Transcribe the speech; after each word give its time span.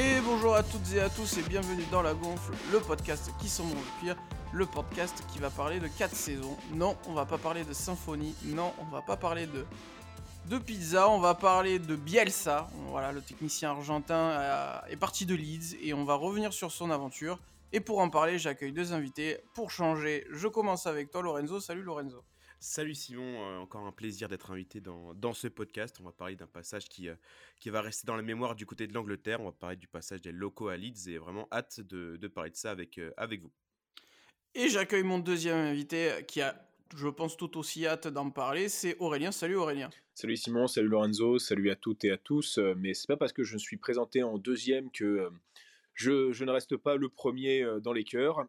Et 0.00 0.18
bonjour 0.24 0.54
à 0.54 0.62
toutes 0.62 0.94
et 0.94 1.00
à 1.00 1.10
tous 1.10 1.36
et 1.36 1.42
bienvenue 1.42 1.84
dans 1.92 2.00
La 2.00 2.14
Gonfle, 2.14 2.54
le 2.72 2.80
podcast 2.80 3.30
qui 3.38 3.50
sont 3.50 3.64
le 3.64 4.00
pire, 4.00 4.16
le 4.50 4.64
podcast 4.64 5.22
qui 5.30 5.38
va 5.38 5.50
parler 5.50 5.78
de 5.78 5.88
4 5.88 6.16
saisons. 6.16 6.56
Non, 6.72 6.96
on 7.06 7.12
va 7.12 7.26
pas 7.26 7.36
parler 7.36 7.64
de 7.64 7.74
symphonie, 7.74 8.34
non, 8.44 8.72
on 8.78 8.84
va 8.84 9.02
pas 9.02 9.18
parler 9.18 9.46
de, 9.46 9.66
de 10.46 10.56
pizza, 10.56 11.10
on 11.10 11.18
va 11.18 11.34
parler 11.34 11.78
de 11.78 11.96
Bielsa. 11.96 12.68
Voilà, 12.88 13.12
le 13.12 13.20
technicien 13.20 13.72
argentin 13.72 14.80
est 14.88 14.96
parti 14.96 15.26
de 15.26 15.34
Leeds 15.34 15.76
et 15.82 15.92
on 15.92 16.06
va 16.06 16.14
revenir 16.14 16.54
sur 16.54 16.72
son 16.72 16.90
aventure. 16.90 17.38
Et 17.74 17.80
pour 17.80 17.98
en 17.98 18.08
parler, 18.08 18.38
j'accueille 18.38 18.72
deux 18.72 18.94
invités. 18.94 19.36
Pour 19.52 19.70
changer, 19.70 20.26
je 20.30 20.48
commence 20.48 20.86
avec 20.86 21.10
toi 21.10 21.20
Lorenzo. 21.20 21.60
Salut 21.60 21.82
Lorenzo. 21.82 22.24
Salut 22.62 22.94
Simon, 22.94 23.22
euh, 23.42 23.56
encore 23.56 23.86
un 23.86 23.90
plaisir 23.90 24.28
d'être 24.28 24.50
invité 24.50 24.82
dans, 24.82 25.14
dans, 25.14 25.32
ce 25.32 25.48
podcast. 25.48 25.96
On 25.98 26.04
va 26.04 26.12
parler 26.12 26.36
d'un 26.36 26.46
passage 26.46 26.90
qui, 26.90 27.08
euh, 27.08 27.14
qui 27.58 27.70
va 27.70 27.80
rester 27.80 28.06
dans 28.06 28.16
la 28.16 28.22
mémoire 28.22 28.54
du 28.54 28.66
côté 28.66 28.86
de 28.86 28.92
l'Angleterre. 28.92 29.40
On 29.40 29.46
va 29.46 29.52
parler 29.52 29.76
du 29.76 29.88
passage 29.88 30.20
des 30.20 30.30
locaux 30.30 30.68
à 30.68 30.76
Leeds 30.76 31.08
et 31.08 31.16
vraiment 31.16 31.48
hâte 31.50 31.80
de, 31.80 32.18
de 32.18 32.28
parler 32.28 32.50
de 32.50 32.56
ça 32.56 32.70
avec, 32.70 32.98
euh, 32.98 33.12
avec 33.16 33.40
vous. 33.40 33.50
Et 34.54 34.68
j'accueille 34.68 35.04
mon 35.04 35.18
deuxième 35.18 35.56
invité 35.56 36.22
qui 36.28 36.42
a, 36.42 36.54
je 36.94 37.08
pense, 37.08 37.38
tout 37.38 37.56
aussi 37.56 37.86
hâte 37.86 38.08
d'en 38.08 38.28
parler. 38.28 38.68
C'est 38.68 38.94
Aurélien. 38.98 39.32
Salut 39.32 39.56
Aurélien. 39.56 39.88
Salut 40.12 40.36
Simon, 40.36 40.66
salut 40.66 40.88
Lorenzo, 40.88 41.38
salut 41.38 41.70
à 41.70 41.76
toutes 41.76 42.04
et 42.04 42.10
à 42.10 42.18
tous. 42.18 42.58
Mais 42.76 42.92
c'est 42.92 43.08
pas 43.08 43.16
parce 43.16 43.32
que 43.32 43.42
je 43.42 43.54
me 43.54 43.58
suis 43.58 43.78
présenté 43.78 44.22
en 44.22 44.36
deuxième 44.36 44.90
que 44.90 45.30
je, 45.94 46.30
je 46.32 46.44
ne 46.44 46.50
reste 46.50 46.76
pas 46.76 46.96
le 46.96 47.08
premier 47.08 47.66
dans 47.80 47.94
les 47.94 48.04
cœurs. 48.04 48.44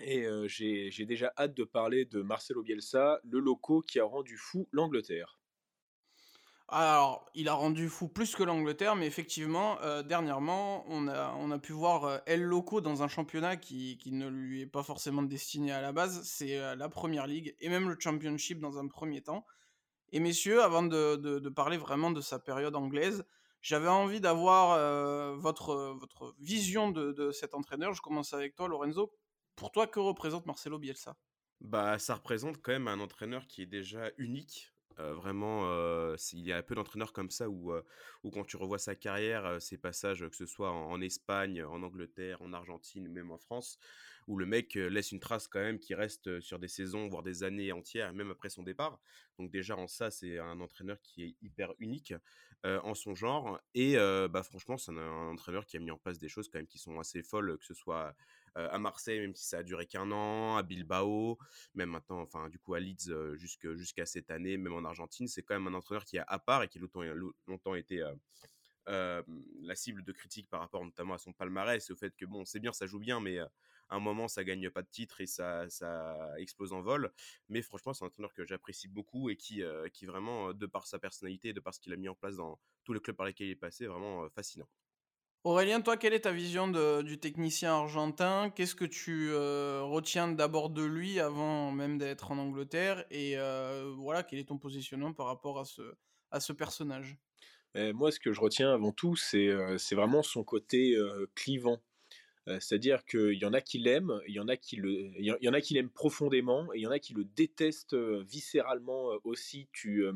Et 0.00 0.26
j'ai 0.46 1.06
déjà 1.06 1.32
hâte 1.38 1.54
de 1.54 1.64
parler 1.64 2.04
de 2.04 2.22
Marcelo 2.22 2.62
Bielsa, 2.62 3.20
le 3.24 3.38
loco 3.38 3.80
qui 3.82 4.00
a 4.00 4.04
rendu 4.04 4.36
fou 4.36 4.68
l'Angleterre. 4.72 5.38
Alors, 6.68 7.30
il 7.34 7.48
a 7.48 7.52
rendu 7.52 7.88
fou 7.88 8.08
plus 8.08 8.34
que 8.34 8.42
l'Angleterre, 8.42 8.96
mais 8.96 9.06
effectivement, 9.06 9.78
dernièrement, 10.02 10.84
on 10.88 11.06
a, 11.08 11.58
pu 11.58 11.72
voir 11.72 12.22
El 12.26 12.42
Loco 12.42 12.80
dans 12.80 13.02
un 13.02 13.08
championnat 13.08 13.56
qui, 13.56 13.98
ne 14.06 14.28
lui 14.28 14.62
est 14.62 14.66
pas 14.66 14.82
forcément 14.82 15.22
destiné 15.22 15.72
à 15.72 15.82
la 15.82 15.92
base. 15.92 16.22
C'est 16.24 16.74
la 16.74 16.88
Première 16.88 17.26
Ligue 17.26 17.54
et 17.60 17.68
même 17.68 17.88
le 17.88 17.96
Championship 17.98 18.60
dans 18.60 18.78
un 18.78 18.88
premier 18.88 19.20
temps. 19.20 19.44
Et 20.10 20.20
messieurs, 20.20 20.62
avant 20.62 20.82
de, 20.82 21.48
parler 21.50 21.76
vraiment 21.76 22.10
de 22.10 22.20
sa 22.20 22.38
période 22.38 22.76
anglaise, 22.76 23.24
j'avais 23.60 23.88
envie 23.88 24.20
d'avoir 24.20 25.36
votre, 25.36 26.34
vision 26.40 26.90
de, 26.90 27.30
cet 27.30 27.54
entraîneur. 27.54 27.92
Je 27.92 28.00
commence 28.00 28.32
avec 28.32 28.54
toi, 28.54 28.68
Lorenzo. 28.68 29.12
Pour 29.56 29.70
toi, 29.70 29.86
que 29.86 30.00
représente 30.00 30.46
Marcelo 30.46 30.78
Bielsa? 30.78 31.16
Bah, 31.60 31.98
ça 31.98 32.16
représente 32.16 32.60
quand 32.60 32.72
même 32.72 32.88
un 32.88 33.00
entraîneur 33.00 33.46
qui 33.46 33.62
est 33.62 33.66
déjà 33.66 34.10
unique. 34.18 34.72
vraiment, 34.96 35.64
il 36.32 36.40
y 36.40 36.52
a 36.52 36.62
peu 36.62 36.74
d'entraîneurs 36.74 37.12
comme 37.12 37.30
ça 37.30 37.48
où, 37.48 37.72
où, 38.22 38.30
quand 38.30 38.44
tu 38.44 38.56
revois 38.56 38.78
sa 38.78 38.94
carrière, 38.94 39.60
ses 39.60 39.78
passages, 39.78 40.28
que 40.28 40.36
ce 40.36 40.46
soit 40.46 40.70
en, 40.70 41.00
Espagne, 41.00 41.64
en 41.64 41.82
Angleterre, 41.82 42.42
en 42.42 42.52
Argentine, 42.52 43.08
même 43.08 43.30
en 43.30 43.38
France, 43.38 43.78
où 44.28 44.36
le 44.36 44.46
mec 44.46 44.74
laisse 44.74 45.10
une 45.10 45.20
trace 45.20 45.48
quand 45.48 45.60
même 45.60 45.80
qui 45.80 45.94
reste 45.94 46.40
sur 46.40 46.58
des 46.58 46.68
saisons, 46.68 47.08
voire 47.08 47.22
des 47.22 47.42
années 47.44 47.72
entières, 47.72 48.12
même 48.12 48.30
après 48.30 48.50
son 48.50 48.62
départ. 48.62 49.00
Donc 49.38 49.50
déjà 49.50 49.76
en 49.76 49.88
ça, 49.88 50.10
c'est 50.10 50.38
un 50.38 50.60
entraîneur 50.60 51.00
qui 51.02 51.24
est 51.24 51.36
hyper 51.42 51.72
unique 51.78 52.14
en 52.62 52.94
son 52.94 53.14
genre. 53.14 53.60
Et 53.74 53.96
bah, 53.96 54.42
franchement, 54.42 54.76
c'est 54.76 54.92
un, 54.92 54.98
un, 54.98 55.32
entraîneur 55.32 55.66
qui 55.66 55.76
a 55.76 55.80
mis 55.80 55.90
en 55.90 55.98
place 55.98 56.18
des 56.18 56.28
choses 56.28 56.48
quand 56.48 56.58
même 56.58 56.68
qui 56.68 56.78
sont 56.78 57.00
assez 57.00 57.22
folles, 57.22 57.58
que 57.58 57.64
ce 57.64 57.74
soit 57.74 58.14
à 58.54 58.78
Marseille, 58.78 59.20
même 59.20 59.34
si 59.34 59.46
ça 59.46 59.58
a 59.58 59.62
duré 59.62 59.86
qu'un 59.86 60.10
an, 60.12 60.56
à 60.56 60.62
Bilbao, 60.62 61.38
même 61.74 61.90
maintenant, 61.90 62.20
enfin, 62.20 62.48
du 62.48 62.58
coup, 62.58 62.74
à 62.74 62.80
Leeds 62.80 63.36
jusqu'à 63.36 64.06
cette 64.06 64.30
année, 64.30 64.56
même 64.56 64.74
en 64.74 64.84
Argentine, 64.84 65.28
c'est 65.28 65.42
quand 65.42 65.54
même 65.54 65.66
un 65.66 65.76
entraîneur 65.76 66.04
qui 66.04 66.16
est 66.16 66.24
à 66.26 66.38
part 66.38 66.62
et 66.62 66.68
qui 66.68 66.78
a 66.78 66.80
longtemps, 66.80 67.02
longtemps 67.46 67.74
été 67.74 68.04
euh, 68.88 69.22
la 69.62 69.74
cible 69.74 70.02
de 70.02 70.12
critique 70.12 70.50
par 70.50 70.60
rapport 70.60 70.84
notamment 70.84 71.14
à 71.14 71.18
son 71.18 71.32
palmarès 71.32 71.90
au 71.90 71.96
fait 71.96 72.14
que 72.14 72.26
bon 72.26 72.44
c'est 72.44 72.60
bien 72.60 72.70
ça 72.74 72.86
joue 72.86 72.98
bien 72.98 73.18
mais 73.18 73.38
à 73.38 73.48
un 73.88 73.98
moment 73.98 74.28
ça 74.28 74.44
gagne 74.44 74.68
pas 74.68 74.82
de 74.82 74.88
titre 74.88 75.22
et 75.22 75.26
ça, 75.26 75.68
ça 75.70 76.16
explose 76.38 76.74
en 76.74 76.82
vol. 76.82 77.10
Mais 77.48 77.62
franchement 77.62 77.94
c'est 77.94 78.04
un 78.04 78.08
entraîneur 78.08 78.34
que 78.34 78.44
j'apprécie 78.44 78.88
beaucoup 78.88 79.30
et 79.30 79.36
qui, 79.36 79.62
qui 79.94 80.04
vraiment 80.04 80.52
de 80.52 80.66
par 80.66 80.86
sa 80.86 80.98
personnalité 80.98 81.54
de 81.54 81.60
par 81.60 81.74
ce 81.74 81.80
qu'il 81.80 81.94
a 81.94 81.96
mis 81.96 82.08
en 82.08 82.14
place 82.14 82.36
dans 82.36 82.60
tous 82.84 82.92
les 82.92 83.00
clubs 83.00 83.16
par 83.16 83.26
lesquels 83.26 83.46
il 83.46 83.52
est 83.52 83.56
passé 83.56 83.86
vraiment 83.86 84.28
fascinant 84.30 84.68
Aurélien, 85.44 85.82
toi, 85.82 85.98
quelle 85.98 86.14
est 86.14 86.20
ta 86.20 86.32
vision 86.32 86.68
du 87.02 87.18
technicien 87.18 87.74
argentin? 87.74 88.48
Qu'est-ce 88.48 88.74
que 88.74 88.86
tu 88.86 89.28
euh, 89.30 89.82
retiens 89.82 90.26
d'abord 90.26 90.70
de 90.70 90.82
lui 90.82 91.20
avant 91.20 91.70
même 91.70 91.98
d'être 91.98 92.30
en 92.30 92.38
Angleterre? 92.38 93.04
Et 93.10 93.36
euh, 93.36 93.92
voilà, 93.98 94.22
quel 94.22 94.38
est 94.38 94.48
ton 94.48 94.56
positionnement 94.56 95.12
par 95.12 95.26
rapport 95.26 95.60
à 95.60 95.66
ce, 95.66 95.82
à 96.30 96.40
ce 96.40 96.54
personnage? 96.54 97.18
Moi, 97.74 98.10
ce 98.10 98.20
que 98.20 98.32
je 98.32 98.40
retiens 98.40 98.72
avant 98.72 98.92
tout, 98.92 99.16
c'est 99.16 99.48
euh, 99.48 99.76
vraiment 99.92 100.22
son 100.22 100.44
côté 100.44 100.96
clivant. 101.34 101.82
C'est-à-dire 102.46 103.04
qu'il 103.04 103.34
y 103.34 103.44
en 103.44 103.52
a 103.52 103.60
qui 103.60 103.78
l'aiment, 103.78 104.20
il 104.26 104.34
y 104.34 104.40
en 104.40 104.48
a 104.48 104.56
qui 104.56 105.74
l'aiment 105.74 105.90
profondément, 105.90 106.72
et 106.72 106.78
il 106.78 106.82
y 106.82 106.86
en 106.86 106.90
a 106.90 106.98
qui 106.98 107.12
le 107.12 107.24
détestent 107.24 107.94
viscéralement 107.94 109.10
aussi. 109.24 109.68
Tu 109.72 110.06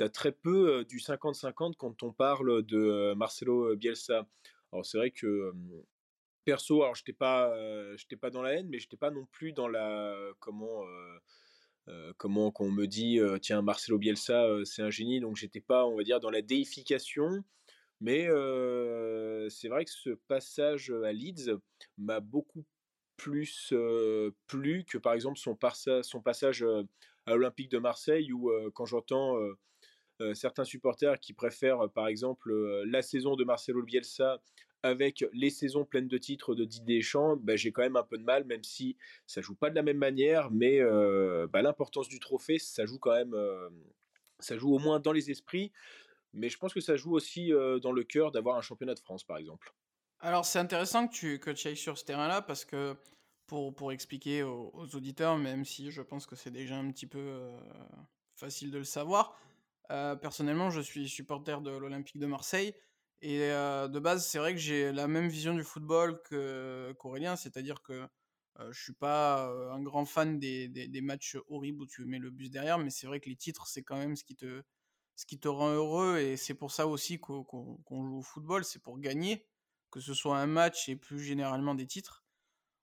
as 0.00 0.08
très 0.08 0.32
peu 0.32 0.84
du 0.86 0.98
50-50 0.98 1.74
quand 1.76 2.02
on 2.02 2.12
parle 2.12 2.64
de 2.64 3.14
Marcelo 3.14 3.76
Bielsa. 3.76 4.26
Alors 4.76 4.84
c'est 4.84 4.98
vrai 4.98 5.10
que 5.10 5.52
perso, 6.44 6.82
alors 6.82 6.94
j'étais 6.94 7.14
pas, 7.14 7.50
j'étais 7.96 8.16
pas 8.16 8.28
dans 8.30 8.42
la 8.42 8.52
haine, 8.52 8.68
mais 8.68 8.78
j'étais 8.78 8.98
pas 8.98 9.10
non 9.10 9.26
plus 9.32 9.52
dans 9.52 9.68
la 9.68 10.14
comment 10.38 10.84
comment 12.18 12.50
qu'on 12.50 12.70
me 12.70 12.86
dit 12.86 13.18
tiens 13.40 13.62
Marcelo 13.62 13.98
Bielsa 13.98 14.46
c'est 14.64 14.82
un 14.82 14.90
génie, 14.90 15.20
donc 15.20 15.36
j'étais 15.36 15.62
pas 15.62 15.86
on 15.86 15.96
va 15.96 16.02
dire 16.02 16.20
dans 16.20 16.30
la 16.30 16.42
déification. 16.42 17.42
Mais 18.02 18.26
c'est 19.48 19.68
vrai 19.68 19.86
que 19.86 19.90
ce 19.90 20.10
passage 20.28 20.90
à 20.90 21.12
Leeds 21.12 21.58
m'a 21.96 22.20
beaucoup 22.20 22.66
plus 23.16 23.72
plu 24.46 24.84
que 24.84 24.98
par 24.98 25.14
exemple 25.14 25.38
son, 25.38 25.56
son 26.02 26.20
passage 26.20 26.62
à 27.24 27.30
l'Olympique 27.30 27.70
de 27.70 27.78
Marseille 27.78 28.30
où 28.30 28.52
quand 28.74 28.84
j'entends 28.84 29.38
certains 30.34 30.64
supporters 30.64 31.18
qui 31.18 31.32
préfèrent 31.32 31.90
par 31.94 32.08
exemple 32.08 32.52
la 32.84 33.00
saison 33.00 33.36
de 33.36 33.44
Marcelo 33.44 33.82
Bielsa 33.82 34.42
avec 34.86 35.24
les 35.32 35.50
saisons 35.50 35.84
pleines 35.84 36.08
de 36.08 36.18
titres 36.18 36.54
de 36.54 36.64
Didier 36.64 36.98
Deschamps, 36.98 37.36
bah, 37.36 37.56
j'ai 37.56 37.72
quand 37.72 37.82
même 37.82 37.96
un 37.96 38.02
peu 38.02 38.18
de 38.18 38.22
mal, 38.22 38.44
même 38.44 38.64
si 38.64 38.96
ça 39.26 39.40
joue 39.40 39.54
pas 39.54 39.70
de 39.70 39.74
la 39.74 39.82
même 39.82 39.98
manière, 39.98 40.50
mais 40.50 40.80
bah, 41.48 41.62
l'importance 41.62 42.08
du 42.08 42.20
trophée, 42.20 42.58
ça 42.58 42.86
joue 42.86 42.98
quand 42.98 43.12
même, 43.12 43.36
ça 44.38 44.56
joue 44.56 44.74
au 44.74 44.78
moins 44.78 45.00
dans 45.00 45.12
les 45.12 45.30
esprits, 45.30 45.72
mais 46.32 46.48
je 46.48 46.58
pense 46.58 46.72
que 46.72 46.80
ça 46.80 46.96
joue 46.96 47.12
aussi 47.12 47.50
dans 47.82 47.92
le 47.92 48.04
cœur 48.04 48.32
d'avoir 48.32 48.56
un 48.56 48.62
championnat 48.62 48.94
de 48.94 49.00
France, 49.00 49.24
par 49.24 49.38
exemple. 49.38 49.74
Alors 50.20 50.46
c'est 50.46 50.58
intéressant 50.58 51.08
que 51.08 51.12
tu, 51.14 51.38
que 51.38 51.50
tu 51.50 51.68
ailles 51.68 51.76
sur 51.76 51.98
ce 51.98 52.04
terrain-là, 52.04 52.42
parce 52.42 52.64
que 52.64 52.96
pour, 53.46 53.74
pour 53.74 53.92
expliquer 53.92 54.42
aux, 54.42 54.88
auditeurs, 54.94 55.36
même 55.36 55.64
si 55.64 55.90
je 55.90 56.02
pense 56.02 56.26
que 56.26 56.36
c'est 56.36 56.50
déjà 56.50 56.76
un 56.76 56.90
petit 56.90 57.06
peu 57.06 57.50
facile 58.34 58.70
de 58.70 58.78
le 58.78 58.84
savoir, 58.84 59.38
personnellement 59.88 60.70
je 60.70 60.80
suis 60.80 61.08
supporter 61.08 61.60
de 61.60 61.70
l'Olympique 61.70 62.18
de 62.18 62.26
Marseille, 62.26 62.74
et 63.22 63.38
de 63.38 63.98
base, 63.98 64.26
c'est 64.26 64.38
vrai 64.38 64.52
que 64.52 64.60
j'ai 64.60 64.92
la 64.92 65.08
même 65.08 65.28
vision 65.28 65.54
du 65.54 65.64
football 65.64 66.20
qu'Aurélien, 66.98 67.36
c'est-à-dire 67.36 67.82
que 67.82 68.06
je 68.70 68.82
suis 68.82 68.92
pas 68.92 69.46
un 69.72 69.82
grand 69.82 70.04
fan 70.04 70.38
des, 70.38 71.00
matchs 71.02 71.36
horribles 71.48 71.82
où 71.82 71.86
tu 71.86 72.04
mets 72.04 72.18
le 72.18 72.30
bus 72.30 72.50
derrière, 72.50 72.78
mais 72.78 72.90
c'est 72.90 73.06
vrai 73.06 73.20
que 73.20 73.28
les 73.28 73.36
titres, 73.36 73.66
c'est 73.66 73.82
quand 73.82 73.96
même 73.96 74.16
ce 74.16 74.24
qui 74.24 74.36
te, 75.38 75.48
rend 75.48 75.70
heureux, 75.70 76.18
et 76.18 76.36
c'est 76.36 76.54
pour 76.54 76.72
ça 76.72 76.86
aussi 76.86 77.18
qu'on 77.18 77.46
joue 77.90 78.18
au 78.18 78.22
football, 78.22 78.64
c'est 78.64 78.82
pour 78.82 78.98
gagner, 78.98 79.46
que 79.90 80.00
ce 80.00 80.14
soit 80.14 80.38
un 80.38 80.46
match 80.46 80.88
et 80.88 80.96
plus 80.96 81.20
généralement 81.20 81.74
des 81.74 81.86
titres. 81.86 82.24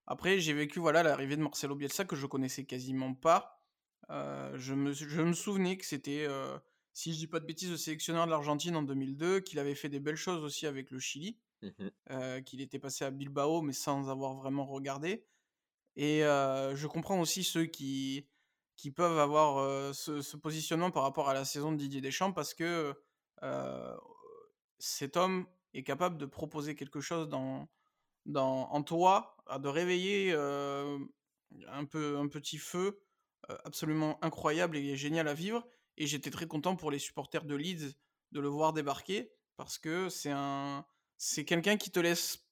Après, 0.05 0.39
j'ai 0.39 0.53
vécu 0.53 0.79
voilà 0.79 1.03
l'arrivée 1.03 1.37
de 1.37 1.41
Marcelo 1.41 1.75
Bielsa 1.75 2.05
que 2.05 2.15
je 2.15 2.25
connaissais 2.25 2.65
quasiment 2.65 3.13
pas. 3.13 3.63
je 4.09 4.73
me 4.73 5.33
souvenais 5.33 5.77
que 5.77 5.85
c'était 5.85 6.27
si 6.93 7.11
je 7.11 7.17
dis 7.17 7.27
pas 7.27 7.39
de 7.39 7.45
bêtises, 7.45 7.71
le 7.71 7.77
sélectionneur 7.77 8.25
de 8.25 8.31
l'Argentine 8.31 8.75
en 8.75 8.83
2002, 8.83 9.39
qu'il 9.39 9.59
avait 9.59 9.75
fait 9.75 9.89
des 9.89 9.99
belles 9.99 10.15
choses 10.15 10.43
aussi 10.43 10.67
avec 10.67 10.91
le 10.91 10.99
Chili, 10.99 11.37
mmh 11.61 11.87
euh, 12.11 12.41
qu'il 12.41 12.61
était 12.61 12.79
passé 12.79 13.03
à 13.05 13.11
Bilbao, 13.11 13.61
mais 13.61 13.73
sans 13.73 14.09
avoir 14.09 14.35
vraiment 14.35 14.65
regardé. 14.65 15.25
Et 15.95 16.23
euh, 16.23 16.75
je 16.75 16.87
comprends 16.87 17.19
aussi 17.19 17.43
ceux 17.43 17.65
qui, 17.65 18.27
qui 18.75 18.91
peuvent 18.91 19.17
avoir 19.17 19.57
euh, 19.57 19.93
ce, 19.93 20.37
positionnement 20.37 20.91
par 20.91 21.03
rapport 21.03 21.29
à 21.29 21.33
la 21.33 21.45
saison 21.45 21.71
de 21.71 21.77
Didier 21.77 22.01
Deschamps, 22.01 22.31
parce 22.31 22.53
que 22.53 22.93
cet 24.79 25.17
homme 25.17 25.47
est 25.73 25.83
capable 25.83 26.17
de 26.17 26.25
proposer 26.25 26.75
quelque 26.75 27.01
chose 27.01 27.27
dans, 27.27 27.67
dans, 28.25 28.69
en 28.69 28.83
toi, 28.83 29.35
de 29.59 29.67
réveiller 29.67 30.31
un, 30.33 31.85
peu, 31.89 32.17
un 32.17 32.27
petit 32.27 32.57
feu 32.57 33.01
absolument 33.65 34.17
incroyable 34.23 34.77
et 34.77 34.95
génial 34.95 35.27
à 35.27 35.33
vivre 35.33 35.67
et 35.97 36.07
j'étais 36.07 36.31
très 36.31 36.47
content 36.47 36.75
pour 36.75 36.91
les 36.91 36.99
supporters 36.99 37.45
de 37.45 37.55
Leeds 37.55 37.95
de 38.31 38.39
le 38.39 38.47
voir 38.47 38.73
débarquer 38.73 39.31
parce 39.57 39.77
que 39.77 40.09
c'est 40.09 40.31
un 40.31 40.85
c'est 41.17 41.45
quelqu'un 41.45 41.77
qui 41.77 41.91
te 41.91 41.99
laisse 41.99 42.47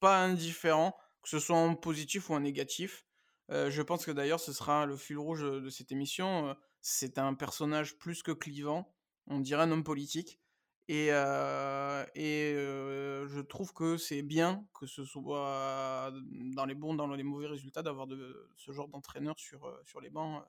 pas 0.00 0.22
indifférent, 0.24 0.96
que 1.22 1.28
ce 1.28 1.38
soit 1.38 1.56
en 1.56 1.74
positif 1.74 2.30
ou 2.30 2.34
en 2.34 2.40
négatif. 2.40 3.04
Euh, 3.50 3.70
je 3.70 3.82
pense 3.82 4.06
que 4.06 4.10
d'ailleurs 4.10 4.40
ce 4.40 4.52
sera 4.52 4.86
le 4.86 4.96
fil 4.96 5.18
rouge 5.18 5.42
de 5.42 5.68
cette 5.68 5.92
émission. 5.92 6.48
Euh, 6.48 6.54
c'est 6.80 7.18
un 7.18 7.34
personnage 7.34 7.98
plus 7.98 8.22
que 8.22 8.32
clivant, 8.32 8.94
on 9.26 9.40
dirait 9.40 9.62
un 9.62 9.70
homme 9.70 9.84
politique. 9.84 10.40
Et, 10.86 11.06
et 11.06 12.54
je 12.54 13.40
trouve 13.40 13.72
que 13.72 13.96
c'est 13.96 14.20
bien 14.20 14.66
que 14.74 14.84
ce 14.84 15.02
soit 15.06 16.12
dans 16.54 16.66
les 16.66 16.74
bons, 16.74 16.92
dans 16.92 17.06
les 17.06 17.22
mauvais 17.22 17.46
résultats, 17.46 17.82
d'avoir 17.82 18.06
ce 18.54 18.70
genre 18.70 18.88
d'entraîneur 18.88 19.38
sur, 19.38 19.80
sur 19.84 20.02
les 20.02 20.10
bancs 20.10 20.44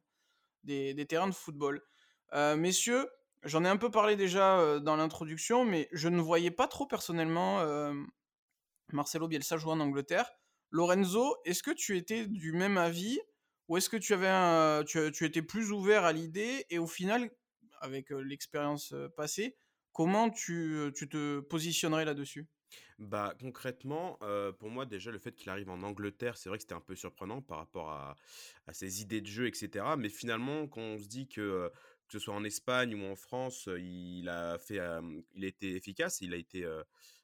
des, 0.66 0.94
des 0.94 1.06
terrains 1.06 1.30
de 1.30 1.34
football. 1.34 1.82
Messieurs, 2.34 3.08
j'en 3.44 3.64
ai 3.66 3.70
un 3.70 3.78
peu 3.78 3.90
parlé 3.92 4.16
déjà 4.16 4.80
dans 4.80 4.96
l'introduction, 4.96 5.66
mais 5.66 5.88
je 5.92 6.10
ne 6.10 6.22
voyais 6.22 6.52
pas 6.52 6.68
trop 6.68 6.86
personnellement 6.86 7.64
Marcelo 8.92 9.28
Bielsa 9.28 9.58
jouer 9.58 9.72
en 9.72 9.80
Angleterre. 9.80 10.30
Lorenzo, 10.72 11.36
est-ce 11.46 11.64
que 11.64 11.72
tu 11.72 11.98
étais 11.98 12.26
du 12.26 12.52
même 12.52 12.78
avis 12.78 13.20
ou 13.68 13.78
est-ce 13.78 13.90
que 13.90 13.98
tu 13.98 14.14
avais 14.14 14.28
un, 14.28 14.84
tu, 14.84 15.12
tu, 15.12 15.26
étais 15.26 15.42
plus 15.42 15.72
ouvert 15.72 16.04
à 16.04 16.14
l'idée 16.14 16.66
et 16.70 16.78
au 16.78 16.88
final, 16.88 17.32
avec 17.80 18.12
l'expérience 18.12 18.94
passée, 19.16 19.56
comment 19.92 20.30
tu, 20.30 20.92
tu 20.96 21.10
te 21.10 21.40
positionnerais 21.40 22.06
là-dessus? 22.06 22.48
Bah 23.00 23.34
concrètement, 23.40 24.20
pour 24.60 24.70
moi 24.70 24.86
déjà 24.86 25.12
le 25.12 25.20
fait 25.20 25.34
qu'il 25.34 25.50
arrive 25.50 25.70
en 25.70 25.82
Angleterre, 25.82 26.38
c'est 26.38 26.50
vrai 26.50 26.58
que 26.58 26.64
c'était 26.64 26.76
un 26.76 26.82
peu 26.82 26.96
surprenant 26.96 27.42
par 27.42 27.58
rapport 27.58 27.90
à, 27.90 28.16
à, 28.68 28.74
ses 28.74 29.02
idées 29.02 29.22
de 29.22 29.28
jeu, 29.28 29.48
etc. 29.48 29.86
Mais 29.98 30.10
finalement, 30.10 30.68
quand 30.68 30.82
on 30.82 30.98
se 30.98 31.08
dit 31.08 31.28
que 31.28 31.72
que 32.08 32.14
ce 32.14 32.20
soit 32.20 32.34
en 32.34 32.44
Espagne 32.44 32.96
ou 32.96 33.04
en 33.06 33.16
France, 33.16 33.68
il 33.78 34.30
a 34.30 34.58
fait, 34.58 34.80
il 35.34 35.44
été 35.44 35.76
efficace, 35.76 36.22
il 36.22 36.34
a 36.34 36.38
été, 36.38 36.68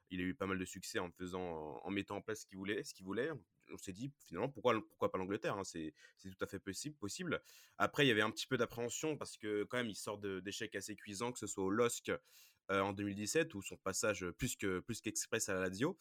il 0.10 0.20
a 0.22 0.24
eu 0.24 0.34
pas 0.34 0.48
mal 0.48 0.58
de 0.58 0.66
succès 0.66 1.00
en 1.00 1.12
faisant, 1.12 1.80
en 1.84 1.90
mettant 1.92 2.18
en 2.18 2.22
place 2.22 2.42
ce 2.42 2.46
qu'il 2.46 2.58
voulait, 2.58 2.84
ce 2.84 2.94
qu'il 2.94 3.06
voulait. 3.06 3.30
On 3.74 3.78
s'est 3.78 3.94
dit 3.94 4.12
finalement 4.28 4.50
pourquoi, 4.50 4.74
pourquoi 4.90 5.12
pas 5.12 5.18
l'Angleterre, 5.18 5.56
hein, 5.56 5.64
c'est, 5.64 5.94
tout 6.22 6.44
à 6.44 6.48
fait 6.48 6.60
possible, 6.60 6.96
possible. 6.96 7.42
Après 7.78 8.06
il 8.06 8.10
y 8.10 8.12
avait 8.12 8.22
un 8.22 8.32
petit 8.32 8.48
peu 8.48 8.58
d'appréhension 8.58 9.16
parce 9.18 9.38
que 9.38 9.64
quand 9.64 9.78
même 9.78 9.90
il 9.90 9.96
sort 9.96 10.18
d'échecs 10.18 10.76
assez 10.76 10.96
cuisants, 10.96 11.32
que 11.32 11.40
ce 11.40 11.48
soit 11.48 11.64
au 11.64 11.70
LOSC 11.70 12.12
en 12.70 12.94
2017 12.94 13.54
ou 13.54 13.62
son 13.62 13.78
passage 13.78 14.30
plus 14.32 14.56
que 14.56 14.80
plus 14.80 15.00
qu'express 15.02 15.48
à 15.50 15.54
la 15.54 15.62
Lazio. 15.62 15.98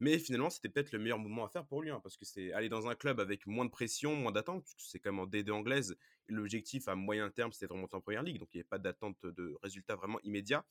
Mais 0.00 0.18
finalement, 0.18 0.50
c'était 0.50 0.68
peut-être 0.68 0.92
le 0.92 0.98
meilleur 0.98 1.18
mouvement 1.18 1.44
à 1.44 1.48
faire 1.48 1.64
pour 1.64 1.80
lui, 1.80 1.90
hein, 1.90 2.00
parce 2.02 2.16
que 2.16 2.24
c'est 2.24 2.52
aller 2.52 2.68
dans 2.68 2.88
un 2.88 2.94
club 2.94 3.20
avec 3.20 3.46
moins 3.46 3.64
de 3.64 3.70
pression, 3.70 4.16
moins 4.16 4.32
d'attente, 4.32 4.64
puisque 4.64 4.80
c'est 4.80 4.98
quand 4.98 5.12
même 5.12 5.20
en 5.20 5.26
D2 5.26 5.50
anglaise. 5.52 5.96
L'objectif 6.28 6.88
à 6.88 6.94
moyen 6.94 7.30
terme, 7.30 7.52
c'était 7.52 7.66
de 7.66 7.72
remonter 7.72 7.96
en 7.96 8.00
première 8.00 8.22
ligue, 8.22 8.38
donc 8.38 8.54
il 8.54 8.58
n'y 8.58 8.60
avait 8.60 8.68
pas 8.68 8.78
d'attente 8.78 9.24
de 9.26 9.56
résultats 9.62 9.96
vraiment 9.96 10.20
immédiats. 10.22 10.64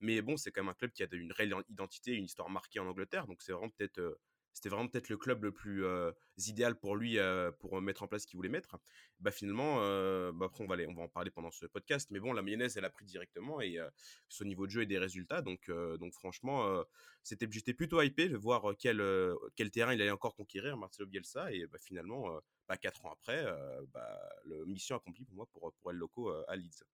Mais 0.00 0.22
bon, 0.22 0.36
c'est 0.36 0.50
quand 0.50 0.62
même 0.62 0.70
un 0.70 0.74
club 0.74 0.92
qui 0.92 1.02
a 1.02 1.06
une 1.12 1.32
réelle 1.32 1.54
identité, 1.68 2.12
une 2.12 2.24
histoire 2.24 2.50
marquée 2.50 2.80
en 2.80 2.86
Angleterre, 2.86 3.26
donc 3.26 3.42
c'est 3.42 3.52
vraiment 3.52 3.70
peut-être 3.70 4.18
c'était 4.54 4.68
vraiment 4.68 4.88
peut-être 4.88 5.08
le 5.08 5.16
club 5.16 5.42
le 5.42 5.52
plus 5.52 5.84
idéal 6.46 6.78
pour 6.78 6.94
lui 6.96 7.18
pour 7.58 7.80
mettre 7.82 8.04
en 8.04 8.06
place 8.06 8.22
ce 8.22 8.26
qu'il 8.28 8.36
voulait 8.36 8.48
mettre. 8.48 8.78
Bah 9.18 9.32
finalement, 9.32 9.78
bah 10.32 10.46
après 10.46 10.62
on 10.62 10.68
va, 10.68 10.76
on 10.88 10.94
va 10.94 11.02
en 11.02 11.08
parler 11.08 11.32
pendant 11.32 11.50
ce 11.50 11.66
podcast, 11.66 12.08
mais 12.12 12.20
bon, 12.20 12.32
la 12.32 12.40
mayonnaise 12.40 12.76
elle 12.76 12.84
a 12.84 12.90
pris 12.90 13.04
directement 13.04 13.60
et 13.60 13.78
ce 14.28 14.44
niveau 14.44 14.66
de 14.66 14.70
jeu 14.70 14.82
et 14.82 14.86
des 14.86 14.98
résultats. 14.98 15.42
Donc, 15.42 15.68
donc 15.98 16.14
franchement, 16.14 16.84
c'était, 17.24 17.48
j'étais 17.50 17.74
plutôt 17.74 18.00
hypé 18.00 18.28
de 18.28 18.36
voir 18.36 18.76
quel, 18.78 19.02
quel 19.56 19.72
terrain 19.72 19.92
il 19.92 20.00
allait 20.00 20.12
encore 20.12 20.36
conquérir, 20.36 20.76
Marcelo 20.76 21.08
Bielsa. 21.08 21.52
Et 21.52 21.66
bah, 21.66 21.78
finalement, 21.80 22.40
bah, 22.68 22.76
quatre 22.76 23.04
ans 23.06 23.12
après, 23.12 23.44
bah, 23.92 24.20
le 24.44 24.64
mission 24.64 24.96
accomplie 24.96 25.24
pour 25.24 25.34
moi 25.34 25.46
pour, 25.52 25.72
pour 25.80 25.90
El 25.90 25.96
Loco 25.96 26.30
à 26.48 26.56
Leeds. 26.56 26.84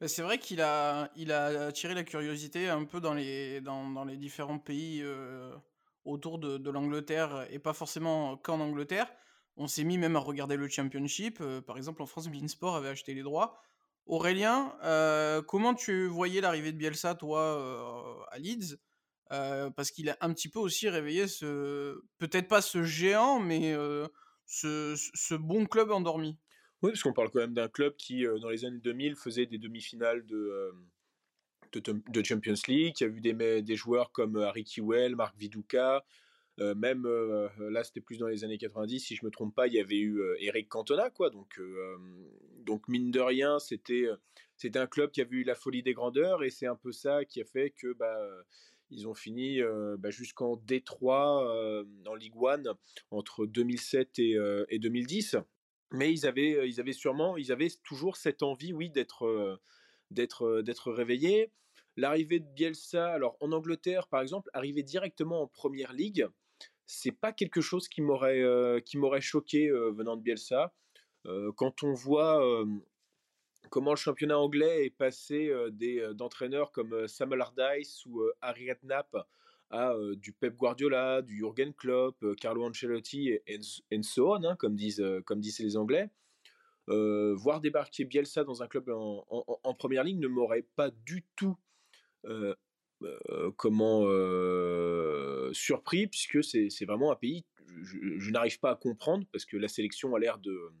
Bah, 0.00 0.08
c'est 0.08 0.22
vrai 0.22 0.38
qu'il 0.38 0.60
a, 0.60 1.10
il 1.16 1.32
a 1.32 1.66
attiré 1.66 1.94
la 1.94 2.04
curiosité 2.04 2.68
un 2.68 2.84
peu 2.84 3.00
dans 3.00 3.14
les, 3.14 3.60
dans, 3.60 3.88
dans 3.90 4.04
les 4.04 4.16
différents 4.16 4.58
pays 4.58 5.04
autour 6.06 6.38
de, 6.38 6.70
l'Angleterre 6.70 7.46
et 7.50 7.58
pas 7.58 7.72
forcément 7.72 8.36
qu'en 8.36 8.60
Angleterre. 8.60 9.12
On 9.56 9.66
s'est 9.66 9.84
mis 9.84 9.98
même 9.98 10.16
à 10.16 10.20
regarder 10.20 10.56
le 10.56 10.68
Championship. 10.68 11.42
Par 11.66 11.76
exemple, 11.76 12.02
en 12.02 12.06
France, 12.06 12.28
Beansport 12.28 12.76
avait 12.76 12.88
acheté 12.88 13.14
les 13.14 13.22
droits. 13.22 13.60
Aurélien, 14.06 14.72
comment 15.48 15.74
tu 15.74 16.06
voyais 16.06 16.40
l'arrivée 16.40 16.72
de 16.72 16.78
Bielsa, 16.78 17.14
toi, 17.14 18.26
à 18.30 18.38
Leeds? 18.38 18.76
Parce 19.28 19.90
qu'il 19.90 20.08
a 20.08 20.16
un 20.20 20.32
petit 20.32 20.48
peu 20.48 20.58
aussi 20.58 20.88
réveillé 20.88 21.26
ce. 21.26 22.00
Peut-être 22.18 22.48
pas 22.48 22.62
ce 22.62 22.84
géant, 22.84 23.40
mais 23.40 23.74
ce, 24.46 24.94
ce, 24.96 25.34
bon 25.34 25.66
club 25.66 25.90
endormi? 25.90 26.38
Oui, 26.82 26.90
parce 26.90 27.02
qu'on 27.02 27.12
parle 27.12 27.30
quand 27.30 27.40
même 27.40 27.54
d'un 27.54 27.68
club 27.68 27.96
qui, 27.96 28.24
dans 28.24 28.50
les 28.50 28.64
années 28.64 28.80
2000, 28.80 29.16
faisait 29.16 29.46
des 29.46 29.58
demi-finales 29.58 30.24
de 30.26 30.72
de, 31.80 32.22
Champions 32.22 32.54
League, 32.68 33.00
y 33.00 33.04
a 33.04 33.08
eu 33.08 33.20
des, 33.20 33.62
des 33.62 33.76
joueurs 33.76 34.12
comme 34.12 34.36
euh, 34.36 34.48
Harry 34.48 34.64
Kewell, 34.64 35.16
Marc 35.16 35.36
Viduka, 35.36 36.04
euh, 36.60 36.74
même 36.74 37.04
euh, 37.06 37.48
là 37.70 37.84
c'était 37.84 38.00
plus 38.00 38.18
dans 38.18 38.28
les 38.28 38.42
années 38.44 38.56
90 38.56 39.00
si 39.00 39.14
je 39.14 39.24
me 39.26 39.30
trompe 39.30 39.54
pas 39.54 39.66
il 39.66 39.74
y 39.74 39.80
avait 39.80 39.98
eu 39.98 40.22
Eric 40.38 40.70
Cantona 40.70 41.10
quoi 41.10 41.28
donc 41.28 41.60
donc 42.64 42.88
mine 42.88 43.10
de 43.10 43.20
rien 43.20 43.58
c'était 43.58 44.06
c'était 44.56 44.78
un 44.78 44.86
club 44.86 45.10
qui 45.10 45.20
avait 45.20 45.36
eu 45.36 45.44
la 45.44 45.54
folie 45.54 45.82
des 45.82 45.92
grandeurs 45.92 46.42
et 46.42 46.48
c'est 46.48 46.66
un 46.66 46.74
peu 46.74 46.92
ça 46.92 47.26
qui 47.26 47.42
a 47.42 47.44
fait 47.44 47.74
que 47.76 47.92
bah 47.92 48.16
ils 48.90 49.08
ont 49.08 49.14
fini 49.14 49.60
bah, 49.98 50.10
jusqu'en 50.10 50.56
D3 50.56 51.84
en 52.06 52.14
Ligue 52.14 52.34
1 52.36 52.62
entre 53.10 53.46
2007 53.46 54.18
et, 54.18 54.36
et, 54.68 54.78
2010 54.78 55.36
mais 55.92 56.12
ils 56.12 56.26
avaient 56.26 56.68
ils 56.68 56.80
avaient 56.80 56.92
sûrement 56.92 57.36
ils 57.36 57.52
avaient 57.52 57.70
toujours 57.84 58.16
cette 58.16 58.42
envie 58.42 58.72
oui 58.72 58.90
d'être 58.90 59.60
d'être 60.10 60.62
d'être 60.62 60.92
réveillés. 60.92 61.50
L'arrivée 61.96 62.40
de 62.40 62.46
Bielsa, 62.46 63.06
alors 63.12 63.36
en 63.40 63.52
Angleterre 63.52 64.08
par 64.08 64.20
exemple, 64.20 64.50
arriver 64.52 64.82
directement 64.82 65.42
en 65.42 65.46
première 65.46 65.92
ligue, 65.92 66.28
c'est 66.86 67.12
pas 67.12 67.32
quelque 67.32 67.60
chose 67.60 67.88
qui 67.88 68.02
m'aurait 68.02 68.42
euh, 68.42 68.80
qui 68.80 68.98
m'aurait 68.98 69.20
choqué 69.20 69.68
euh, 69.68 69.90
venant 69.90 70.16
de 70.16 70.22
Bielsa. 70.22 70.74
Euh, 71.26 71.50
quand 71.56 71.82
on 71.82 71.92
voit 71.92 72.64
comment 73.70 73.90
le 73.92 73.96
championnat 73.96 74.38
anglais 74.38 74.86
est 74.86 74.96
passé 74.96 75.52
d'entraîneurs 76.14 76.72
comme 76.72 77.06
Samuel 77.08 77.42
Allardyce 77.42 78.04
ou 78.06 78.22
Harry 78.40 78.70
Redknapp 78.70 79.16
à 79.70 79.94
du 80.16 80.32
Pep 80.32 80.56
Guardiola, 80.56 81.22
du 81.22 81.38
Jurgen 81.38 81.74
Klopp, 81.74 82.24
Carlo 82.40 82.64
Ancelotti 82.64 83.30
et, 83.46 83.60
so 84.02 84.34
on, 84.34 84.44
hein, 84.44 84.56
comme 84.56 84.76
disent 84.76 85.04
comme 85.24 85.40
disent 85.40 85.58
les 85.60 85.76
Anglais. 85.76 86.08
voir 86.88 87.60
débarquer 87.60 88.04
Bielsa 88.04 88.44
dans 88.44 88.62
un 88.62 88.68
club 88.68 88.88
en, 88.90 89.74
première 89.74 90.04
ligue 90.04 90.20
ne 90.20 90.28
m'aurait 90.28 90.66
pas 90.76 90.90
du 90.90 91.24
tout 91.34 91.56
comment 93.56 94.06
surpris 95.52 96.06
puisque 96.06 96.44
c'est 96.44 96.84
vraiment 96.84 97.10
un 97.12 97.16
pays 97.16 97.44
je, 97.82 98.30
n'arrive 98.30 98.58
pas 98.60 98.70
à 98.70 98.76
comprendre 98.76 99.26
parce 99.32 99.44
que 99.44 99.56
la 99.56 99.68
sélection 99.68 100.14
a 100.14 100.18
l'air 100.18 100.38
de 100.38 100.72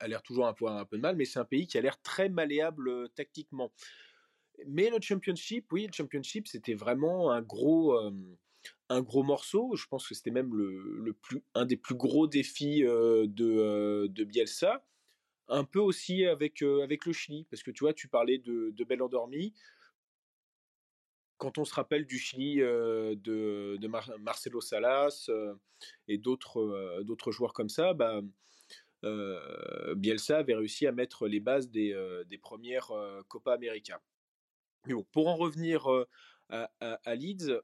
a 0.00 0.08
l'air 0.08 0.22
toujours 0.22 0.52
peu, 0.54 0.66
un 0.66 0.84
peu 0.84 0.96
de 0.96 1.02
mal 1.02 1.16
mais 1.16 1.24
c'est 1.24 1.38
un 1.38 1.44
pays 1.44 1.66
qui 1.66 1.78
a 1.78 1.80
l'air 1.80 2.00
très 2.02 2.28
malléable 2.28 3.08
tactiquement. 3.10 3.72
Mais 4.66 4.90
le 4.90 5.00
championship 5.00 5.70
oui 5.72 5.86
le 5.86 5.92
championship 5.92 6.48
c'était 6.48 6.74
vraiment 6.74 7.30
un 7.30 7.42
gros 7.42 7.94
un 8.88 9.02
gros 9.02 9.22
morceau. 9.22 9.74
Je 9.76 9.86
pense 9.86 10.08
que 10.08 10.14
c'était 10.14 10.30
même 10.30 10.54
le, 10.54 11.12
plus 11.12 11.42
un 11.54 11.66
des 11.66 11.76
plus 11.76 11.94
gros 11.94 12.26
défis 12.26 12.82
de, 12.82 14.24
Bielsa. 14.24 14.84
Un 15.48 15.64
peu 15.64 15.78
aussi 15.78 16.24
avec, 16.24 16.62
avec 16.62 17.06
le 17.06 17.12
Chili 17.12 17.46
parce 17.50 17.62
que 17.62 17.70
tu 17.70 17.84
vois 17.84 17.94
tu 17.94 18.08
parlais 18.08 18.38
de, 18.38 18.70
de 18.70 18.84
Belle 18.84 19.02
Endormie. 19.02 19.54
Quand 21.38 21.58
on 21.58 21.64
se 21.64 21.74
rappelle 21.74 22.06
du 22.06 22.18
Chili 22.18 22.56
de, 22.56 23.86
Marcelo 24.18 24.60
Salas 24.60 25.30
et 26.08 26.18
d'autres 26.18 27.02
d'autres 27.04 27.30
joueurs 27.30 27.52
comme 27.52 27.68
ça, 27.68 27.92
bah, 27.94 28.22
Bielsa 29.96 30.38
avait 30.38 30.54
réussi 30.54 30.86
à 30.86 30.92
mettre 30.92 31.28
les 31.28 31.40
bases 31.40 31.70
des, 31.70 31.94
premières 32.40 32.92
Copa 33.28 33.52
América. 33.52 34.00
Mais 34.86 34.94
bon, 34.94 35.04
pour 35.12 35.28
en 35.28 35.36
revenir 35.36 35.86
à, 36.50 37.14
Leeds, 37.14 37.60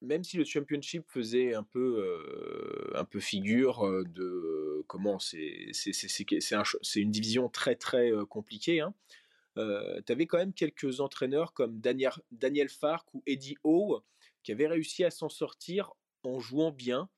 même 0.00 0.24
si 0.24 0.36
le 0.36 0.44
Championship 0.44 1.04
faisait 1.08 1.54
un 1.54 1.62
peu, 1.64 2.92
un 2.94 3.04
peu 3.04 3.20
figure 3.20 4.04
de 4.04 4.84
comment 4.86 5.18
c'est 5.18 5.70
c'est 5.72 7.00
une 7.00 7.10
division 7.10 7.48
très 7.48 7.76
très 7.76 8.12
compliquée. 8.28 8.80
Hein, 8.80 8.94
euh, 9.56 10.00
tu 10.04 10.12
avais 10.12 10.26
quand 10.26 10.38
même 10.38 10.52
quelques 10.52 11.00
entraîneurs 11.00 11.52
comme 11.52 11.80
Daniel, 11.80 12.12
Daniel 12.32 12.68
Fark 12.68 13.12
ou 13.14 13.22
Eddie 13.26 13.56
Howe 13.62 14.02
qui 14.42 14.52
avaient 14.52 14.66
réussi 14.66 15.04
à 15.04 15.10
s'en 15.10 15.28
sortir 15.28 15.92
en 16.22 16.40
jouant 16.40 16.72
bien. 16.72 17.08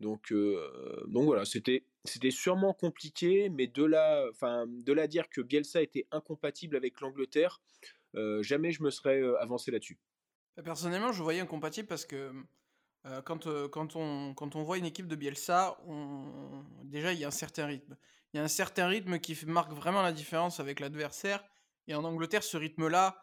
Donc, 0.00 0.32
donc 0.32 1.24
voilà, 1.24 1.44
c'était 1.44 1.84
c'était 2.04 2.30
sûrement 2.30 2.72
compliqué, 2.72 3.50
mais 3.50 3.66
de 3.66 3.84
là, 3.84 4.24
enfin, 4.30 4.64
de 4.66 4.92
là 4.94 5.06
dire 5.06 5.28
que 5.28 5.42
Bielsa 5.42 5.82
était 5.82 6.06
incompatible 6.10 6.74
avec 6.76 7.00
l'Angleterre, 7.02 7.60
jamais 8.40 8.72
je 8.72 8.82
me 8.82 8.90
serais 8.90 9.22
avancé 9.38 9.70
là-dessus. 9.70 9.98
Bah, 10.56 10.62
personnellement, 10.62 11.12
je 11.12 11.22
voyais 11.22 11.40
incompatible 11.40 11.86
parce 11.86 12.06
que 12.06 12.32
quand, 13.26 13.46
quand, 13.68 13.96
on, 13.96 14.32
quand 14.32 14.56
on 14.56 14.62
voit 14.62 14.78
une 14.78 14.86
équipe 14.86 15.06
de 15.06 15.16
Bielsa, 15.16 15.78
déjà 16.84 17.12
il 17.12 17.18
y 17.18 17.24
a 17.24 17.28
un 17.28 17.30
certain 17.30 17.66
rythme. 17.66 17.96
Il 18.32 18.38
y 18.38 18.40
a 18.40 18.42
un 18.42 18.48
certain 18.48 18.86
rythme 18.86 19.18
qui 19.18 19.36
marque 19.44 19.72
vraiment 19.72 20.00
la 20.00 20.12
différence 20.12 20.58
avec 20.58 20.80
l'adversaire 20.80 21.44
et 21.90 21.94
en 21.94 22.04
Angleterre, 22.04 22.44
ce 22.44 22.56
rythme-là, 22.56 23.20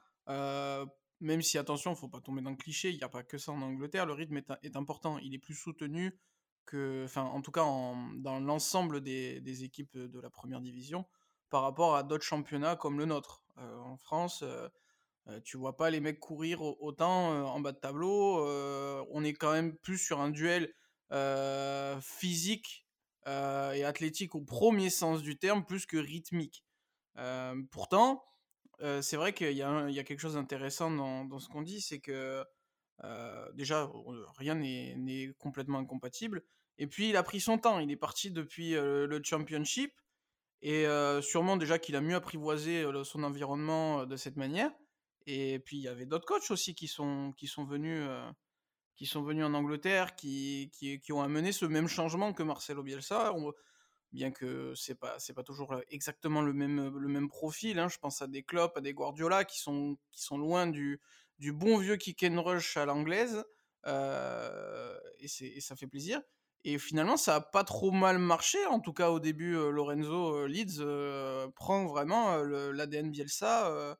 même 1.21 1.41
si, 1.41 1.57
attention, 1.57 1.91
ne 1.91 1.95
faut 1.95 2.09
pas 2.09 2.19
tomber 2.19 2.41
dans 2.41 2.49
le 2.49 2.57
cliché, 2.57 2.89
il 2.89 2.97
n'y 2.97 3.03
a 3.03 3.09
pas 3.09 3.23
que 3.23 3.37
ça 3.37 3.51
en 3.51 3.61
Angleterre, 3.61 4.05
le 4.05 4.13
rythme 4.13 4.41
est, 4.61 4.75
important. 4.75 5.17
Il 5.19 5.33
est 5.33 5.39
plus 5.39 5.55
soutenu 5.55 6.19
enfin, 6.73 7.23
en 7.23 7.41
tout 7.41 7.51
cas, 7.51 7.63
dans 7.63 8.39
l'ensemble 8.39 9.01
des, 9.01 9.63
équipes 9.63 9.97
de 9.97 10.19
la 10.19 10.29
première 10.29 10.61
division 10.61 11.05
par 11.49 11.61
rapport 11.61 11.95
à 11.95 12.03
d'autres 12.03 12.25
championnats 12.25 12.75
comme 12.75 12.99
le 12.99 13.05
nôtre. 13.05 13.43
Euh, 13.57 13.77
en 13.79 13.97
France, 13.97 14.43
tu 15.43 15.57
vois 15.57 15.75
pas 15.75 15.89
les 15.89 15.99
mecs 15.99 16.19
courir 16.19 16.61
autant 16.61 17.53
en 17.53 17.59
bas 17.59 17.73
de 17.73 17.79
tableau. 17.79 18.45
on 19.11 19.23
est 19.23 19.33
quand 19.33 19.51
même 19.51 19.75
plus 19.77 19.97
sur 19.97 20.21
un 20.21 20.29
duel 20.29 20.73
physique 22.01 22.85
et 23.25 23.83
athlétique 23.83 24.35
au 24.35 24.41
premier 24.41 24.89
sens 24.89 25.21
du 25.21 25.37
terme, 25.37 25.65
plus 25.65 25.85
que 25.85 25.97
rythmique. 25.97 26.63
pourtant, 27.71 28.23
c'est 28.79 29.17
vrai 29.17 29.33
qu'il 29.33 29.51
y, 29.51 29.61
a 29.63 30.03
quelque 30.03 30.19
chose 30.19 30.35
d'intéressant 30.35 30.91
dans, 30.91 31.39
ce 31.39 31.49
qu'on 31.49 31.61
dit, 31.61 31.81
c'est 31.81 31.99
que 31.99 32.45
déjà, 33.53 33.91
rien 34.37 34.55
n'est 34.55 35.33
complètement 35.39 35.79
incompatible. 35.79 36.43
Et 36.77 36.87
puis, 36.87 37.09
il 37.09 37.17
a 37.17 37.23
pris 37.23 37.39
son 37.39 37.57
temps. 37.57 37.79
Il 37.79 37.91
est 37.91 37.97
parti 37.97 38.31
depuis 38.31 38.71
le 38.71 39.21
championship. 39.23 39.91
Et 40.61 40.85
sûrement 41.21 41.57
déjà 41.57 41.79
qu'il 41.79 41.95
a 41.95 42.01
mieux 42.01 42.15
apprivoisé 42.15 42.85
son 43.03 43.23
environnement 43.23 44.05
de 44.05 44.15
cette 44.15 44.37
manière. 44.37 44.71
Et 45.25 45.59
puis, 45.59 45.77
il 45.77 45.83
y 45.83 45.87
avait 45.87 46.05
d'autres 46.05 46.25
coachs 46.25 46.51
aussi 46.51 46.73
qui 46.73 46.87
sont, 46.87 47.33
qui 47.37 47.47
sont, 47.47 47.65
venus, 47.65 48.07
qui 48.95 49.05
sont 49.05 49.21
venus 49.21 49.45
en 49.45 49.53
Angleterre, 49.53 50.15
qui, 50.15 50.71
qui, 50.73 51.11
ont 51.11 51.21
amené 51.21 51.51
ce 51.51 51.65
même 51.65 51.87
changement 51.87 52.33
que 52.33 52.43
Marcelo 52.43 52.83
Bielsa. 52.83 53.33
bien 54.13 54.31
que 54.31 54.73
c'est 54.75 54.95
pas 54.95 55.19
c'est 55.19 55.33
pas 55.33 55.43
toujours 55.43 55.75
exactement 55.89 56.41
le 56.41 56.53
même 56.53 56.97
le 56.97 57.07
même 57.09 57.27
profil 57.27 57.77
hein. 57.77 57.89
je 57.89 57.97
pense 57.97 58.21
à 58.21 58.27
des 58.27 58.41
Klopp 58.41 58.77
à 58.77 58.81
des 58.81 58.93
Guardiola 58.93 59.43
qui 59.43 59.59
sont 59.59 59.97
qui 60.13 60.21
sont 60.23 60.37
loin 60.37 60.65
du 60.65 61.01
du 61.39 61.51
bon 61.51 61.77
vieux 61.77 61.97
kick 61.97 62.23
and 62.23 62.41
rush 62.41 62.77
à 62.77 62.85
l'anglaise 62.85 63.43
et, 63.85 65.25
et 65.41 65.59
ça 65.59 65.75
fait 65.75 65.87
plaisir 65.87 66.21
et 66.69 66.77
finalement, 66.79 67.15
ça 67.15 67.35
a 67.35 67.39
pas 67.39 67.63
trop 67.63 67.91
mal 67.91 68.19
marché. 68.19 68.57
En 68.65 68.81
tout 68.81 68.91
cas, 68.91 69.09
au 69.09 69.21
début, 69.21 69.53
Lorenzo 69.53 70.45
Leeds 70.47 70.83
prend 71.55 71.85
vraiment 71.85 72.35
l'ADN 72.43 73.09
Bielsa 73.09 73.97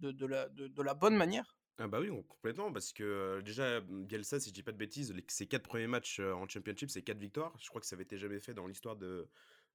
de, 0.00 0.26
la, 0.26 0.94
bonne 0.94 1.16
manière. 1.16 1.56
Ah 1.78 1.88
bah 1.88 1.98
oui, 1.98 2.10
complètement, 2.28 2.70
parce 2.74 2.92
que 2.92 3.40
déjà, 3.40 3.80
Bielsa, 3.80 4.38
si 4.38 4.50
je 4.50 4.54
dis 4.54 4.62
pas 4.62 4.72
de 4.72 4.76
bêtises, 4.76 5.14
ses 5.28 5.46
quatre 5.46 5.62
premiers 5.62 5.86
matchs 5.86 6.20
en 6.20 6.46
Championship, 6.46 6.90
c'est 6.90 7.00
quatre 7.00 7.16
victoires. 7.18 7.54
Je 7.58 7.70
crois 7.70 7.80
que 7.80 7.86
ça 7.86 7.96
avait 7.96 8.04
été 8.04 8.18
jamais 8.18 8.38
fait 8.38 8.52
dans 8.52 8.66
l'histoire 8.66 8.96
de, 8.96 9.26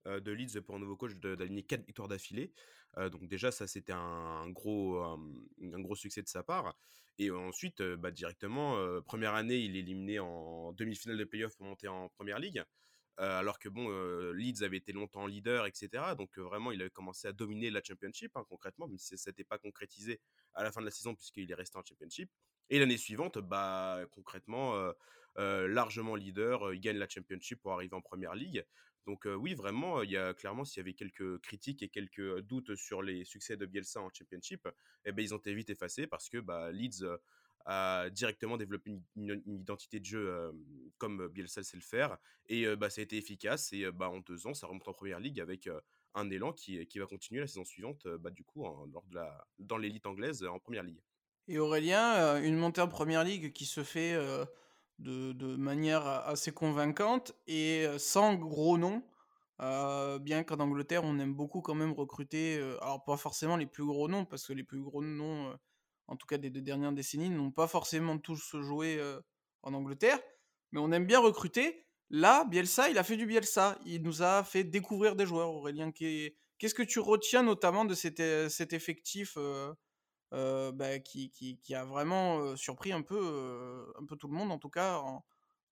de 0.05 0.31
Leeds 0.31 0.61
pour 0.61 0.75
un 0.75 0.79
nouveau 0.79 0.95
coach 0.95 1.15
d'aligner 1.15 1.63
quatre 1.63 1.83
victoires 1.83 2.07
d'affilée. 2.07 2.53
donc 2.95 3.27
déjà, 3.27 3.49
ça, 3.49 3.65
c'était 3.65 3.93
un, 3.93 4.47
gros, 4.51 4.99
un 4.99 5.79
gros 5.79 5.95
succès 5.95 6.21
de 6.21 6.27
sa 6.27 6.43
part. 6.43 6.77
Et 7.17 7.31
ensuite, 7.31 7.81
bah, 7.81 8.12
directement, 8.12 8.77
première 9.03 9.36
année, 9.36 9.57
il 9.60 9.75
est 9.75 9.79
éliminé 9.79 10.19
en 10.19 10.74
demi-finale 10.74 11.17
de 11.17 11.24
playoff 11.24 11.55
pour 11.55 11.65
monter 11.65 11.88
en 11.88 12.10
première 12.10 12.39
ligue. 12.39 12.63
alors 13.17 13.60
que 13.60 13.69
bon, 13.69 13.89
Leeds 14.34 14.63
avait 14.63 14.77
été 14.77 14.91
longtemps 14.91 15.25
leader, 15.25 15.65
etc. 15.65 16.15
Donc 16.17 16.38
vraiment, 16.38 16.72
il 16.72 16.81
avait 16.81 16.89
commencé 16.89 17.27
à 17.27 17.34
dominer 17.34 17.72
la 17.72 17.81
championship, 17.84 18.31
hein, 18.36 18.43
concrètement, 18.50 18.88
même 18.88 18.98
si 18.98 19.17
ça 19.17 19.31
n'était 19.31 19.45
pas 19.45 19.57
concrétisé 19.57 20.19
à 20.53 20.63
la 20.63 20.72
fin 20.72 20.81
de 20.81 20.86
la 20.86 20.91
saison, 20.91 21.15
puisqu'il 21.15 21.50
est 21.50 21.55
resté 21.55 21.77
en 21.77 21.84
championship. 21.88 22.29
Et 22.69 22.79
l'année 22.79 22.98
suivante, 22.98 23.38
bah, 23.39 24.01
concrètement, 24.12 24.75
largement 25.38 26.15
leader, 26.15 26.74
il 26.74 26.81
gagne 26.81 26.98
la 26.98 27.07
championship 27.07 27.62
pour 27.62 27.74
arriver 27.74 27.95
en 27.95 28.01
première 28.01 28.36
ligue. 28.36 28.65
Donc 29.05 29.25
oui, 29.25 29.53
vraiment, 29.53 30.01
il 30.01 30.12
y 30.12 30.17
a 30.17 30.33
clairement, 30.33 30.65
s'il 30.65 30.77
y 30.77 30.81
avait 30.81 30.93
quelques 30.93 31.39
critiques 31.41 31.83
et 31.83 31.89
quelques 31.89 32.39
doutes 32.41 32.75
sur 32.75 33.01
les 33.01 33.24
succès 33.24 33.55
de 33.55 33.65
Bielsa 33.65 34.01
en 34.01 34.09
Championship, 34.09 34.67
eh 35.05 35.12
ben, 35.12 35.21
ils 35.21 35.33
ont 35.33 35.38
été 35.38 35.53
vite 35.53 35.69
effacés 35.69 36.07
parce 36.07 36.29
que 36.29 36.39
bah, 36.39 36.71
Leeds 36.71 37.05
a 37.65 38.09
directement 38.09 38.57
développé 38.57 39.00
une, 39.15 39.41
identité 39.45 40.00
de 40.00 40.05
jeu 40.05 40.51
comme 40.97 41.27
Bielsa 41.27 41.63
sait 41.63 41.77
le 41.77 41.83
faire. 41.83 42.17
Et 42.47 42.75
bah, 42.75 42.89
ça 42.89 43.01
a 43.01 43.03
été 43.03 43.17
efficace. 43.17 43.74
Et 43.74 43.91
bah, 43.91 44.09
en 44.09 44.19
deux 44.19 44.47
ans, 44.47 44.53
ça 44.53 44.67
remonte 44.67 44.88
en 44.88 44.93
première 44.93 45.19
ligue 45.19 45.39
avec 45.39 45.69
un 46.15 46.29
élan 46.29 46.53
qui, 46.53 46.83
va 46.95 47.05
continuer 47.05 47.41
la 47.41 47.47
saison 47.47 47.65
suivante, 47.65 48.07
bah, 48.07 48.31
du 48.31 48.43
coup, 48.43 48.63
lors 48.63 49.05
de 49.09 49.15
la, 49.15 49.47
dans 49.59 49.77
l'élite 49.77 50.07
anglaise 50.07 50.43
en 50.43 50.59
première 50.59 50.83
ligue. 50.83 51.01
Et 51.47 51.59
Aurélien, 51.59 52.41
une 52.41 52.57
montée 52.57 52.81
en 52.81 52.88
première 52.88 53.24
ligue 53.24 53.53
qui 53.53 53.65
se 53.65 53.83
fait 53.83 54.17
de, 54.99 55.55
manière 55.55 56.05
assez 56.05 56.51
convaincante 56.51 57.33
et 57.47 57.85
sans 57.97 58.35
gros 58.35 58.77
noms. 58.77 59.03
bien 60.19 60.43
qu'en 60.43 60.59
Angleterre, 60.59 61.03
on 61.03 61.19
aime 61.19 61.33
beaucoup 61.33 61.61
quand 61.61 61.75
même 61.75 61.93
recruter, 61.93 62.57
alors 62.81 63.03
pas 63.03 63.17
forcément 63.17 63.57
les 63.57 63.65
plus 63.65 63.85
gros 63.85 64.07
noms, 64.07 64.25
parce 64.25 64.45
que 64.45 64.53
les 64.53 64.63
plus 64.63 64.81
gros 64.81 65.03
noms, 65.03 65.57
en 66.07 66.15
tout 66.15 66.27
cas 66.27 66.37
des 66.37 66.49
deux 66.49 66.61
dernières 66.61 66.93
décennies, 66.93 67.29
n'ont 67.29 67.51
pas 67.51 67.67
forcément 67.67 68.17
tous 68.17 68.55
joué 68.61 68.99
en 69.63 69.73
Angleterre, 69.73 70.19
mais 70.71 70.79
on 70.79 70.91
aime 70.91 71.05
bien 71.05 71.19
recruter. 71.19 71.85
Là, 72.09 72.45
Bielsa, 72.45 72.89
il 72.89 72.97
a 72.97 73.03
fait 73.03 73.17
du 73.17 73.25
Bielsa. 73.25 73.79
Il 73.85 74.03
nous 74.03 74.21
a 74.21 74.43
fait 74.43 74.63
découvrir 74.63 75.15
des 75.15 75.25
joueurs, 75.25 75.49
Aurélien. 75.49 75.91
Qu'est-ce 75.91 76.75
que 76.75 76.83
tu 76.83 76.99
retiens 76.99 77.43
notamment 77.43 77.85
de 77.85 77.93
cet 77.93 78.19
effectif 78.73 79.37
bah, 80.32 81.00
qui, 81.00 81.53
a 81.74 81.86
vraiment 81.86 82.55
surpris 82.55 82.91
un 82.91 83.01
peu, 83.01 83.86
un 84.00 84.05
peu 84.05 84.15
tout 84.15 84.27
le 84.27 84.34
monde, 84.34 84.51
en 84.51 84.60
tout 84.60 84.70
cas, 84.70 85.01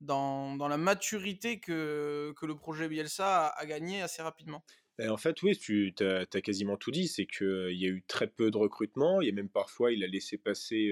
dans, 0.02 0.56
dans, 0.56 0.68
la 0.68 0.78
maturité 0.78 1.60
que, 1.60 2.34
que 2.38 2.46
le 2.46 2.56
projet 2.56 2.88
Bielsa 2.88 3.48
a, 3.48 3.66
gagné 3.66 4.02
assez 4.02 4.22
rapidement. 4.22 4.64
En 5.02 5.18
fait, 5.18 5.42
oui, 5.42 5.58
tu 5.58 5.94
as, 6.02 6.26
quasiment 6.42 6.78
tout 6.78 6.92
dit. 6.92 7.08
C'est 7.08 7.26
qu'il 7.26 7.76
y 7.76 7.86
a 7.86 7.90
eu 7.90 8.04
très 8.08 8.28
peu 8.28 8.52
de 8.52 8.58
recrutement. 8.58 9.22
Il 9.22 9.28
y 9.28 9.32
a 9.32 9.34
même 9.34 9.50
parfois, 9.50 9.92
il 9.92 10.04
a 10.04 10.08
laissé 10.08 10.38
passer, 10.38 10.92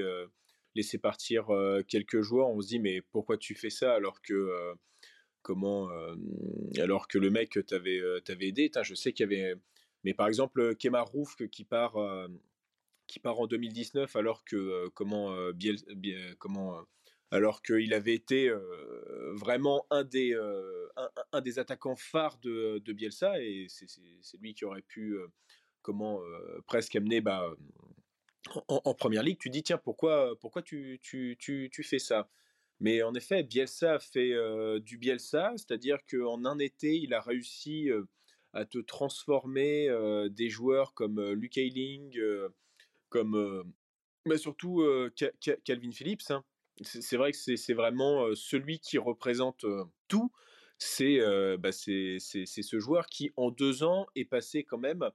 laissé 0.76 0.98
partir 0.98 1.48
quelques 1.88 2.22
joueurs. 2.22 2.50
On 2.50 2.62
se 2.62 2.68
dit, 2.68 2.80
mais 2.80 3.02
pourquoi 3.02 3.38
tu 3.38 3.54
fais 3.54 3.70
ça 3.70 3.94
alors 3.94 4.22
que, 4.22 4.74
comment, 5.42 5.90
alors 6.78 7.08
que 7.08 7.20
le 7.20 7.30
mec 7.30 7.60
t'avait 7.68 8.48
aidé? 8.48 8.72
Je 8.82 8.96
sais 8.96 9.14
qu'il 9.14 9.30
y 9.30 9.36
avait. 9.36 9.56
Mais 10.04 10.16
par 10.16 10.28
exemple, 10.28 10.76
Kemar 10.78 11.08
Rouf 11.08 11.36
qui 11.52 11.64
part 11.64 11.96
qui 13.12 13.20
part 13.20 13.40
en 13.40 13.46
2019 13.48 14.16
alors 14.16 14.46
que 14.46 14.56
euh, 14.56 14.90
comment 14.94 15.34
euh, 15.34 15.52
Biel, 15.52 15.78
comment 16.40 16.78
euh, 16.78 16.82
alors 17.30 17.62
qu'il 17.62 17.94
avait 17.94 18.14
été 18.14 18.52
vraiment 19.36 19.86
un 19.90 20.04
des, 20.04 20.36
un, 21.32 21.40
des 21.40 21.60
attaquants 21.60 21.96
phares 21.96 22.38
de, 22.40 22.92
Bielsa, 22.92 23.42
et 23.42 23.68
c'est 23.70 23.88
lui 24.42 24.54
qui 24.54 24.66
aurait 24.66 24.82
pu 24.82 25.16
comment 25.82 26.20
presque 26.68 26.94
amener 26.98 27.22
bah, 27.22 27.56
en, 28.68 28.94
première 28.96 29.24
ligue. 29.24 29.38
Tu 29.40 29.50
dis, 29.50 29.64
tiens, 29.64 29.78
pourquoi, 29.78 30.38
pourquoi 30.42 30.62
tu, 30.62 31.00
tu, 31.02 31.38
tu, 31.40 31.70
tu 31.72 31.84
fais 31.84 32.00
ça? 32.00 32.30
Mais 32.82 33.02
en 33.02 33.14
effet, 33.14 33.44
Bielsa 33.44 33.94
a 33.94 34.00
fait 34.00 34.34
du 34.82 34.98
Bielsa, 34.98 35.54
c'est-à-dire 35.56 36.00
qu'en 36.12 36.44
un 36.44 36.60
été, 36.60 36.98
il 36.98 37.14
a 37.14 37.22
réussi 37.22 37.88
à 38.52 38.66
te 38.66 38.80
transformer 38.80 39.88
des 40.30 40.50
joueurs 40.50 40.94
comme 40.94 41.32
Luke 41.32 41.58
Ayling, 41.58 42.20
comme 43.12 43.72
mais 44.26 44.38
surtout 44.38 44.84
Calvin 45.64 45.92
Phillips. 45.92 46.32
Hein. 46.32 46.44
C'est 46.84 47.18
vrai 47.18 47.32
que 47.32 47.38
c'est 47.38 47.74
vraiment 47.74 48.26
celui 48.36 48.80
qui 48.80 48.98
représente 48.98 49.66
tout. 50.08 50.32
C'est 50.80 51.20
bah, 51.58 51.72
ce 51.72 52.80
joueur 52.80 53.06
qui, 53.08 53.32
en 53.36 53.52
deux 53.52 53.84
ans, 53.84 54.08
est 54.16 54.26
passé 54.26 54.64
quand 54.64 54.78
même 54.78 55.10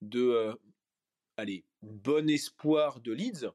de 0.00 0.56
allez, 1.36 1.64
bon 1.82 2.28
espoir 2.28 3.00
de 3.00 3.12
Leeds, 3.12 3.46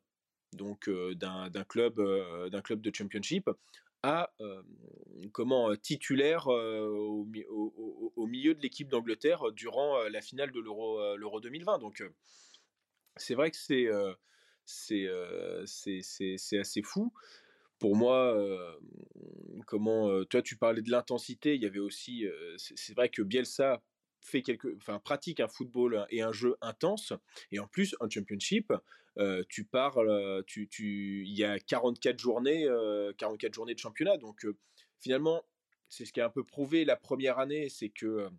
donc 0.53 0.89
d'un 0.89 1.49
club, 1.67 2.01
d'un 2.49 2.61
club 2.61 2.81
de 2.81 2.91
championship, 2.93 3.49
à 4.03 4.31
comment 5.31 5.75
titulaire 5.75 6.47
au, 6.47 7.27
au, 8.15 8.27
milieu 8.27 8.53
de 8.53 8.61
l'équipe 8.61 8.89
d'Angleterre 8.89 9.51
durant 9.51 10.03
la 10.09 10.21
finale 10.21 10.51
de 10.51 10.59
l'Euro 10.59 11.39
2020. 11.39 11.79
Donc 11.79 12.03
c'est 13.17 13.35
vrai 13.35 13.51
que 13.51 13.57
c'est 13.57 13.87
c'est 14.65 16.59
assez 16.59 16.81
fou. 16.81 17.13
Pour 17.79 17.95
moi, 17.95 18.35
comment 19.67 20.23
toi 20.25 20.41
tu 20.41 20.57
parlais 20.57 20.81
de 20.81 20.91
l'intensité, 20.91 21.55
il 21.55 21.61
y 21.61 21.65
avait 21.65 21.79
aussi 21.79 22.25
c'est 22.57 22.95
vrai 22.95 23.09
que 23.09 23.21
Bielsa 23.21 23.81
fait 24.21 24.41
quelque 24.41 24.75
enfin 24.77 24.99
pratique 24.99 25.39
un 25.39 25.47
football 25.47 26.05
et 26.09 26.21
un 26.21 26.31
jeu 26.31 26.55
intense 26.61 27.13
et 27.51 27.59
en 27.59 27.67
plus 27.67 27.95
un 28.01 28.09
championship 28.09 28.73
tu 29.49 29.65
parles 29.65 30.43
tu 30.47 30.67
tu 30.67 31.23
il 31.27 31.37
y 31.37 31.43
a 31.43 31.59
44 31.59 32.19
journées 32.19 32.67
44 33.17 33.53
journées 33.53 33.75
de 33.75 33.79
championnat 33.79 34.17
donc 34.17 34.45
finalement 34.99 35.45
c'est 35.89 36.05
ce 36.05 36.11
qui 36.11 36.21
a 36.21 36.25
un 36.25 36.29
peu 36.29 36.43
prouvé 36.43 36.85
la 36.85 36.95
première 36.95 37.37
année 37.37 37.69
c'est 37.69 37.89
que 37.89 38.29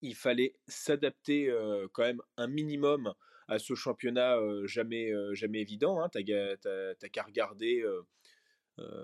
il 0.00 0.14
fallait 0.14 0.54
s'adapter 0.68 1.52
quand 1.92 2.04
même 2.04 2.22
un 2.36 2.46
minimum 2.46 3.12
à 3.50 3.58
ce 3.58 3.74
championnat 3.74 4.38
jamais, 4.64 5.12
jamais 5.32 5.60
évident. 5.60 6.00
Hein. 6.00 6.08
Tu 6.08 6.22
n'as 6.24 7.08
qu'à 7.12 7.22
regarder 7.22 7.84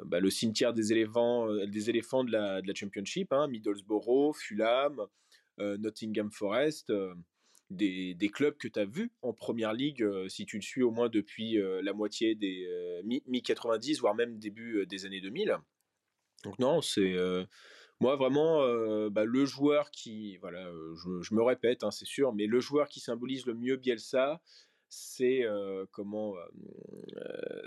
bah, 0.04 0.20
le 0.20 0.30
cimetière 0.30 0.72
des 0.72 0.92
éléphants, 0.92 1.46
de, 1.46 2.30
la, 2.30 2.74
Championship, 2.74 3.32
hein. 3.32 3.48
Middlesbrough, 3.48 4.34
Fulham, 4.34 5.06
Nottingham 5.58 6.30
Forest. 6.30 6.92
Des, 7.68 8.30
clubs 8.32 8.56
que 8.56 8.68
tu 8.68 8.78
as 8.78 8.84
vus 8.84 9.10
en 9.22 9.32
première 9.32 9.72
ligue, 9.72 10.06
si 10.28 10.46
tu 10.46 10.56
le 10.56 10.62
suis 10.62 10.82
au 10.82 10.92
moins 10.92 11.08
depuis 11.08 11.58
la 11.82 11.92
moitié 11.92 12.36
des 12.36 12.66
mi-90, 13.04 13.98
voire 13.98 14.14
même 14.14 14.38
début 14.38 14.86
des 14.86 15.04
années 15.04 15.20
2000. 15.20 15.58
Donc 16.44 16.58
non, 16.60 16.80
c'est 16.80 17.16
moi 18.00 18.16
vraiment 18.16 18.60
bah, 19.10 19.24
le 19.24 19.44
joueur 19.44 19.90
qui, 19.90 20.36
voilà, 20.38 20.70
je, 21.22 21.34
me 21.34 21.42
répète, 21.42 21.84
hein, 21.84 21.90
c'est 21.90 22.06
sûr, 22.06 22.32
mais 22.32 22.46
le 22.46 22.60
joueur 22.60 22.88
qui 22.88 23.00
symbolise 23.00 23.46
le 23.46 23.54
mieux 23.54 23.76
Bielsa, 23.76 24.40
c'est 24.88 25.44
comment 25.92 26.34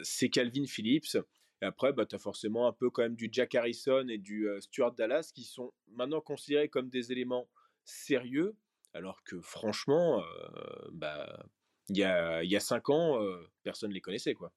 c'est 0.03 0.29
Calvin 0.29 0.65
Phillips. 0.65 1.17
Et 1.61 1.65
après, 1.65 1.91
bah, 1.91 2.05
tu 2.05 2.15
as 2.15 2.19
forcément 2.19 2.67
un 2.67 2.73
peu 2.73 2.89
quand 2.89 3.01
même 3.01 3.15
du 3.15 3.29
Jack 3.31 3.55
Harrison 3.55 4.07
et 4.07 4.17
du 4.17 4.47
Stuart 4.61 4.93
Dallas 4.93 5.31
qui 5.33 5.43
sont 5.43 5.73
maintenant 5.87 6.21
considérés 6.21 6.69
comme 6.69 6.89
des 6.89 7.11
éléments 7.11 7.49
sérieux, 7.83 8.55
alors 8.93 9.23
que 9.23 9.41
franchement, 9.41 10.23
bah, 10.91 11.43
il 11.89 11.97
y 11.97 12.03
a, 12.03 12.43
y 12.43 12.55
a 12.55 12.59
cinq 12.59 12.89
ans, 12.89 13.19
personne 13.63 13.89
ne 13.89 13.95
les 13.95 14.01
connaissait. 14.01 14.35
quoi. 14.35 14.53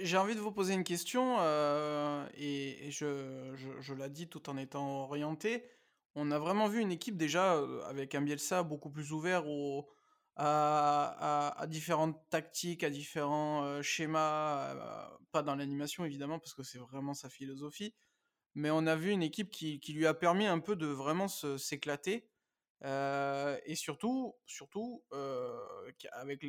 J'ai 0.00 0.16
envie 0.16 0.34
de 0.34 0.40
vous 0.40 0.50
poser 0.50 0.72
une 0.72 0.82
question, 0.82 1.38
et, 2.38 2.90
je, 2.90 3.52
je, 3.54 3.68
je 3.80 3.94
la 3.94 4.08
dis 4.08 4.28
tout 4.28 4.48
en 4.48 4.56
étant 4.56 5.02
orienté. 5.02 5.62
On 6.14 6.30
a 6.30 6.38
vraiment 6.38 6.68
vu 6.68 6.80
une 6.80 6.90
équipe 6.90 7.18
déjà 7.18 7.58
avec 7.86 8.14
un 8.14 8.22
Bielsa 8.22 8.62
beaucoup 8.62 8.88
plus 8.88 9.12
ouvert 9.12 9.44
à, 10.36 11.66
différentes 11.68 12.18
tactiques, 12.30 12.82
à 12.82 12.88
différents 12.88 13.82
schémas, 13.82 15.10
pas 15.32 15.42
dans 15.42 15.54
l'animation 15.54 16.06
évidemment 16.06 16.38
parce 16.38 16.54
que 16.54 16.62
c'est 16.62 16.78
vraiment 16.78 17.12
sa 17.12 17.28
philosophie, 17.28 17.94
mais 18.54 18.70
on 18.70 18.86
a 18.86 18.96
vu 18.96 19.10
une 19.10 19.22
équipe 19.22 19.50
qui, 19.50 19.80
lui 19.88 20.06
a 20.06 20.14
permis 20.14 20.46
un 20.46 20.60
peu 20.60 20.76
de 20.76 20.86
vraiment 20.86 21.28
s'éclater 21.28 22.30
et 22.82 23.74
surtout, 23.74 24.34
surtout 24.46 25.04
avec, 26.12 26.40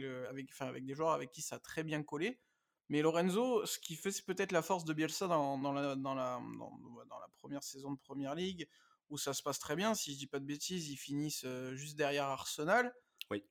avec 0.62 0.86
des 0.86 0.94
joueurs 0.94 1.12
avec 1.12 1.32
qui 1.32 1.42
ça 1.42 1.58
a 1.58 1.60
très 1.60 1.84
bien 1.84 2.02
collé. 2.02 2.40
Mais 2.90 3.02
Lorenzo, 3.02 3.66
ce 3.66 3.80
qui 3.80 3.96
fait 3.96 4.12
c'est 4.12 4.26
peut-être 4.26 4.52
la 4.52 4.62
force 4.62 4.86
de 4.86 4.94
Bielsa 4.94 5.28
dans, 5.28 5.58
dans, 5.58 5.74
la, 5.74 5.96
dans, 5.96 6.14
la, 6.14 6.40
dans, 6.60 7.20
la 7.20 7.28
première 7.38 7.64
saison 7.64 7.92
de 7.92 8.00
Première 8.00 8.36
Ligue, 8.36 8.68
où 9.10 9.18
ça 9.18 9.34
se 9.34 9.42
passe 9.42 9.60
très 9.60 9.76
bien, 9.76 9.96
si 9.96 10.14
je 10.14 10.18
dis 10.18 10.28
pas 10.28 10.40
de 10.40 10.46
bêtises, 10.46 10.90
ils 10.90 10.98
finissent 10.98 11.46
juste 11.74 11.96
derrière 11.96 12.26
Arsenal. 12.26 12.94
Oui. 13.32 13.44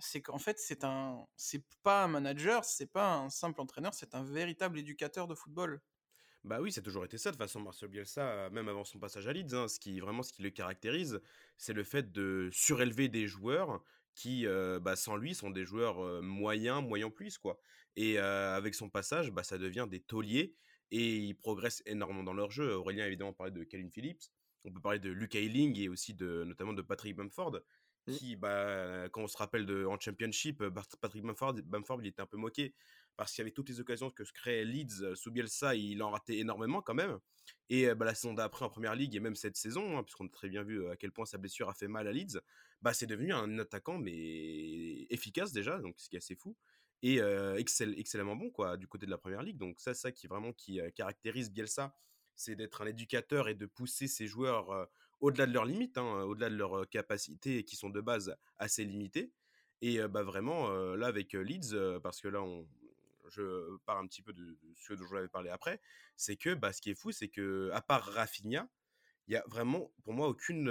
c'est 0.00 0.22
qu'en 0.22 0.38
fait, 0.38 0.58
c'est 0.58 0.82
un, 0.82 1.24
c'est 1.36 1.64
pas 1.82 2.04
un 2.04 2.08
manager, 2.08 2.64
c'est 2.64 2.90
pas 2.90 3.14
un 3.14 3.30
simple 3.30 3.60
entraîneur, 3.60 3.94
c'est 3.94 4.14
un 4.14 4.24
véritable 4.24 4.78
éducateur 4.78 5.28
de 5.28 5.34
football. 5.34 5.80
Bah 6.42 6.60
oui, 6.60 6.70
ça 6.70 6.80
a 6.80 6.84
toujours 6.84 7.04
été 7.04 7.18
ça 7.18 7.32
de 7.32 7.36
façon 7.36 7.60
Marcel 7.60 7.88
Bielsa, 7.88 8.50
même 8.50 8.68
avant 8.68 8.84
son 8.84 8.98
passage 8.98 9.26
à 9.26 9.32
Leeds. 9.32 9.54
Hein, 9.54 9.68
ce 9.68 9.80
qui 9.80 9.98
vraiment 9.98 10.22
ce 10.22 10.32
qui 10.32 10.42
le 10.42 10.50
caractérise, 10.50 11.20
c'est 11.56 11.72
le 11.72 11.84
fait 11.84 12.12
de 12.12 12.48
surélever 12.52 13.08
des 13.08 13.26
joueurs 13.26 13.82
qui, 14.14 14.46
bah, 14.80 14.96
sans 14.96 15.16
lui, 15.16 15.34
sont 15.34 15.50
des 15.50 15.64
joueurs 15.64 16.22
moyens, 16.22 16.82
moyens 16.82 17.12
plus 17.12 17.38
quoi. 17.38 17.58
Et 17.96 18.18
avec 18.18 18.74
son 18.74 18.90
passage, 18.90 19.32
bah, 19.32 19.42
ça 19.42 19.58
devient 19.58 19.86
des 19.88 20.00
tauliers 20.00 20.54
et 20.90 21.16
ils 21.16 21.34
progressent 21.34 21.82
énormément 21.86 22.22
dans 22.22 22.34
leur 22.34 22.50
jeu. 22.50 22.74
Aurélien 22.74 23.06
évidemment 23.06 23.32
parlait 23.32 23.52
de 23.52 23.64
Calvin 23.64 23.90
Phillips, 23.90 24.24
on 24.64 24.72
peut 24.72 24.80
parler 24.80 24.98
de 24.98 25.10
Luke 25.10 25.34
Ayling 25.34 25.78
et 25.78 25.88
aussi 25.88 26.14
de 26.14 26.44
notamment 26.44 26.72
de 26.72 26.82
Patrick 26.82 27.16
Bamford 27.16 27.60
Mmh. 28.06 28.12
qui, 28.12 28.36
bah, 28.36 29.08
quand 29.10 29.22
on 29.22 29.26
se 29.26 29.36
rappelle 29.36 29.66
de, 29.66 29.84
en 29.84 29.98
Championship, 29.98 30.62
Patrick 31.00 31.24
Bamford, 31.24 31.54
Bamford, 31.64 32.00
il 32.02 32.06
était 32.06 32.22
un 32.22 32.26
peu 32.26 32.36
moqué 32.36 32.74
parce 33.16 33.32
qu'il 33.32 33.40
y 33.40 33.42
avait 33.42 33.50
toutes 33.50 33.68
les 33.68 33.80
occasions 33.80 34.10
que 34.10 34.24
se 34.24 34.32
créait 34.32 34.64
Leeds 34.64 35.16
sous 35.16 35.32
Bielsa, 35.32 35.74
il 35.74 36.02
en 36.02 36.10
ratait 36.10 36.38
énormément 36.38 36.82
quand 36.82 36.94
même. 36.94 37.18
Et 37.68 37.92
bah, 37.94 38.04
la 38.04 38.14
saison 38.14 38.34
d'après 38.34 38.64
en 38.64 38.70
Première 38.70 38.94
Ligue 38.94 39.16
et 39.16 39.20
même 39.20 39.34
cette 39.34 39.56
saison, 39.56 39.98
hein, 39.98 40.04
puisqu'on 40.04 40.26
a 40.26 40.30
très 40.30 40.48
bien 40.48 40.62
vu 40.62 40.86
à 40.88 40.96
quel 40.96 41.10
point 41.10 41.24
sa 41.24 41.38
blessure 41.38 41.68
a 41.68 41.74
fait 41.74 41.88
mal 41.88 42.06
à 42.06 42.12
Leeds, 42.12 42.38
bah, 42.82 42.92
c'est 42.92 43.06
devenu 43.06 43.32
un 43.32 43.58
attaquant 43.58 43.98
mais 43.98 45.06
efficace 45.10 45.52
déjà, 45.52 45.78
donc 45.78 45.98
ce 45.98 46.08
qui 46.08 46.16
est 46.16 46.18
assez 46.18 46.36
fou 46.36 46.56
et 47.02 47.18
excellemment 47.56 48.36
bon 48.36 48.50
quoi 48.50 48.76
du 48.76 48.88
côté 48.88 49.06
de 49.06 49.10
la 49.10 49.18
Première 49.18 49.42
Ligue. 49.42 49.58
Donc 49.58 49.80
ça, 49.80 49.94
ça 49.94 50.12
qui 50.12 50.26
vraiment 50.26 50.52
qui 50.52 50.80
caractérise 50.94 51.50
Bielsa, 51.50 51.94
c'est 52.34 52.56
d'être 52.56 52.82
un 52.82 52.86
éducateur 52.86 53.48
et 53.48 53.54
de 53.54 53.66
pousser 53.66 54.08
ses 54.08 54.26
joueurs 54.26 54.88
au-delà 55.20 55.46
de 55.46 55.52
leurs 55.52 55.64
limites, 55.64 55.98
hein, 55.98 56.22
au-delà 56.22 56.50
de 56.50 56.56
leurs 56.56 56.88
capacités 56.88 57.64
qui 57.64 57.76
sont 57.76 57.90
de 57.90 58.00
base 58.00 58.36
assez 58.58 58.84
limitées. 58.84 59.32
Et 59.82 60.00
bah 60.08 60.22
vraiment, 60.22 60.70
là 60.94 61.06
avec 61.06 61.34
Leeds, 61.34 62.00
parce 62.02 62.20
que 62.20 62.28
là, 62.28 62.42
on, 62.42 62.66
je 63.28 63.76
parle 63.84 64.04
un 64.04 64.06
petit 64.06 64.22
peu 64.22 64.32
de, 64.32 64.56
ce 64.76 64.94
dont 64.94 65.04
je 65.04 65.10
vous 65.10 65.16
avais 65.16 65.28
parlé 65.28 65.50
après, 65.50 65.80
c'est 66.16 66.36
que 66.36 66.54
bah, 66.54 66.72
ce 66.72 66.80
qui 66.80 66.90
est 66.90 66.94
fou, 66.94 67.12
c'est 67.12 67.28
que 67.28 67.70
à 67.72 67.80
part 67.80 68.04
Rafinha, 68.04 68.68
il 69.28 69.34
y 69.34 69.36
a 69.36 69.44
vraiment 69.48 69.90
pour 70.04 70.12
moi 70.12 70.28
aucune 70.28 70.68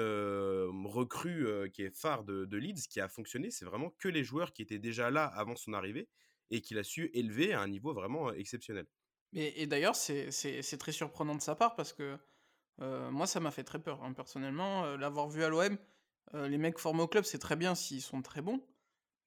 recrue 0.86 1.48
qui 1.74 1.84
est 1.84 1.96
phare 1.96 2.24
de, 2.24 2.58
Leeds 2.58 2.88
qui 2.90 3.02
a 3.02 3.08
fonctionné. 3.08 3.52
C'est 3.52 3.66
vraiment 3.66 3.90
que 3.98 4.08
les 4.08 4.24
joueurs 4.24 4.54
qui 4.54 4.62
étaient 4.62 4.80
déjà 4.80 5.12
là 5.12 5.26
avant 5.26 5.56
son 5.56 5.74
arrivée 5.74 6.08
et 6.52 6.62
qu'il 6.62 6.78
a 6.78 6.84
su 6.84 7.10
élever 7.14 7.54
à 7.54 7.62
un 7.62 7.68
niveau 7.68 7.94
vraiment 7.94 8.32
exceptionnel. 8.32 8.86
Et, 9.34 9.64
et 9.64 9.68
d'ailleurs, 9.68 9.96
c'est 9.96 10.78
très 10.80 10.92
surprenant 10.92 11.36
de 11.36 11.42
sa 11.42 11.56
part 11.56 11.76
parce 11.76 11.92
que 11.92 12.18
moi, 12.80 13.28
ça 13.28 13.40
m'a 13.40 13.52
fait 13.52 13.64
très 13.64 13.80
peur, 13.80 14.04
hein, 14.04 14.14
personnellement. 14.14 14.96
L'avoir 14.96 15.28
vu 15.28 15.44
à 15.44 15.50
l'OM, 15.50 15.78
les 16.34 16.58
mecs 16.58 16.80
formés 16.80 17.02
au 17.02 17.08
club, 17.08 17.26
c'est 17.26 17.40
très 17.40 17.56
bien 17.56 17.76
s'ils 17.76 18.02
sont 18.02 18.22
très 18.22 18.42
bons. 18.42 18.62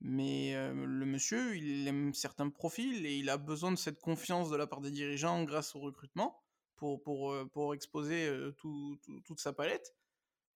Mais 0.01 0.55
le 0.73 1.05
monsieur, 1.05 1.57
il 1.57 1.87
aime 1.87 2.14
certains 2.14 2.49
profils 2.49 3.05
et 3.05 3.17
il 3.17 3.29
a 3.29 3.37
besoin 3.37 3.73
de 3.73 3.77
cette 3.77 4.01
confiance 4.01 4.49
de 4.49 4.57
la 4.57 4.67
part 4.67 4.81
des 4.81 4.91
dirigeants 4.91 5.43
grâce 5.45 5.75
au 5.75 5.81
recrutement 5.81 6.41
pour, 6.79 7.03
pour, 7.03 7.35
pour 7.53 7.75
exposer 7.75 8.31
toute 8.57 9.41
sa 9.41 9.53
palette. 9.53 9.95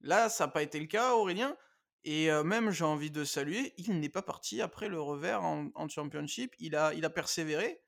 Là, 0.01 0.29
ça 0.29 0.47
n'a 0.47 0.53
pas 0.53 0.63
été 0.63 0.81
le 0.81 0.87
cas, 0.87 1.15
Aurélien. 1.15 1.57
Et 2.05 2.31
même, 2.45 2.71
j'ai 2.71 2.85
envie 2.85 3.11
de 3.11 3.25
saluer, 3.25 3.75
il 3.77 4.01
n'est 4.01 4.09
pas 4.09 4.23
parti 4.23 4.61
après 4.61 4.89
le 4.89 5.01
revers 5.01 5.43
en, 5.43 5.69
en 5.75 5.89
Championship. 5.89 6.55
Il 6.59 6.75
a, 6.75 6.95
il 6.95 7.05
a 7.05 7.11
persévéré. 7.11 7.81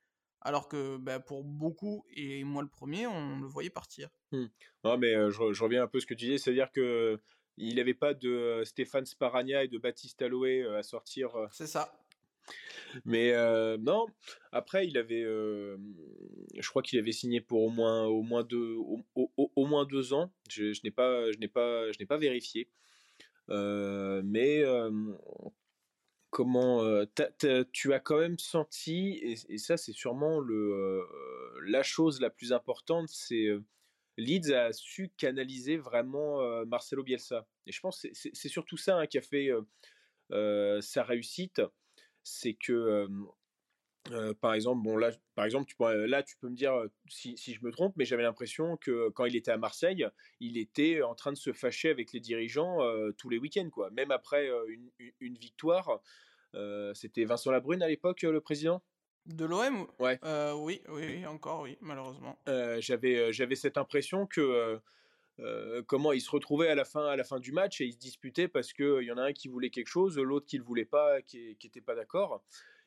Alors 0.44 0.68
que 0.68 0.98
bah, 0.98 1.20
pour 1.20 1.42
beaucoup, 1.42 2.04
et 2.14 2.44
moi 2.44 2.62
le 2.62 2.68
premier, 2.68 3.06
on 3.06 3.40
le 3.40 3.46
voyait 3.46 3.70
partir. 3.70 4.10
Mmh. 4.30 4.44
Non, 4.84 4.98
mais 4.98 5.14
je, 5.30 5.62
reviens 5.62 5.84
un 5.84 5.86
peu 5.86 5.98
à 5.98 6.00
ce 6.02 6.06
que 6.06 6.12
tu 6.12 6.26
disais, 6.26 6.38
c'est-à-dire 6.38 6.70
que 6.70 7.18
il 7.56 7.76
n'avait 7.76 7.94
pas 7.94 8.12
de 8.12 8.62
Stéphane 8.64 9.06
Sparagna 9.06 9.64
et 9.64 9.68
de 9.68 9.78
Baptiste 9.78 10.20
Aloé 10.20 10.66
à 10.76 10.82
sortir. 10.82 11.30
C'est 11.50 11.66
ça. 11.66 12.03
Mais 13.04 13.32
non, 13.78 14.06
après 14.52 14.86
il 14.86 14.96
avait, 14.96 15.22
je 15.22 16.68
crois 16.68 16.82
qu'il 16.82 16.98
avait 16.98 17.12
signé 17.12 17.40
pour 17.40 17.62
au 17.62 17.70
moins, 17.70 18.04
au 18.04 18.22
moins 18.22 18.44
deux, 18.44 18.76
au, 18.76 19.66
moins 19.66 19.84
deux 19.84 20.12
ans. 20.12 20.32
Je, 20.48 20.80
n'ai 20.84 20.90
pas, 20.90 21.26
pas, 21.52 21.86
pas 22.08 22.18
vérifié. 22.18 22.68
mais 23.48 24.64
comment 26.30 27.04
tu 27.72 27.92
as 27.92 28.00
quand 28.00 28.18
même 28.18 28.38
senti, 28.38 29.36
et, 29.48 29.58
ça 29.58 29.76
c'est 29.76 29.92
sûrement 29.92 30.40
le, 30.40 31.06
la 31.66 31.82
chose 31.82 32.20
la 32.20 32.30
plus 32.30 32.52
importante, 32.52 33.08
c'est 33.08 33.48
Leeds 34.16 34.52
a 34.52 34.72
su 34.72 35.10
canaliser 35.16 35.76
vraiment 35.76 36.64
Marcelo 36.66 37.02
Bielsa. 37.02 37.46
Et 37.66 37.72
je 37.72 37.80
pense 37.80 38.02
que 38.02 38.08
c'est 38.12 38.48
surtout 38.48 38.76
ça 38.76 38.98
hein, 38.98 39.06
qui 39.06 39.18
a 39.18 39.22
fait 39.22 39.50
sa 40.80 41.02
réussite, 41.02 41.62
c'est 42.24 42.54
que 42.54 43.06
par 44.40 44.52
exemple, 44.52 44.82
bon 44.82 44.98
là, 44.98 45.12
par 45.34 45.46
exemple, 45.46 45.66
tu 45.66 45.76
peux, 45.76 46.04
là, 46.04 46.22
tu 46.22 46.36
peux 46.36 46.48
me 46.48 46.56
dire 46.56 46.74
si, 47.08 47.38
si 47.38 47.54
je 47.54 47.64
me 47.64 47.70
trompe, 47.70 47.94
mais 47.96 48.04
j'avais 48.04 48.22
l'impression 48.22 48.76
que 48.76 49.08
quand 49.10 49.24
il 49.24 49.34
était 49.34 49.50
à 49.50 49.56
Marseille, 49.56 50.06
il 50.40 50.58
était 50.58 51.00
en 51.02 51.14
train 51.14 51.32
de 51.32 51.38
se 51.38 51.52
fâcher 51.52 51.88
avec 51.88 52.12
les 52.12 52.20
dirigeants 52.20 52.80
tous 53.16 53.30
les 53.30 53.38
week-ends, 53.38 53.70
quoi. 53.70 53.90
Même 53.90 54.10
après 54.10 54.50
une, 54.68 54.90
une, 55.20 55.38
victoire, 55.38 56.00
c'était 56.92 57.24
Vincent 57.24 57.50
Labrune 57.50 57.82
à 57.82 57.88
l'époque, 57.88 58.22
le 58.22 58.40
président? 58.40 58.82
De 59.24 59.46
l'OM 59.46 59.86
Ouais. 59.98 60.18
oui, 60.54 60.82
oui, 60.88 61.24
encore, 61.24 61.62
oui, 61.62 61.78
malheureusement. 61.80 62.38
j'avais, 62.80 63.32
j'avais 63.32 63.56
cette 63.56 63.78
impression 63.78 64.26
que 64.26 64.80
comment 65.86 66.12
il 66.12 66.20
se 66.20 66.30
retrouvait 66.30 66.68
à 66.68 66.74
la 66.74 66.84
fin, 66.84 67.06
à 67.06 67.16
la 67.16 67.24
fin 67.24 67.40
du 67.40 67.52
match 67.52 67.80
et 67.80 67.86
il 67.86 67.92
se 67.92 67.98
disputait 67.98 68.48
parce 68.48 68.72
qu'il 68.72 69.02
y 69.02 69.10
en 69.10 69.18
a 69.18 69.22
un 69.22 69.32
qui 69.32 69.48
voulait 69.48 69.70
quelque 69.70 69.88
chose, 69.88 70.18
l'autre 70.18 70.46
qui 70.46 70.56
ne 70.56 70.60
le 70.60 70.66
voulait 70.66 70.84
pas, 70.84 71.22
qui 71.22 71.56
n'était 71.62 71.80
pas 71.80 71.94
d'accord. 71.94 72.42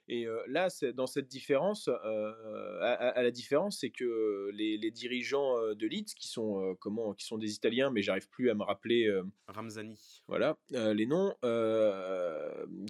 Et 0.09 0.25
là, 0.47 0.69
dans 0.93 1.07
cette 1.07 1.27
différence, 1.27 1.89
à, 1.89 3.21
la 3.21 3.31
différence, 3.31 3.79
c'est 3.81 3.89
que 3.89 4.49
les, 4.53 4.91
dirigeants 4.91 5.57
de 5.73 5.85
Leeds, 5.85 6.13
qui 6.15 6.29
sont 6.29 6.77
comment, 6.79 7.13
qui 7.13 7.25
sont 7.25 7.37
des 7.37 7.55
Italiens, 7.55 7.89
mais 7.89 8.01
j'arrive 8.01 8.29
plus 8.29 8.49
à 8.49 8.53
me 8.53 8.63
rappeler. 8.63 9.13
Ramzani. 9.49 10.21
Voilà, 10.27 10.57
les 10.71 11.05
noms, 11.05 11.35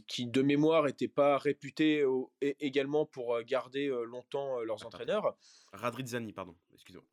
qui 0.06 0.28
de 0.28 0.41
mémoire 0.43 0.84
n'étaient 0.84 1.08
pas 1.08 1.39
réputés 1.39 2.06
également 2.41 3.08
pour 3.08 3.41
garder 3.41 3.88
longtemps 4.06 4.62
leurs 4.62 4.86
entraîneurs. 4.86 5.36
Radrizzani, 5.74 6.34
pardon, 6.34 6.56
excusez-moi. 6.76 7.08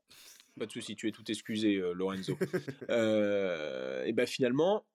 Pas 0.59 0.67
de 0.67 0.71
souci, 0.71 0.95
tu 0.95 1.09
es 1.09 1.13
tout 1.13 1.29
excusé, 1.31 1.83
Lorenzo. 1.95 2.37
et 2.89 4.13
ben 4.13 4.27
finalement, 4.27 4.87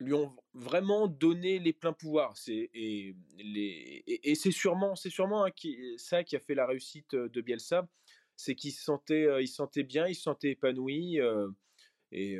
lui 0.00 0.12
ont 0.12 0.34
vraiment 0.54 1.06
donné 1.06 1.58
les 1.58 1.72
pleins 1.72 1.92
pouvoirs. 1.92 2.34
Et, 2.48 3.14
c'est 4.34 4.50
sûrement, 4.50 4.94
c'est 4.94 5.10
sûrement 5.10 5.44
hein, 5.44 5.50
ça 5.96 6.24
qui 6.24 6.36
a 6.36 6.40
fait 6.40 6.54
la 6.54 6.66
réussite 6.66 7.14
de 7.14 7.40
Bielsa, 7.40 7.88
c'est 8.36 8.54
qu'il 8.54 8.72
se 8.72 8.82
sentait, 8.82 9.26
il 9.40 9.48
se 9.48 9.54
sentait 9.54 9.82
bien, 9.82 10.06
il 10.06 10.14
se 10.14 10.22
sentait 10.22 10.50
épanoui. 10.50 11.18
et, 12.12 12.38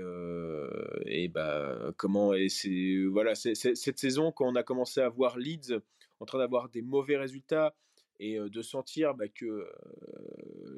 et 1.07 1.29
bah 1.29 1.93
comment 1.97 2.35
et 2.35 2.49
c'est 2.49 3.05
voilà 3.11 3.35
cette 3.35 3.99
saison 3.99 4.31
quand 4.33 4.47
on 4.47 4.55
a 4.55 4.63
commencé 4.63 5.01
à 5.01 5.09
voir 5.09 5.39
Leeds 5.39 5.81
en 6.21 6.25
train 6.25 6.39
d'avoir 6.39 6.69
des 6.69 6.83
mauvais 6.83 7.17
résultats 7.17 7.75
et 8.19 8.39
de 8.39 8.63
sentir 8.63 9.15
bah, 9.15 9.29
que 9.29 9.71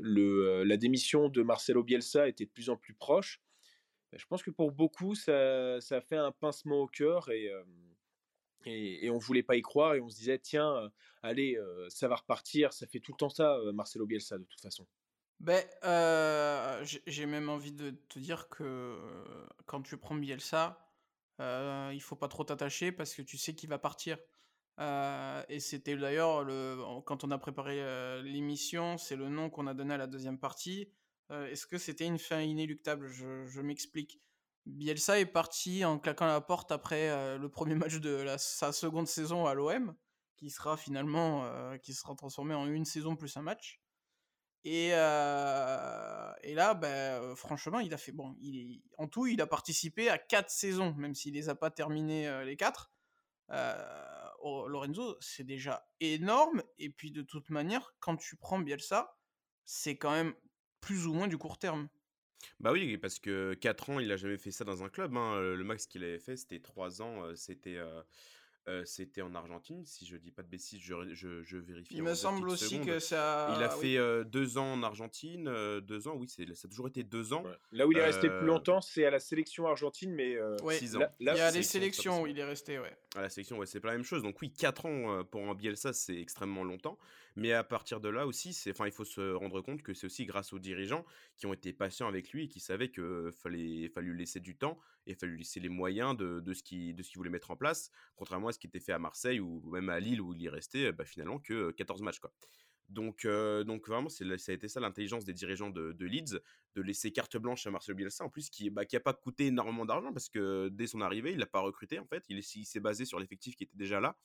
la 0.03 0.77
démission 0.77 1.29
de 1.29 1.43
Marcelo 1.43 1.83
Bielsa 1.83 2.29
était 2.29 2.45
de 2.45 2.51
plus 2.51 2.71
en 2.71 2.77
plus 2.77 2.95
proche 2.95 3.41
je 4.17 4.25
pense 4.27 4.43
que 4.43 4.51
pour 4.51 4.73
beaucoup, 4.73 5.15
ça, 5.15 5.81
ça 5.81 6.01
fait 6.01 6.17
un 6.17 6.33
pincement 6.33 6.81
au 6.81 6.87
cœur 6.87 7.29
et, 7.31 7.51
on 9.11 9.19
voulait 9.19 9.43
pas 9.43 9.57
y 9.57 9.63
croire 9.63 9.95
et 9.95 10.01
on 10.01 10.09
se 10.09 10.17
disait 10.17 10.39
tiens, 10.39 10.91
allez, 11.23 11.59
ça 11.89 12.09
va 12.09 12.17
repartir. 12.17 12.73
Ça 12.73 12.87
fait 12.87 13.01
tout 13.01 13.13
le 13.13 13.19
temps 13.19 13.29
ça, 13.29 13.59
Marcelo 13.73 14.07
Bielsa 14.07 14.39
de 14.39 14.45
toute 14.45 14.61
façon. 14.61 14.87
Ben, 15.41 15.65
j'ai 17.07 17.27
même 17.27 17.49
envie 17.49 17.73
de 17.73 17.91
te 18.09 18.19
dire 18.19 18.49
que 18.49 18.99
quand 19.67 19.83
tu 19.83 19.97
prends 19.97 20.17
Bielsa, 20.17 20.85
euh, 21.41 21.91
il 21.95 22.01
faut 22.01 22.17
pas 22.17 22.29
trop 22.29 22.45
t'attacher 22.45 22.91
parce 22.91 23.15
que 23.15 23.23
tu 23.23 23.39
sais 23.39 23.55
qu'il 23.55 23.69
va 23.69 23.79
partir. 23.79 24.19
Et 24.79 25.61
c'était 25.61 25.97
d'ailleurs 25.97 26.45
le 26.45 26.79
quand 27.05 27.25
on 27.25 27.31
a 27.31 27.39
préparé 27.39 28.23
l'émission, 28.23 28.97
c'est 28.97 29.17
le 29.17 29.29
nom 29.29 29.51
qu'on 29.51 29.67
a 29.67 29.75
donné 29.75 29.95
à 29.95 29.97
la 29.97 30.07
deuxième 30.07 30.39
partie. 30.39 30.93
Est-ce 31.31 31.67
que 31.67 31.79
c'était 31.79 32.07
une 32.07 32.19
fin 32.19 32.41
inéluctable? 32.41 33.09
Je, 33.09 33.61
m'explique. 33.61 34.21
Bielsa 34.67 35.19
est 35.19 35.27
parti 35.27 35.85
en 35.85 35.99
claquant 35.99 36.27
la 36.27 36.41
porte 36.41 36.73
après 36.73 37.39
le 37.39 37.49
premier 37.49 37.75
match 37.75 37.97
de 37.97 38.27
sa 38.39 38.73
seconde 38.73 39.09
saison 39.09 39.47
à 39.47 39.55
l'OM, 39.55 39.95
qui 40.37 40.51
sera 40.51 40.77
finalement 40.77 41.77
qui 41.79 41.93
sera 41.93 42.15
transformé 42.15 42.55
en 42.55 42.67
une 42.67 42.85
saison 42.85 43.17
plus 43.17 43.37
un 43.37 43.43
match. 43.43 43.81
Et, 44.65 44.91
là, 44.91 46.75
ben, 46.75 47.35
franchement, 47.37 47.81
il 47.81 47.93
a 47.95 47.99
fait 47.99 48.13
bon. 48.13 48.37
En 48.99 49.09
tout, 49.09 49.27
il 49.27 49.41
a 49.41 49.47
participé 49.47 50.09
à 50.09 50.19
quatre 50.19 50.51
saisons, 50.51 50.95
même 50.95 51.15
s'il 51.15 51.35
les 51.35 51.49
a 51.49 51.55
pas 51.55 51.71
terminées 51.71 52.45
les 52.45 52.57
quatre. 52.57 52.93
Lorenzo, 54.43 55.17
c'est 55.21 55.45
déjà 55.45 55.89
énorme. 56.01 56.63
Et 56.79 56.91
puis 56.91 57.11
de 57.11 57.23
toute 57.23 57.51
manière, 57.51 57.95
quand 58.01 58.17
tu 58.17 58.37
prends 58.37 58.59
Bielsa, 58.59 59.17
c'est 59.65 59.97
quand 59.97 60.13
même 60.13 60.35
plus 60.81 61.07
ou 61.07 61.15
moins 61.15 61.29
du 61.29 61.39
court 61.39 61.59
terme. 61.59 61.89
Bah 62.61 62.73
oui, 62.73 62.97
parce 62.99 63.19
que 63.19 63.55
4 63.55 63.91
ans, 63.91 63.99
il 63.99 64.13
a 64.13 64.17
jamais 64.17 64.39
fait 64.39 64.53
ça 64.53 64.65
dans 64.65 64.85
un 64.85 64.89
club. 64.89 65.17
Hein. 65.17 65.41
Le 65.41 65.65
max 65.65 65.87
qu'il 65.87 66.05
avait 66.05 66.21
fait, 66.21 66.37
c'était 66.37 66.61
3 66.61 67.03
ans. 67.03 67.35
C'était 67.35 67.79
c'était 68.85 69.23
en 69.23 69.35
Argentine, 69.35 69.85
si 69.85 70.07
je 70.07 70.17
dis 70.17 70.31
pas 70.31 70.43
de 70.43 70.49
bêtises, 70.49 70.81
je, 70.81 71.15
je, 71.15 71.57
vérifie. 71.57 71.95
Il 71.95 72.03
me 72.03 72.15
semble 72.15 72.49
aussi 72.49 72.81
que 72.81 72.99
ça. 72.99 73.55
Il 73.57 73.63
a 73.63 73.69
fait 73.69 74.25
deux 74.25 74.59
ans 74.59 74.73
en 74.73 74.83
Argentine, 74.83 75.45
deux 75.81 76.09
ans, 76.09 76.15
oui, 76.17 76.29
ça 76.29 76.43
a 76.43 76.69
toujours 76.69 76.89
été 76.89 77.03
deux 77.03 77.33
ans. 77.33 77.45
Là 77.73 77.87
où 77.87 77.93
il 77.93 77.99
est 77.99 78.05
resté 78.05 78.29
plus 78.29 78.47
longtemps, 78.47 78.81
c'est 78.81 79.05
à 79.05 79.11
la 79.11 79.21
sélection 79.21 79.67
argentine, 79.67 80.13
mais 80.13 80.37
six 80.73 80.97
ans. 80.97 81.01
il 81.21 81.27
y 81.27 81.31
a 81.31 81.51
les 81.51 81.63
sélections 81.63 82.23
où 82.23 82.27
il 82.27 82.39
est 82.39 82.45
resté, 82.45 82.79
ouais. 82.79 82.97
À 83.17 83.23
la 83.23 83.29
sélection, 83.29 83.59
ouais, 83.59 83.67
c'est 83.67 83.81
pas 83.81 83.89
la 83.89 83.95
même 83.95 84.05
chose. 84.05 84.23
Donc 84.23 84.41
oui, 84.41 84.53
quatre 84.53 84.87
ans 84.87 85.25
pour 85.25 85.43
un 85.49 85.55
Bielsa, 85.55 85.93
c'est 85.93 86.19
extrêmement 86.19 86.65
longtemps. 86.65 86.99
Mais 87.39 87.53
à 87.53 87.63
partir 87.63 88.01
de 88.01 88.09
là 88.09 88.27
aussi, 88.27 88.53
c'est, 88.53 88.73
enfin, 88.73 88.87
il 88.87 88.93
faut 88.93 89.05
se 89.05 89.33
rendre 89.33 89.61
compte 89.61 89.83
que 89.83 89.95
c'est 89.95 90.07
aussi 90.07 90.27
grâce 90.27 90.53
aux 90.53 90.59
dirigeants 90.59 91.05
qui 91.37 91.47
ont 91.47 91.53
été 91.53 91.73
patients 91.73 92.09
avec 92.09 92.33
lui 92.33 92.45
et 92.45 92.49
qui 92.49 92.59
savaient 92.59 92.91
qu'il 92.91 93.31
fallait, 93.33 93.89
fallait 93.89 94.09
lui 94.09 94.19
laisser 94.19 94.41
du 94.41 94.57
temps 94.57 94.77
il 95.13 95.17
fallait 95.17 95.33
lui 95.33 95.39
laisser 95.39 95.61
les 95.61 95.69
moyens 95.69 96.17
de, 96.17 96.41
de 96.41 96.53
ce 96.55 96.63
qu'il 96.63 96.97
voulait 97.17 97.31
mettre 97.31 97.51
en 97.51 97.57
place, 97.57 97.91
contrairement 98.17 98.49
à 98.49 98.53
ce 98.53 98.59
qui 98.59 98.67
était 98.67 98.81
fait 98.81 98.93
à 98.93 98.99
Marseille 98.99 99.41
ou 99.41 99.61
même 99.71 99.89
à 99.89 100.01
Lille 100.01 100.21
où 100.21 100.35
il 100.35 100.43
y 100.43 100.49
restait 100.49 100.93
bah, 100.93 101.05
finalement 101.05 101.39
que 101.39 101.71
14 101.73 102.03
matchs. 102.03 102.21
Quoi. 102.21 102.33
Donc, 102.89 103.27
donc 103.67 103.87
vraiment, 103.87 104.09
ça 104.09 104.25
a 104.25 104.53
été 104.53 104.67
ça 104.67 104.81
l'intelligence 104.81 105.25
des 105.25 105.35
dirigeants 105.35 105.69
de, 105.71 106.05
Leeds, 106.05 106.41
de 106.75 106.83
laisser 106.83 107.13
carte 107.13 107.37
blanche 107.37 107.67
à 107.67 107.71
Marcel 107.71 107.95
Bielsa, 107.95 108.25
en 108.25 108.31
plus 108.31 108.49
qui 108.49 108.65
n'a 108.65 108.71
bah, 108.71 108.85
qui 108.87 108.99
pas 108.99 109.13
coûté 109.13 109.47
énormément 109.47 109.85
d'argent 109.85 110.13
parce 110.13 110.29
que 110.29 110.69
dès 110.69 110.87
son 110.87 111.03
arrivée, 111.03 111.33
il 111.33 111.39
l'a 111.39 111.47
pas 111.47 111.61
recruté 111.61 111.99
en 111.99 112.07
fait, 112.07 112.25
il, 112.29 112.43
s'est 112.43 112.81
basé 112.81 113.05
sur 113.05 113.19
l'effectif 113.19 113.57
qui 113.57 113.65
était 113.65 113.77
déjà 113.77 114.01
là, 114.01 114.19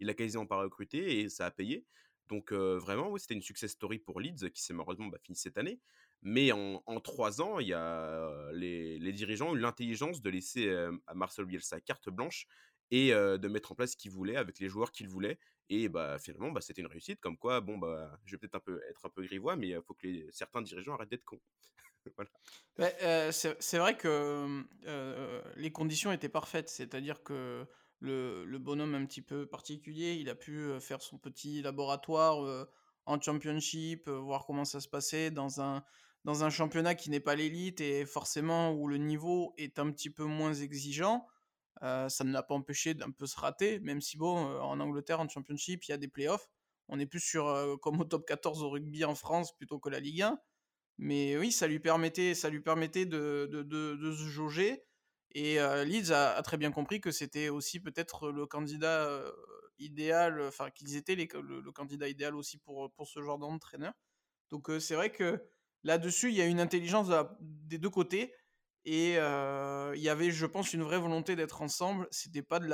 il 0.00 0.06
l'a 0.06 0.14
quasiment 0.14 0.46
pas 0.46 0.56
recruté 0.56 1.20
et 1.20 1.28
ça 1.28 1.46
a 1.46 1.50
payé. 1.50 1.84
Donc 2.28 2.52
vraiment, 2.52 3.16
c'était 3.18 3.34
une 3.34 3.42
success 3.42 3.72
story 3.72 3.98
pour 3.98 4.20
Leeds 4.20 4.50
qui 4.50 4.62
s'est 4.62 4.72
malheureusement 4.72 5.06
bah, 5.06 5.18
fini 5.22 5.36
cette 5.36 5.58
année. 5.58 5.78
Mais 6.22 6.50
en, 6.52 7.00
trois 7.00 7.40
ans, 7.40 7.60
il 7.60 7.68
y 7.68 7.74
a 7.74 8.50
les, 8.52 9.12
dirigeants 9.12 9.50
ont 9.50 9.54
eu 9.54 9.60
l'intelligence 9.60 10.20
de 10.22 10.30
laisser 10.30 10.70
à 11.06 11.14
Marcel 11.14 11.44
Bielsa 11.44 11.80
carte 11.80 12.10
blanche 12.10 12.46
et 12.90 13.10
de 13.10 13.48
mettre 13.48 13.72
en 13.72 13.74
place 13.74 13.92
ce 13.92 13.96
qu'il 13.96 14.10
voulait 14.10 14.36
avec 14.36 14.58
les 14.58 14.68
joueurs 14.68 14.90
qu'il 14.92 15.08
voulait. 15.08 15.38
Et 15.68 15.88
bah 15.88 16.18
finalement, 16.18 16.50
bah, 16.50 16.60
c'était 16.60 16.82
une 16.82 16.88
réussite. 16.88 17.20
Comme 17.20 17.36
quoi, 17.36 17.60
bon 17.60 17.78
bah, 17.78 18.18
je 18.24 18.32
vais 18.32 18.38
peut-être 18.38 18.54
un 18.54 18.60
peu 18.60 18.80
être 18.88 19.04
un 19.06 19.08
peu 19.08 19.22
grivois, 19.22 19.56
mais 19.56 19.68
il 19.68 19.82
faut 19.82 19.94
que 19.94 20.08
certains 20.30 20.62
dirigeants 20.62 20.94
arrêtent 20.94 21.10
d'être 21.10 21.24
cons. 21.24 21.40
voilà. 22.16 23.32
c'est 23.32 23.78
vrai 23.78 23.96
que 23.96 24.64
les 25.56 25.72
conditions 25.72 26.12
étaient 26.12 26.28
parfaites, 26.28 26.68
c'est-à-dire 26.68 27.22
que 27.22 27.66
le, 28.00 28.58
bonhomme 28.58 28.94
un 28.94 29.04
petit 29.06 29.22
peu 29.22 29.46
particulier. 29.46 30.14
Il 30.14 30.28
a 30.28 30.34
pu 30.34 30.68
faire 30.80 31.02
son 31.02 31.18
petit 31.18 31.62
laboratoire 31.62 32.66
en 33.06 33.20
championship, 33.20 34.08
voir 34.08 34.46
comment 34.46 34.64
ça 34.64 34.80
se 34.80 34.88
passait 34.88 35.30
dans 35.30 35.60
un, 35.60 35.84
dans 36.26 36.42
un 36.42 36.50
championnat 36.50 36.96
qui 36.96 37.08
n'est 37.08 37.20
pas 37.20 37.36
l'élite 37.36 37.80
et 37.80 38.04
forcément 38.04 38.72
où 38.72 38.88
le 38.88 38.98
niveau 38.98 39.54
est 39.58 39.78
un 39.78 39.92
petit 39.92 40.10
peu 40.10 40.24
moins 40.24 40.52
exigeant. 40.52 41.24
ça 41.80 42.24
ne 42.24 42.32
l'a 42.32 42.42
pas 42.42 42.54
empêché 42.54 42.94
d'un 42.94 43.12
peu 43.12 43.26
se 43.26 43.38
rater, 43.38 43.78
même 43.78 44.00
si 44.00 44.16
bon, 44.16 44.36
en 44.60 44.80
Angleterre, 44.80 45.20
en 45.20 45.28
championship, 45.28 45.84
il 45.84 45.92
y 45.92 45.94
a 45.94 45.98
des 45.98 46.08
playoffs. 46.08 46.48
On 46.88 46.98
est 46.98 47.06
plus 47.06 47.20
sur 47.20 47.78
comme 47.80 48.00
au 48.00 48.04
top 48.04 48.26
14 48.26 48.64
au 48.64 48.70
rugby 48.70 49.04
en 49.04 49.14
France 49.14 49.56
plutôt 49.56 49.78
que 49.78 49.88
la 49.88 50.00
Ligue 50.00 50.22
1. 50.22 50.38
Mais 50.98 51.36
oui, 51.38 51.52
ça 51.52 51.68
lui 51.68 51.78
permettait, 51.78 52.34
ça 52.34 52.50
lui 52.50 52.60
permettait 52.60 53.06
de, 53.06 53.48
de, 53.48 53.62
de 53.62 54.12
se 54.12 54.26
jauger 54.26 54.84
et 55.30 55.58
Leeds 55.84 56.12
a, 56.12 56.42
très 56.42 56.56
bien 56.56 56.72
compris 56.72 57.00
que 57.00 57.12
c'était 57.12 57.50
aussi 57.50 57.78
peut-être 57.78 58.32
le 58.32 58.46
candidat 58.46 59.22
idéal, 59.78 60.40
enfin 60.42 60.70
qu'ils 60.70 60.96
étaient 60.96 61.14
le, 61.14 61.72
candidat 61.72 62.08
idéal 62.08 62.34
aussi 62.34 62.58
pour, 62.58 62.90
pour 62.94 63.06
ce 63.06 63.22
genre 63.22 63.38
d'entraîneur. 63.38 63.92
Donc 64.50 64.70
c'est 64.80 64.94
vrai 64.96 65.12
que 65.12 65.40
là-dessus, 65.86 66.28
il 66.28 66.34
y 66.34 66.42
a 66.42 66.46
une 66.46 66.60
intelligence 66.60 67.08
des 67.40 67.78
deux 67.78 67.90
côtés. 67.90 68.34
Et 68.84 69.14
il 69.14 70.00
y 70.02 70.08
avait, 70.08 70.30
je 70.30 70.46
pense, 70.46 70.72
une 70.72 70.82
vraie 70.82 70.98
volonté 70.98 71.36
d'être 71.36 71.62
ensemble. 71.62 72.06
C'était 72.10 72.42
pas 72.42 72.60
de 72.60 72.68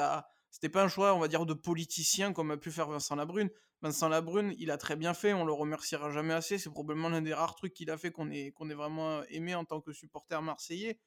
c'était 0.50 0.68
pas 0.68 0.82
un 0.82 0.88
choix, 0.88 1.14
on 1.14 1.18
va 1.18 1.28
dire, 1.28 1.46
de 1.46 1.54
politicien 1.54 2.34
comme 2.34 2.50
a 2.50 2.58
pu 2.58 2.70
faire 2.70 2.88
Vincent 2.88 3.16
Labrune. 3.16 3.48
Vincent 3.80 4.08
Labrune, 4.10 4.54
il 4.58 4.70
a 4.70 4.76
très 4.76 4.96
bien 4.96 5.14
fait, 5.14 5.32
on 5.32 5.46
le 5.46 5.52
remerciera 5.52 6.10
jamais 6.10 6.34
assez. 6.34 6.58
C'est 6.58 6.70
probablement 6.70 7.08
l'un 7.08 7.22
des 7.22 7.32
rares 7.32 7.54
trucs 7.54 7.72
qu'il 7.72 7.90
a 7.90 7.96
fait 7.96 8.12
qu'on 8.12 8.30
est, 8.30 8.52
qu'on 8.52 8.68
est 8.68 8.74
vraiment 8.74 9.24
aimé 9.30 9.54
en 9.54 9.64
tant 9.64 9.80
que 9.80 9.92
supporter 9.92 10.42
marseillais. 10.42 11.00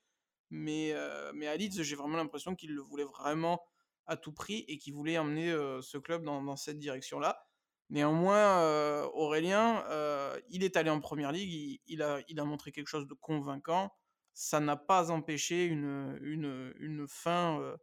Mais, 0.49 0.95
mais 1.35 1.47
à 1.47 1.55
Leeds, 1.55 1.83
j'ai 1.83 1.95
vraiment 1.95 2.17
l'impression 2.17 2.55
qu'il 2.55 2.73
le 2.73 2.81
voulait 2.81 3.05
vraiment 3.05 3.61
à 4.07 4.17
tout 4.17 4.33
prix 4.33 4.65
et 4.67 4.77
qu'il 4.77 4.93
voulait 4.93 5.17
emmener 5.17 5.51
ce 5.81 5.97
club 5.99 6.23
dans, 6.23 6.55
cette 6.55 6.79
direction-là. 6.79 7.45
Néanmoins, 7.89 9.03
Aurélien, 9.13 9.83
il 10.49 10.63
est 10.63 10.75
allé 10.75 10.89
en 10.89 10.99
première 10.99 11.31
ligue, 11.31 11.79
il, 11.85 12.01
a, 12.01 12.45
montré 12.45 12.71
quelque 12.71 12.87
chose 12.87 13.07
de 13.07 13.13
convaincant. 13.13 13.91
Ça 14.33 14.59
n'a 14.59 14.75
pas 14.75 15.11
empêché 15.11 15.65
une, 15.65 17.05
fin 17.07 17.77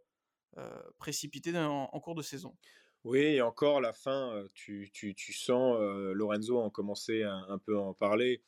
précipitée 0.99 1.57
en, 1.57 2.01
cours 2.01 2.17
de 2.17 2.23
saison. 2.23 2.57
Oui, 3.05 3.21
et 3.21 3.43
encore 3.43 3.81
la 3.81 3.93
fin, 3.93 4.45
tu, 4.55 4.91
sens 5.33 5.79
Lorenzo 6.15 6.59
en 6.59 6.71
commencer 6.71 7.23
un, 7.23 7.59
peu 7.59 7.77
à 7.77 7.81
en 7.81 7.95
parler. 7.95 8.43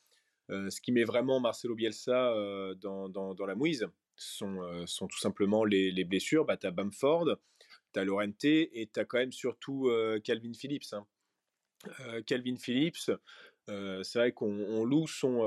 ce 0.48 0.80
qui 0.80 0.90
met 0.90 1.04
vraiment 1.04 1.38
Marcelo 1.38 1.76
Bielsa 1.76 2.34
dans, 2.80 3.46
la 3.46 3.54
mouise, 3.54 3.86
sont, 4.16 4.62
euh, 4.62 4.86
sont 4.86 5.06
tout 5.06 5.18
simplement 5.18 5.64
les, 5.64 5.90
les 5.90 6.04
blessures. 6.04 6.44
Bah, 6.44 6.56
tu 6.56 6.66
as 6.66 6.70
Bamford, 6.70 7.36
tu 7.92 8.00
as 8.00 8.04
Lorente 8.04 8.44
et 8.44 8.90
tu 8.92 9.00
as 9.00 9.04
quand 9.04 9.18
même 9.18 9.32
surtout 9.32 9.88
euh, 9.88 10.20
Calvin 10.20 10.52
Phillips. 10.52 10.92
Hein. 10.92 11.06
Euh, 12.00 12.22
Calvin 12.22 12.56
Phillips, 12.56 13.10
c'est 13.66 14.18
vrai 14.18 14.32
qu'on 14.32 14.84
loue 14.84 15.06
son, 15.06 15.46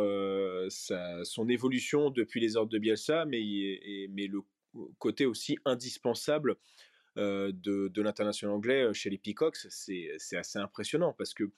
son 0.69 1.49
évolution 1.49 2.09
depuis 2.09 2.39
les 2.39 2.55
ordres 2.55 2.71
de 2.71 2.79
Bielsa, 2.79 3.25
mais, 3.25 4.09
mais 4.09 4.27
le 4.27 4.41
côté 4.97 5.25
aussi 5.25 5.57
indispensable 5.65 6.55
de, 7.15 7.51
de 7.61 8.01
l'international 8.01 8.55
anglais 8.55 8.91
chez 8.93 9.11
les 9.11 9.19
Peacocks, 9.19 9.67
c'est 9.69 10.17
assez 10.35 10.57
impressionnant 10.57 11.13
parce 11.15 11.35
que 11.35 11.51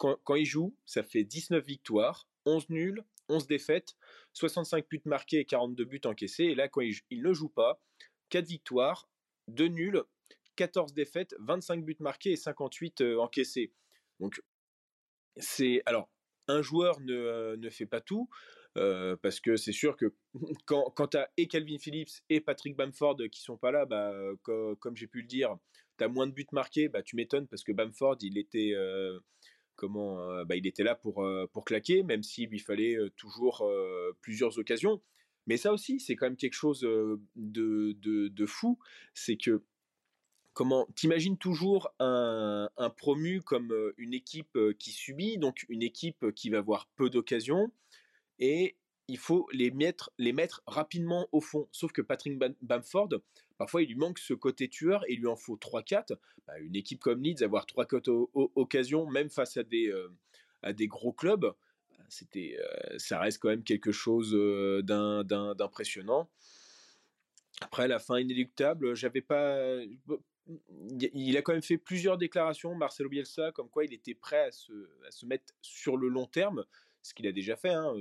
quand, 0.00 0.34
il 0.34 0.46
joue, 0.46 0.74
ça 0.86 1.02
fait 1.02 1.24
19 1.24 1.64
victoires, 1.64 2.28
11 2.46 2.70
nuls, 2.70 3.04
11 3.28 3.46
défaites, 3.46 3.96
65 4.32 4.88
buts 4.88 5.02
marqués 5.04 5.40
et 5.40 5.44
42 5.44 5.84
buts 5.84 6.00
encaissés. 6.04 6.44
Et 6.44 6.54
là, 6.54 6.68
quand 6.68 6.80
il, 6.80 7.22
ne 7.22 7.32
joue 7.32 7.48
pas, 7.50 7.80
4 8.30 8.46
victoires, 8.46 9.08
2 9.48 9.68
nuls, 9.68 10.02
14 10.56 10.94
défaites, 10.94 11.34
25 11.38 11.84
buts 11.84 11.96
marqués 12.00 12.32
et 12.32 12.36
58 12.36 13.00
euh, 13.02 13.18
encaissés. 13.18 13.72
Donc, 14.20 14.40
c'est. 15.36 15.82
Alors, 15.86 16.08
un 16.48 16.62
joueur 16.62 17.00
ne, 17.00 17.14
euh, 17.14 17.56
ne 17.56 17.70
fait 17.70 17.86
pas 17.86 18.00
tout. 18.00 18.28
Euh, 18.78 19.16
parce 19.20 19.40
que 19.40 19.56
c'est 19.56 19.72
sûr 19.72 19.96
que 19.96 20.14
quand, 20.64 20.92
quand 20.94 21.08
tu 21.08 21.16
as 21.16 21.28
et 21.36 21.48
Calvin 21.48 21.78
Phillips 21.78 22.22
et 22.28 22.40
Patrick 22.40 22.76
Bamford 22.76 23.16
qui 23.32 23.40
sont 23.42 23.56
pas 23.56 23.72
là, 23.72 23.84
bah, 23.84 24.14
comme 24.44 24.96
j'ai 24.96 25.08
pu 25.08 25.22
le 25.22 25.26
dire, 25.26 25.56
tu 25.98 26.04
as 26.04 26.08
moins 26.08 26.28
de 26.28 26.32
buts 26.32 26.46
marqués, 26.52 26.88
bah, 26.88 27.02
tu 27.02 27.16
m'étonnes 27.16 27.48
parce 27.48 27.64
que 27.64 27.72
Bamford, 27.72 28.18
il 28.20 28.38
était, 28.38 28.76
comment 29.80 30.20
euh, 30.30 30.44
bah, 30.44 30.56
il 30.56 30.66
était 30.66 30.84
là 30.84 30.94
pour, 30.94 31.24
euh, 31.24 31.46
pour 31.52 31.64
claquer, 31.64 32.02
même 32.02 32.22
s'il 32.22 32.50
lui 32.50 32.58
fallait 32.58 32.96
euh, 32.96 33.08
toujours 33.16 33.66
plusieurs 34.20 34.58
occasions. 34.58 35.02
Mais 35.46 35.56
ça 35.56 35.72
aussi, 35.72 35.98
c'est 35.98 36.14
quand 36.14 36.26
même 36.26 36.36
quelque 36.36 36.54
chose 36.54 36.82
de, 36.82 37.18
de, 37.34 38.46
fou. 38.46 38.78
C'est 39.14 39.36
que, 39.36 39.64
comment, 40.52 40.86
t'imagines 40.94 41.38
toujours 41.38 41.92
un, 41.98 42.68
promu 42.96 43.40
comme 43.40 43.74
une 43.96 44.14
équipe 44.14 44.58
qui 44.78 44.90
subit, 44.90 45.38
donc 45.38 45.64
une 45.68 45.82
équipe 45.82 46.32
qui 46.32 46.50
va 46.50 46.58
avoir 46.58 46.86
peu 46.96 47.10
d'occasions, 47.10 47.72
et 48.38 48.76
il 49.10 49.18
faut 49.18 49.48
les 49.52 49.70
mettre, 49.70 50.62
rapidement 50.66 51.28
au 51.32 51.40
fond. 51.40 51.68
Sauf 51.72 51.92
que 51.92 52.00
Patrick 52.00 52.38
Bamford, 52.62 53.08
parfois 53.58 53.82
il 53.82 53.88
lui 53.88 53.96
manque 53.96 54.18
ce 54.18 54.34
côté 54.34 54.68
tueur 54.68 55.04
et 55.08 55.14
il 55.14 55.20
lui 55.20 55.26
en 55.26 55.36
faut 55.36 55.56
3-4. 55.56 56.16
Bah, 56.46 56.58
une 56.60 56.76
équipe 56.76 57.00
comme 57.00 57.22
Leeds, 57.22 57.42
avoir 57.42 57.66
3 57.66 57.86
4 57.86 58.08
occasions, 58.54 59.06
même 59.06 59.28
face 59.28 59.56
à 59.56 59.64
des, 59.64 59.88
euh, 59.88 60.08
à 60.62 60.72
des 60.72 60.86
gros 60.86 61.12
clubs, 61.12 61.52
bah, 61.98 62.04
euh, 62.36 62.98
ça 62.98 63.18
reste 63.18 63.38
quand 63.40 63.48
même 63.48 63.64
quelque 63.64 63.92
chose 63.92 64.32
euh, 64.34 64.82
d'impressionnant. 64.82 66.30
Après, 67.62 67.88
la 67.88 67.98
fin 67.98 68.18
inéluctable, 68.18 68.94
j'avais 68.94 69.20
pas. 69.20 69.76
Il 70.68 71.36
a 71.36 71.42
quand 71.42 71.52
même 71.52 71.62
fait 71.62 71.78
plusieurs 71.78 72.18
déclarations, 72.18 72.74
Marcelo 72.74 73.08
Bielsa, 73.08 73.52
comme 73.52 73.68
quoi 73.68 73.84
il 73.84 73.92
était 73.92 74.14
prêt 74.14 74.46
à 74.46 74.50
se, 74.50 75.26
mettre 75.26 75.54
sur 75.62 75.96
le 75.96 76.08
long 76.08 76.26
terme 76.26 76.64
ce 77.02 77.14
qu'il 77.14 77.26
a 77.26 77.32
déjà 77.32 77.56
fait. 77.56 77.70
Hein, 77.70 77.94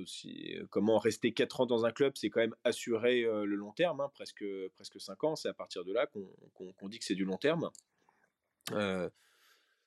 comment 0.69 0.97
rester 0.97 1.33
4 1.33 1.61
ans 1.61 1.65
dans 1.65 1.85
un 1.85 1.91
club, 1.91 2.13
c'est 2.15 2.29
quand 2.29 2.41
même 2.41 2.55
assurer 2.63 3.21
le 3.21 3.55
long 3.55 3.71
terme, 3.71 4.01
hein, 4.01 4.09
presque, 4.13 4.43
presque 4.73 4.99
5 4.99 5.23
ans. 5.23 5.35
C'est 5.35 5.49
à 5.49 5.53
partir 5.53 5.85
de 5.85 5.93
là 5.93 6.07
qu'on 6.07 6.89
dit 6.89 6.99
que 6.99 7.05
c'est 7.05 7.15
du 7.15 7.25
long 7.25 7.37
terme. 7.37 7.69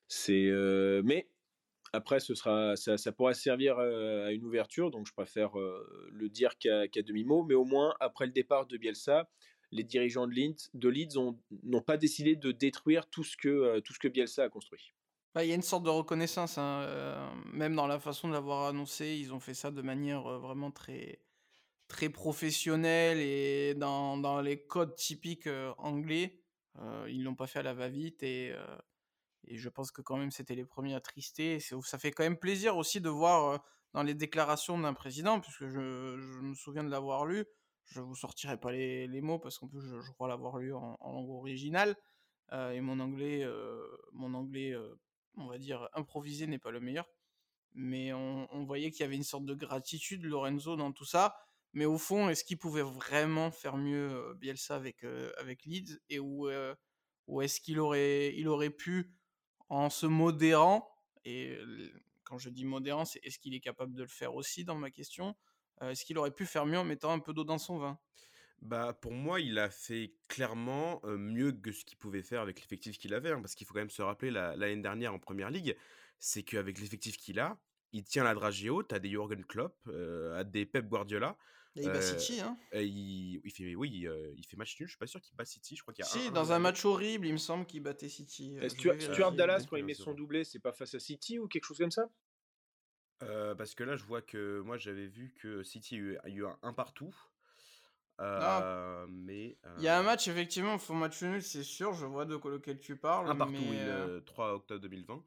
c'est 0.08 0.50
mais 1.04 1.28
après, 1.94 2.20
ce 2.20 2.34
sera, 2.34 2.74
ça, 2.76 3.12
pourrait 3.12 3.34
servir 3.34 3.78
à 3.78 4.32
une 4.32 4.44
ouverture, 4.44 4.90
donc 4.90 5.06
je 5.06 5.12
préfère 5.12 5.52
le 5.56 6.28
dire 6.28 6.56
qu'à 6.58 6.86
demi-mot. 7.02 7.44
Mais 7.44 7.54
au 7.54 7.64
moins, 7.64 7.94
après 8.00 8.26
le 8.26 8.32
départ 8.32 8.66
de 8.66 8.76
Bielsa, 8.78 9.28
les 9.72 9.84
dirigeants 9.84 10.26
de 10.26 10.32
Leeds, 10.32 10.70
de 10.74 10.90
n'ont 11.64 11.82
pas 11.82 11.96
décidé 11.96 12.36
de 12.36 12.52
détruire 12.52 13.08
tout 13.10 13.24
ce 13.24 13.36
que, 13.36 13.80
tout 13.80 13.92
ce 13.92 13.98
que 13.98 14.08
Bielsa 14.08 14.44
a 14.44 14.48
construit. 14.48 14.92
Il 15.40 15.46
y 15.46 15.52
a 15.52 15.54
une 15.54 15.62
sorte 15.62 15.84
de 15.84 15.90
reconnaissance, 15.90 16.58
hein, 16.58 16.82
euh, 16.82 17.34
même 17.52 17.74
dans 17.74 17.86
la 17.86 17.98
façon 17.98 18.28
de 18.28 18.34
l'avoir 18.34 18.66
annoncé, 18.66 19.16
ils 19.16 19.32
ont 19.32 19.40
fait 19.40 19.54
ça 19.54 19.70
de 19.70 19.80
manière 19.80 20.26
euh, 20.26 20.38
vraiment 20.38 20.70
très, 20.70 21.20
très 21.88 22.10
professionnelle 22.10 23.18
et 23.18 23.74
dans, 23.74 24.18
dans 24.18 24.42
les 24.42 24.62
codes 24.62 24.94
typiques 24.94 25.46
euh, 25.46 25.72
anglais. 25.78 26.38
ils 27.08 27.24
l'ont 27.24 27.34
pas 27.34 27.46
fait 27.46 27.60
à 27.60 27.62
la 27.62 27.72
va-vite 27.72 28.22
et, 28.22 28.54
je 29.48 29.68
pense 29.68 29.90
que 29.90 30.02
quand 30.02 30.16
même 30.16 30.30
c'était 30.30 30.54
les 30.54 30.64
premiers 30.64 30.94
à 30.94 31.00
trister. 31.00 31.58
Ça 31.60 31.98
fait 31.98 32.12
quand 32.12 32.22
même 32.24 32.38
plaisir 32.38 32.76
aussi 32.76 33.00
de 33.00 33.08
voir 33.08 33.64
dans 33.92 34.02
les 34.02 34.14
déclarations 34.14 34.78
d'un 34.78 34.94
président, 34.94 35.40
puisque 35.40 35.66
je 35.66 35.80
me 35.80 36.54
souviens 36.54 36.84
de 36.84 36.90
l'avoir 36.90 37.26
lu. 37.26 37.44
Je 37.86 38.00
vous 38.00 38.14
sortirai 38.14 38.58
pas 38.58 38.72
les, 38.72 39.06
les 39.06 39.20
mots 39.20 39.38
parce 39.38 39.58
qu'en 39.58 39.68
plus 39.68 39.80
je, 39.80 40.12
crois 40.12 40.28
l'avoir 40.28 40.58
lu 40.58 40.72
en, 40.74 40.96
langue 41.02 41.30
originale. 41.30 41.96
et 42.52 42.80
mon 42.80 43.00
anglais, 43.00 43.46
mon 44.12 44.34
anglais 44.34 44.74
on 45.36 45.46
va 45.46 45.58
dire, 45.58 45.88
improvisé 45.94 46.46
n'est 46.46 46.58
pas 46.58 46.70
le 46.70 46.80
meilleur. 46.80 47.08
Mais 47.74 48.12
on, 48.12 48.64
voyait 48.64 48.90
qu'il 48.90 49.00
y 49.00 49.04
avait 49.04 49.16
une 49.16 49.22
sorte 49.22 49.46
de 49.46 49.54
gratitude, 49.54 50.24
Lorenzo, 50.24 50.76
dans 50.76 50.92
tout 50.92 51.06
ça. 51.06 51.34
Mais 51.72 51.86
au 51.86 51.96
fond, 51.96 52.28
est-ce 52.28 52.44
qu'il 52.44 52.58
pouvait 52.58 52.82
vraiment 52.82 53.50
faire 53.50 53.78
mieux 53.78 54.12
euh, 54.12 54.34
Bielsa 54.34 54.76
avec, 54.76 55.04
euh, 55.04 55.32
avec 55.38 55.64
Leeds 55.64 55.98
Et 56.10 56.18
où, 56.18 56.48
euh, 56.48 56.74
ou 57.26 57.40
est-ce 57.40 57.60
qu'il 57.60 57.80
aurait, 57.80 58.34
il 58.36 58.46
aurait 58.48 58.70
pu, 58.70 59.14
en 59.70 59.88
se 59.88 60.04
modérant, 60.04 60.86
et 61.24 61.56
quand 62.24 62.36
je 62.36 62.50
dis 62.50 62.66
modérant, 62.66 63.06
c'est 63.06 63.24
est-ce 63.24 63.38
qu'il 63.38 63.54
est 63.54 63.60
capable 63.60 63.94
de 63.94 64.02
le 64.02 64.08
faire 64.08 64.34
aussi 64.34 64.64
dans 64.64 64.74
ma 64.74 64.90
question 64.90 65.34
Est-ce 65.82 66.04
qu'il 66.04 66.18
aurait 66.18 66.30
pu 66.30 66.46
faire 66.46 66.66
mieux 66.66 66.78
en 66.78 66.84
mettant 66.84 67.12
un 67.12 67.18
peu 67.18 67.32
d'eau 67.32 67.44
dans 67.44 67.58
son 67.58 67.78
vin? 67.78 67.98
Bah, 68.60 68.96
pour 69.00 69.12
moi, 69.12 69.40
il 69.40 69.58
a 69.58 69.70
fait 69.70 70.14
clairement 70.28 71.00
mieux 71.04 71.52
que 71.52 71.72
ce 71.72 71.84
qu'il 71.84 71.98
pouvait 71.98 72.22
faire 72.22 72.40
avec 72.40 72.60
l'effectif 72.60 72.98
qu'il 72.98 73.12
avait. 73.14 73.32
Hein, 73.32 73.40
parce 73.40 73.54
qu'il 73.54 73.66
faut 73.66 73.74
quand 73.74 73.80
même 73.80 73.90
se 73.90 74.02
rappeler 74.02 74.30
l'année 74.30 74.80
dernière 74.80 75.12
en 75.12 75.18
première 75.18 75.50
ligue, 75.50 75.76
c'est 76.18 76.44
qu'avec 76.44 76.78
l'effectif 76.78 77.16
qu'il 77.16 77.40
a, 77.40 77.58
il 77.90 78.04
tient 78.04 78.24
la 78.24 78.34
dragée 78.34 78.70
haute 78.70 78.92
à 78.92 79.00
des 79.00 79.10
Jurgen 79.10 79.44
Klopp, 79.44 79.76
à 80.36 80.44
des 80.44 80.64
Pep 80.64 80.88
Guardiola. 80.88 81.36
Et 81.74 81.84
il 81.84 81.88
bat 81.88 82.02
City, 82.02 82.40
hein. 82.40 82.58
il, 82.74 83.40
fait, 83.50 83.74
oui, 83.74 84.06
il 84.36 84.46
fait 84.46 84.58
match 84.58 84.78
nul. 84.78 84.86
Je 84.86 84.92
suis 84.92 84.98
pas 84.98 85.06
sûr 85.06 85.20
qu'il 85.22 85.34
bat 85.34 85.46
City. 85.46 85.74
Je 85.74 85.82
crois 85.82 85.94
qu'il 85.94 86.04
y 86.04 86.08
a 86.08 86.10
si, 86.10 86.30
dans 86.30 86.52
un, 86.52 86.58
match 86.58 86.84
horrible, 86.84 87.26
il 87.26 87.32
me 87.32 87.38
semble 87.38 87.64
qu'il 87.64 87.82
battait 87.82 88.10
City. 88.10 88.58
Stuart, 88.68 89.00
Stuart 89.00 89.32
Dallas, 89.32 89.66
quand 89.68 89.76
il 89.76 89.84
met 89.84 89.94
son 89.94 90.12
doublé, 90.12 90.44
c'est 90.44 90.58
pas 90.58 90.72
face 90.72 90.94
à 90.94 91.00
City 91.00 91.38
ou 91.38 91.48
quelque 91.48 91.64
chose 91.64 91.78
comme 91.78 91.90
ça? 91.90 92.10
Parce 93.56 93.74
que 93.74 93.84
là, 93.84 93.96
je 93.96 94.04
vois 94.04 94.22
que 94.22 94.60
moi, 94.60 94.76
j'avait 94.76 95.06
vu 95.06 95.34
que 95.40 95.62
City 95.62 96.00
a 96.22 96.28
eu 96.28 96.44
un 96.62 96.72
partout. 96.72 97.14
Euh, 98.20 99.06
mais 99.08 99.56
il 99.78 99.82
y 99.82 99.88
a 99.88 99.98
un 99.98 100.02
match 100.02 100.28
effectivement, 100.28 100.78
faut 100.78 100.94
match 100.94 101.22
nul, 101.22 101.42
c'est 101.42 101.62
sûr. 101.62 101.92
Je 101.92 102.06
vois 102.06 102.24
de 102.24 102.36
quoi 102.36 102.52
lequel 102.52 102.78
tu 102.78 102.96
parles. 102.96 103.28
Un 103.28 103.34
partout, 103.34 103.54
le 103.54 104.20
3 104.24 104.54
octobre 104.54 104.80
2020. 104.80 105.22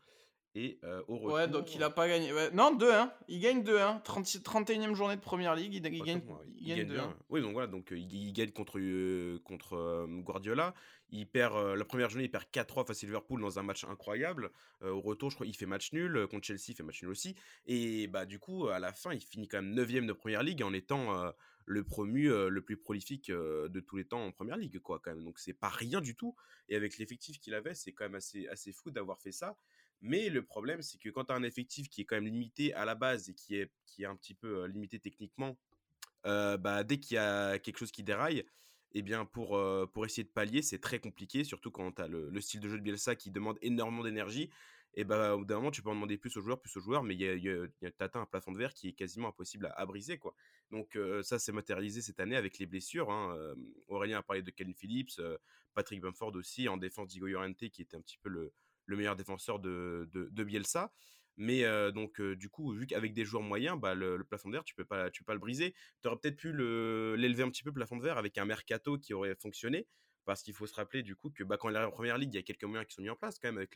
Et 0.55 0.79
au 1.07 1.17
retour... 1.17 1.33
Ouais, 1.33 1.47
donc 1.49 1.75
il 1.75 1.83
a 1.83 1.89
pas 1.89 2.07
gagné. 2.07 2.31
Non, 2.53 2.75
2-1. 2.77 3.11
Il 3.27 3.39
gagne 3.41 3.61
2-1. 3.61 4.01
31e 4.03 4.93
journée 4.93 5.17
de 5.17 5.21
première 5.21 5.53
ligue. 5.53 5.73
Il, 5.73 5.81
gagne, 5.81 6.21
il, 6.57 6.75
gagne, 6.75 6.87
2-1. 6.87 7.13
Oui, 7.29 7.41
donc 7.41 7.51
voilà. 7.51 7.67
Donc 7.67 7.91
il, 7.91 8.31
gagne 8.31 8.51
contre, 8.51 8.79
contre 9.43 10.07
Guardiola. 10.21 10.73
Il 11.11 11.27
perd 11.27 11.75
la 11.75 11.85
première 11.85 12.09
journée, 12.09 12.25
il 12.25 12.31
perd 12.31 12.45
4-3 12.51 12.87
face 12.87 13.03
à 13.03 13.05
Liverpool 13.05 13.39
dans 13.41 13.59
un 13.59 13.63
match 13.63 13.83
incroyable. 13.83 14.49
au 14.81 15.01
retour, 15.01 15.29
je 15.29 15.35
crois, 15.35 15.45
il 15.45 15.55
fait 15.55 15.65
match 15.65 15.91
nul. 15.91 16.25
Contre 16.27 16.47
Chelsea, 16.47 16.69
il 16.69 16.75
fait 16.75 16.83
match 16.83 17.03
nul 17.03 17.11
aussi. 17.11 17.35
Et 17.67 18.07
bah, 18.07 18.25
du 18.25 18.39
coup, 18.39 18.67
à 18.67 18.79
la 18.79 18.93
fin, 18.93 19.13
il 19.13 19.21
finit 19.21 19.49
quand 19.49 19.61
même 19.61 19.75
9e 19.75 20.05
de 20.05 20.13
première 20.13 20.41
ligue 20.41 20.63
en 20.63 20.73
étant 20.73 21.33
le 21.65 21.83
promu 21.83 22.29
le 22.29 22.61
plus 22.61 22.77
prolifique 22.77 23.29
de 23.29 23.79
tous 23.81 23.97
les 23.97 24.05
temps 24.05 24.25
en 24.25 24.31
première 24.31 24.57
ligue, 24.57 24.79
quoi, 24.79 24.99
quand 25.03 25.13
même. 25.13 25.25
Donc 25.25 25.37
c'est 25.37 25.53
pas 25.53 25.69
rien 25.69 25.99
du 25.99 26.15
tout. 26.15 26.33
Et 26.69 26.75
avec 26.75 26.97
l'effectif 26.97 27.39
qu'il 27.39 27.53
avait, 27.53 27.73
c'est 27.73 27.91
quand 27.91 28.05
même 28.05 28.15
assez, 28.15 28.47
assez 28.47 28.71
fou 28.71 28.89
d'avoir 28.89 29.19
fait 29.19 29.33
ça. 29.33 29.57
Mais 30.01 30.29
le 30.29 30.43
problème, 30.43 30.81
c'est 30.81 30.97
que 30.97 31.10
quand 31.10 31.25
tu 31.25 31.31
as 31.34 31.36
un 31.36 31.43
effectif 31.43 31.89
qui 31.89 32.01
est 32.01 32.05
quand 32.05 32.15
même 32.15 32.25
limité 32.25 32.73
à 32.73 32.86
la 32.86 32.95
base 32.95 33.29
et 33.29 33.34
qui 33.34 33.55
est, 33.55 33.71
qui 33.86 34.03
est 34.03 34.05
un 34.05 34.15
petit 34.15 34.36
peu 34.36 34.65
limité 34.65 34.99
techniquement, 34.99 35.58
bah, 36.23 36.84
dès 36.84 36.99
qu'il 36.99 37.15
y 37.15 37.17
a 37.17 37.60
quelque 37.60 37.77
chose 37.77 37.91
qui 37.91 38.03
déraille, 38.03 38.45
eh 38.93 39.01
bien 39.01 39.25
pour, 39.25 39.60
pour 39.93 40.05
essayer 40.05 40.23
de 40.23 40.29
pallier, 40.29 40.62
c'est 40.62 40.79
très 40.79 40.99
compliqué, 40.99 41.43
surtout 41.43 41.71
quand 41.71 41.93
tu 41.93 42.01
as 42.01 42.08
le, 42.08 42.29
le, 42.29 42.41
style 42.41 42.60
de 42.60 42.69
jeu 42.69 42.77
de 42.77 42.84
Bielsa 42.84 43.15
qui 43.15 43.29
demande 43.29 43.58
énormément 43.62 44.03
d'énergie 44.03 44.49
et 44.95 45.03
bah, 45.03 45.36
au 45.36 45.39
bout 45.39 45.45
d'un 45.45 45.55
moment, 45.55 45.71
tu 45.71 45.81
peux 45.81 45.89
en 45.89 45.95
demander 45.95 46.17
plus 46.17 46.36
aux 46.38 46.41
joueurs, 46.41 46.60
plus 46.60 46.75
aux 46.77 46.79
joueurs, 46.79 47.03
mais 47.03 47.15
il 47.15 47.21
y 47.21 47.49
a, 47.49 47.67
atteint 47.99 48.21
un 48.21 48.25
plafond 48.25 48.53
de 48.53 48.58
verre 48.58 48.73
qui 48.73 48.88
est 48.88 48.93
quasiment 48.93 49.27
impossible 49.27 49.71
à, 49.75 49.86
briser, 49.86 50.17
quoi. 50.17 50.34
Donc, 50.71 50.97
ça 51.21 51.38
s'est 51.38 51.51
matérialisé 51.51 52.01
cette 52.01 52.19
année 52.21 52.38
avec 52.38 52.58
les 52.60 52.65
blessures. 52.65 53.12
Hein. 53.12 53.36
Aurélien 53.88 54.19
a 54.19 54.23
parlé 54.23 54.41
de 54.41 54.51
Ken 54.51 54.73
Phillips, 54.73 55.21
Patrick 55.73 55.99
Bamford 55.99 56.36
aussi, 56.36 56.69
en 56.69 56.77
défense 56.77 57.10
d'Igo 57.10 57.27
Llorente, 57.27 57.69
qui 57.69 57.81
était 57.81 57.97
un 57.97 58.01
petit 58.01 58.17
peu 58.17 58.29
le, 58.29 58.53
meilleur 58.89 59.15
défenseur 59.15 59.60
de, 59.60 60.08
de, 60.12 60.43
Bielsa. 60.43 60.91
Mais 61.38 61.63
donc, 61.91 62.21
du 62.21 62.50
coup, 62.50 62.71
vu 62.74 62.88
qu'avec 62.88 63.13
des 63.13 63.26
joueurs 63.26 63.43
moyens, 63.43 63.78
bah, 63.80 63.93
le, 63.93 64.24
plafond 64.24 64.50
de 64.50 64.54
verre, 64.54 64.63
tu 64.63 64.76
peux 64.76 64.86
pas, 64.86 65.10
tu 65.10 65.24
peux 65.24 65.28
pas 65.28 65.34
le 65.34 65.39
briser. 65.39 65.74
Tu 66.02 66.08
aurais 66.08 66.17
peut-être 66.17 66.38
pu 66.38 66.54
l'élever 66.56 67.43
un 67.43 67.50
petit 67.50 67.63
peu, 67.63 67.69
le 67.69 67.74
plafond 67.74 67.98
de 67.98 68.04
verre, 68.04 68.17
avec 68.17 68.38
un 68.38 68.45
mercato 68.45 68.98
qui 68.98 69.13
aurait 69.13 69.36
fonctionné. 69.36 69.88
Parce 70.25 70.41
qu'il 70.41 70.53
faut 70.53 70.65
se 70.65 70.73
rappeler 70.73 71.03
du 71.03 71.15
coup 71.15 71.29
que 71.29 71.43
bah, 71.43 71.57
quand 71.57 71.69
il 71.69 71.75
est 71.75 71.79
en 71.79 71.91
première 71.91 72.17
ligue, 72.17 72.33
il 72.33 72.38
y 72.38 72.39
a 72.39 72.43
quelques 72.43 72.63
moyens 72.63 72.88
qui 72.88 72.95
sont 72.95 73.01
mis 73.01 73.09
en 73.09 73.15
place 73.15 73.38
quand 73.38 73.47
même 73.47 73.57
avec 73.57 73.75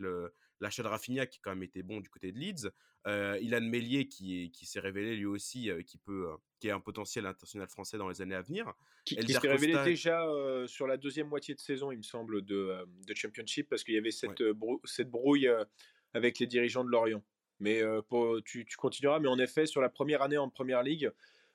l'achat 0.60 0.82
de 0.82 0.88
Rafinha 0.88 1.28
qui 1.28 1.40
quand 1.40 1.52
même 1.52 1.64
était 1.64 1.84
bon 1.84 2.02
du 2.02 2.10
côté 2.10 2.32
de 2.32 2.40
Leeds. 2.40 2.70
Euh, 3.08 3.38
Ilan 3.40 3.62
Mélier 3.62 4.08
qui, 4.08 4.52
qui 4.52 4.66
s'est 4.66 4.82
révélé 4.82 5.16
lui 5.16 5.26
aussi 5.26 5.70
euh, 5.70 5.82
qui 5.84 5.98
peut 5.98 6.28
euh, 6.30 6.36
qui 6.60 6.70
a 6.70 6.76
un 6.76 6.82
potentiel 6.82 7.26
international 7.26 7.70
français 7.70 7.98
dans 7.98 8.10
les 8.10 8.22
années 8.22 8.36
à 8.36 8.42
venir. 8.42 8.74
Qui, 9.06 9.16
s'est 9.16 9.38
révélé 9.48 9.82
déjà 9.86 10.28
sur 10.68 10.88
la 10.88 10.98
deuxième 10.98 11.28
moitié 11.28 11.56
de 11.56 11.60
saison, 11.60 11.92
il 11.92 11.98
me 11.98 12.04
semble, 12.04 12.44
de, 12.44 12.86
de 13.08 13.14
Championship 13.14 13.70
parce 13.70 13.84
qu'il 13.84 13.94
y 13.94 13.98
avait 13.98 14.12
cette, 14.12 14.44
cette 14.84 15.10
brouille 15.10 15.50
avec 16.14 16.40
les 16.40 16.48
dirigeants 16.48 16.84
de 16.84 16.90
Lorient. 16.90 17.24
Mais 17.60 17.82
pour, 18.10 18.44
tu, 18.44 18.66
tu, 18.66 18.78
continueras, 18.78 19.20
mais 19.20 19.30
en 19.30 19.40
effet, 19.40 19.66
sur 19.66 19.82
la 19.82 19.90
première 19.90 20.22
année 20.22 20.38
en 20.38 20.50
première 20.50 20.84
ligue, 20.84 21.12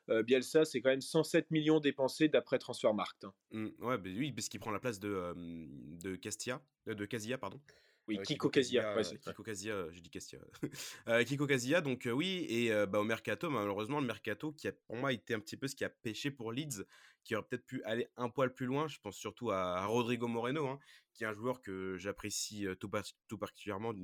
Bielsa, 0.08 0.64
c'est 0.64 0.80
quand 0.80 0.90
même 0.90 1.00
107 1.00 1.50
millions 1.50 1.80
dépensés 1.80 2.28
d'après 2.28 2.58
Transfermarkt. 2.58 3.24
Hein. 3.24 3.32
Mmh, 3.52 3.66
ouais, 3.80 3.98
bah 3.98 4.10
oui, 4.16 4.32
parce 4.32 4.48
qu'il 4.48 4.60
prend 4.60 4.70
la 4.70 4.80
place 4.80 5.00
de, 5.00 5.32
de 5.36 6.16
Castia, 6.16 6.60
de 6.86 7.04
Casia, 7.06 7.38
pardon. 7.38 7.60
Oui, 8.06 8.18
Kiko 8.22 8.50
Casia. 8.50 8.94
Kiko 9.02 9.42
Casia, 9.42 9.90
j'ai 9.90 10.00
dit 10.00 10.10
Castia. 10.10 10.38
Kiko 11.26 11.46
Casia, 11.46 11.80
donc 11.80 12.08
oui, 12.12 12.46
et 12.48 12.70
bah, 12.86 13.00
au 13.00 13.04
mercato, 13.04 13.48
malheureusement, 13.50 14.00
le 14.00 14.06
mercato 14.06 14.52
qui 14.52 14.68
a 14.68 14.72
pour 14.72 14.96
moi 14.96 15.12
été 15.12 15.34
un 15.34 15.40
petit 15.40 15.56
peu 15.56 15.68
ce 15.68 15.74
qui 15.74 15.84
a 15.84 15.88
pêché 15.88 16.30
pour 16.30 16.52
Leeds, 16.52 16.84
qui 17.24 17.34
aurait 17.34 17.46
peut-être 17.46 17.64
pu 17.64 17.82
aller 17.84 18.08
un 18.16 18.28
poil 18.28 18.52
plus 18.52 18.66
loin. 18.66 18.86
Je 18.88 18.98
pense 19.00 19.16
surtout 19.16 19.50
à, 19.50 19.86
Rodrigo 19.86 20.28
Moreno, 20.28 20.68
hein, 20.68 20.78
qui 21.14 21.24
est 21.24 21.26
un 21.26 21.32
joueur 21.32 21.62
que 21.62 21.96
j'apprécie 21.96 22.66
tout, 22.78 22.90
tout, 23.26 23.38
particulièrement 23.38 23.94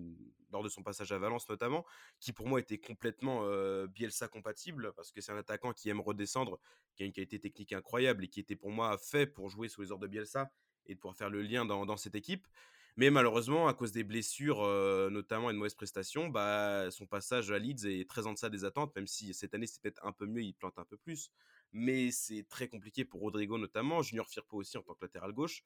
lors 0.50 0.62
de 0.62 0.68
son 0.68 0.82
passage 0.82 1.12
à 1.12 1.18
Valence 1.18 1.48
notamment, 1.48 1.84
qui 2.18 2.32
pour 2.32 2.46
moi 2.46 2.60
était 2.60 2.78
complètement 2.78 3.44
Bielsa 3.88 4.28
compatible, 4.28 4.92
parce 4.96 5.12
que 5.12 5.20
c'est 5.20 5.32
un 5.32 5.36
attaquant 5.36 5.72
qui 5.72 5.90
aime 5.90 6.00
redescendre, 6.00 6.58
qui 6.94 7.02
a 7.02 7.06
une 7.06 7.12
qualité 7.12 7.38
technique 7.38 7.72
incroyable 7.74 8.24
et 8.24 8.28
qui 8.28 8.40
était 8.40 8.56
pour 8.56 8.70
moi 8.70 8.96
fait 8.96 9.26
pour 9.26 9.50
jouer 9.50 9.68
sous 9.68 9.82
les 9.82 9.92
ordres 9.92 10.02
de 10.02 10.08
Bielsa 10.08 10.50
et 10.86 10.96
pouvoir 10.96 11.16
faire 11.16 11.30
le 11.30 11.42
lien 11.42 11.66
dans, 11.66 11.84
dans 11.84 11.96
cette 11.96 12.14
équipe. 12.14 12.46
Mais 12.96 13.10
malheureusement, 13.10 13.68
à 13.68 13.74
cause 13.74 13.92
des 13.92 14.04
blessures, 14.04 14.62
notamment 15.10 15.50
et 15.50 15.52
de 15.52 15.58
mauvaises 15.58 15.74
prestations, 15.74 16.28
bah, 16.28 16.90
son 16.90 17.06
passage 17.06 17.50
à 17.50 17.58
Leeds 17.58 17.86
est 17.86 18.08
très 18.08 18.26
en 18.26 18.32
deçà 18.32 18.50
des 18.50 18.64
attentes, 18.64 18.94
même 18.96 19.06
si 19.06 19.32
cette 19.34 19.54
année 19.54 19.66
c'est 19.66 19.80
peut-être 19.80 20.04
un 20.04 20.12
peu 20.12 20.26
mieux, 20.26 20.42
il 20.42 20.54
plante 20.54 20.78
un 20.78 20.84
peu 20.84 20.96
plus. 20.96 21.30
Mais 21.72 22.10
c'est 22.10 22.46
très 22.48 22.68
compliqué 22.68 23.04
pour 23.04 23.20
Rodrigo 23.20 23.58
notamment, 23.58 24.02
Junior 24.02 24.28
Firpo 24.28 24.58
aussi 24.58 24.76
en 24.76 24.82
tant 24.82 24.94
que 24.94 25.04
latéral 25.04 25.32
gauche. 25.32 25.62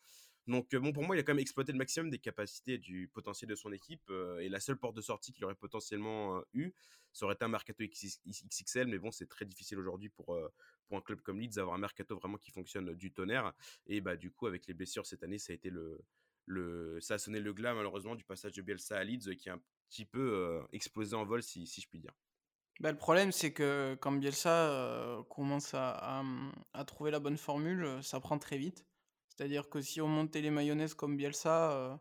Donc 0.47 0.75
bon, 0.77 0.93
pour 0.93 1.05
moi, 1.05 1.17
il 1.17 1.21
a 1.21 1.23
quand 1.23 1.33
même 1.33 1.41
exploité 1.41 1.73
le 1.73 1.79
maximum 1.79 2.11
des 2.11 2.19
capacités 2.19 2.77
du 2.77 3.09
potentiel 3.09 3.49
de 3.49 3.55
son 3.55 3.73
équipe. 3.73 4.11
et 4.41 4.49
la 4.49 4.61
seule 4.61 4.77
porte 4.77 4.95
de 4.95 5.01
sortie 5.01 5.33
qu'il 5.33 5.45
aurait 5.45 5.55
potentiellement 5.55 6.43
eu, 6.53 6.73
ça 7.13 7.25
aurait 7.25 7.35
été 7.35 7.45
un 7.45 7.49
mercato 7.49 7.83
XXL, 7.83 8.89
mais 8.89 8.99
bon, 8.99 9.11
c'est 9.11 9.27
très 9.27 9.47
difficile 9.47 9.79
aujourd'hui 9.79 10.11
pour, 10.11 10.37
un 10.91 11.01
club 11.01 11.23
comme 11.23 11.41
Leeds 11.41 11.59
avoir 11.59 11.75
un 11.75 11.79
mercato 11.79 12.17
vraiment 12.17 12.37
qui 12.37 12.51
fonctionne 12.51 12.95
du 12.95 13.13
tonnerre. 13.13 13.53
Et 13.87 14.01
bah 14.01 14.17
du 14.17 14.31
coup 14.31 14.47
avec 14.47 14.67
les 14.67 14.75
blessures 14.75 15.07
cette 15.07 15.23
année, 15.23 15.39
ça 15.39 15.53
a 15.53 15.55
été 15.55 15.71
le, 15.71 15.99
le 16.47 16.99
ça 17.01 17.15
a 17.15 17.19
sonné 17.19 17.41
le 17.41 17.53
glas 17.53 17.75
malheureusement 17.75 18.15
du 18.15 18.25
passage 18.25 18.53
de 18.53 18.63
Bielsa 18.63 18.99
à 18.99 19.05
Leeds 19.05 19.37
qui 19.37 19.49
a 19.49 19.55
un 19.55 19.61
petit 19.89 20.05
peu 20.05 20.63
explosé 20.73 21.15
en 21.15 21.25
vol 21.25 21.43
si, 21.43 21.67
si 21.67 21.81
je 21.81 21.89
puis 21.89 22.01
dire. 22.01 22.13
Bah, 22.81 22.91
le 22.91 22.99
problème, 22.99 23.31
c'est 23.31 23.53
que 23.53 23.97
quand 24.01 24.13
Bielsa 24.13 25.25
commence 25.31 25.75
à, 25.75 26.23
mmh, 26.25 26.53
à, 26.73 26.85
trouver 26.85 27.11
la 27.13 27.21
bonne 27.21 27.37
formule, 27.37 28.03
ça 28.03 28.19
prend 28.19 28.39
très 28.39 28.59
vite. 28.59 28.85
C'est-à-dire 29.29 29.69
que 29.69 29.81
si 29.81 30.01
on 30.01 30.09
montait 30.09 30.41
les 30.41 30.51
mayonnaises 30.51 30.95
comme 30.95 31.17
Bielsa, 31.17 32.01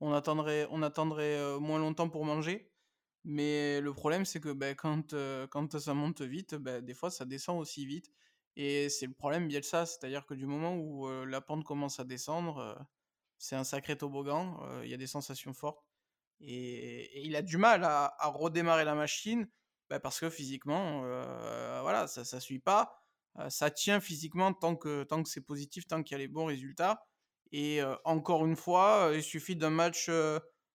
on 0.00 0.12
attendrait, 0.12 0.66
on 0.70 0.82
attendrait 0.82 1.58
moins 1.58 1.78
longtemps 1.78 2.08
pour 2.08 2.24
manger. 2.24 2.70
Mais 3.24 3.80
le 3.80 3.92
problème, 3.92 4.24
c'est 4.24 4.40
que 4.40 4.52
bah, 4.52 4.74
quand, 4.74 5.14
quand 5.50 5.78
ça 5.78 5.94
monte 5.94 6.22
vite, 6.22 6.54
bah, 6.54 6.80
des 6.80 6.94
fois, 6.94 7.10
ça 7.10 7.24
descend 7.24 7.60
aussi 7.60 7.86
vite. 7.86 8.10
Et 8.56 8.88
c'est 8.90 9.06
le 9.06 9.14
problème 9.14 9.48
Bielsa, 9.48 9.86
c'est-à-dire 9.86 10.26
que 10.26 10.34
du 10.34 10.46
moment 10.46 10.76
où 10.76 11.08
la 11.24 11.40
pente 11.40 11.64
commence 11.64 11.98
à 12.00 12.04
descendre, 12.04 12.78
c'est 13.42 13.56
un 13.56 13.64
sacré 13.64 13.98
toboggan, 13.98 14.56
il 14.84 14.88
y 14.88 14.94
a 14.94 14.96
des 14.96 15.08
sensations 15.08 15.52
fortes. 15.52 15.84
Et, 16.40 17.26
il 17.26 17.34
a 17.34 17.42
du 17.42 17.56
mal 17.56 17.82
à, 17.82 18.14
redémarrer 18.28 18.84
la 18.84 18.94
machine 18.94 19.48
bah, 19.90 19.98
parce 19.98 20.20
que 20.20 20.30
physiquement, 20.30 21.00
voilà, 21.82 22.06
ça 22.06 22.22
ne 22.36 22.40
suit 22.40 22.60
pas. 22.60 22.94
ça 23.48 23.70
tient 23.72 23.98
physiquement 23.98 24.52
tant 24.52 24.76
que, 24.76 25.02
tant 25.02 25.24
que 25.24 25.28
c'est 25.28 25.40
positif, 25.40 25.88
tant 25.88 26.04
qu'il 26.04 26.12
y 26.12 26.14
a 26.14 26.18
les 26.18 26.28
bons 26.28 26.46
résultats. 26.46 27.04
Et 27.50 27.80
encore 28.04 28.46
une 28.46 28.56
fois, 28.56 29.10
il 29.12 29.24
suffit 29.24 29.56
d'un 29.56 29.70
match, 29.70 30.08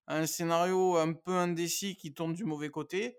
un 0.08 0.26
scénario 0.26 0.98
un 0.98 1.14
peu 1.14 1.36
indécis 1.36 1.96
qui 1.96 2.14
tourne 2.14 2.34
du 2.34 2.44
mauvais 2.44 2.70
côté. 2.70 3.18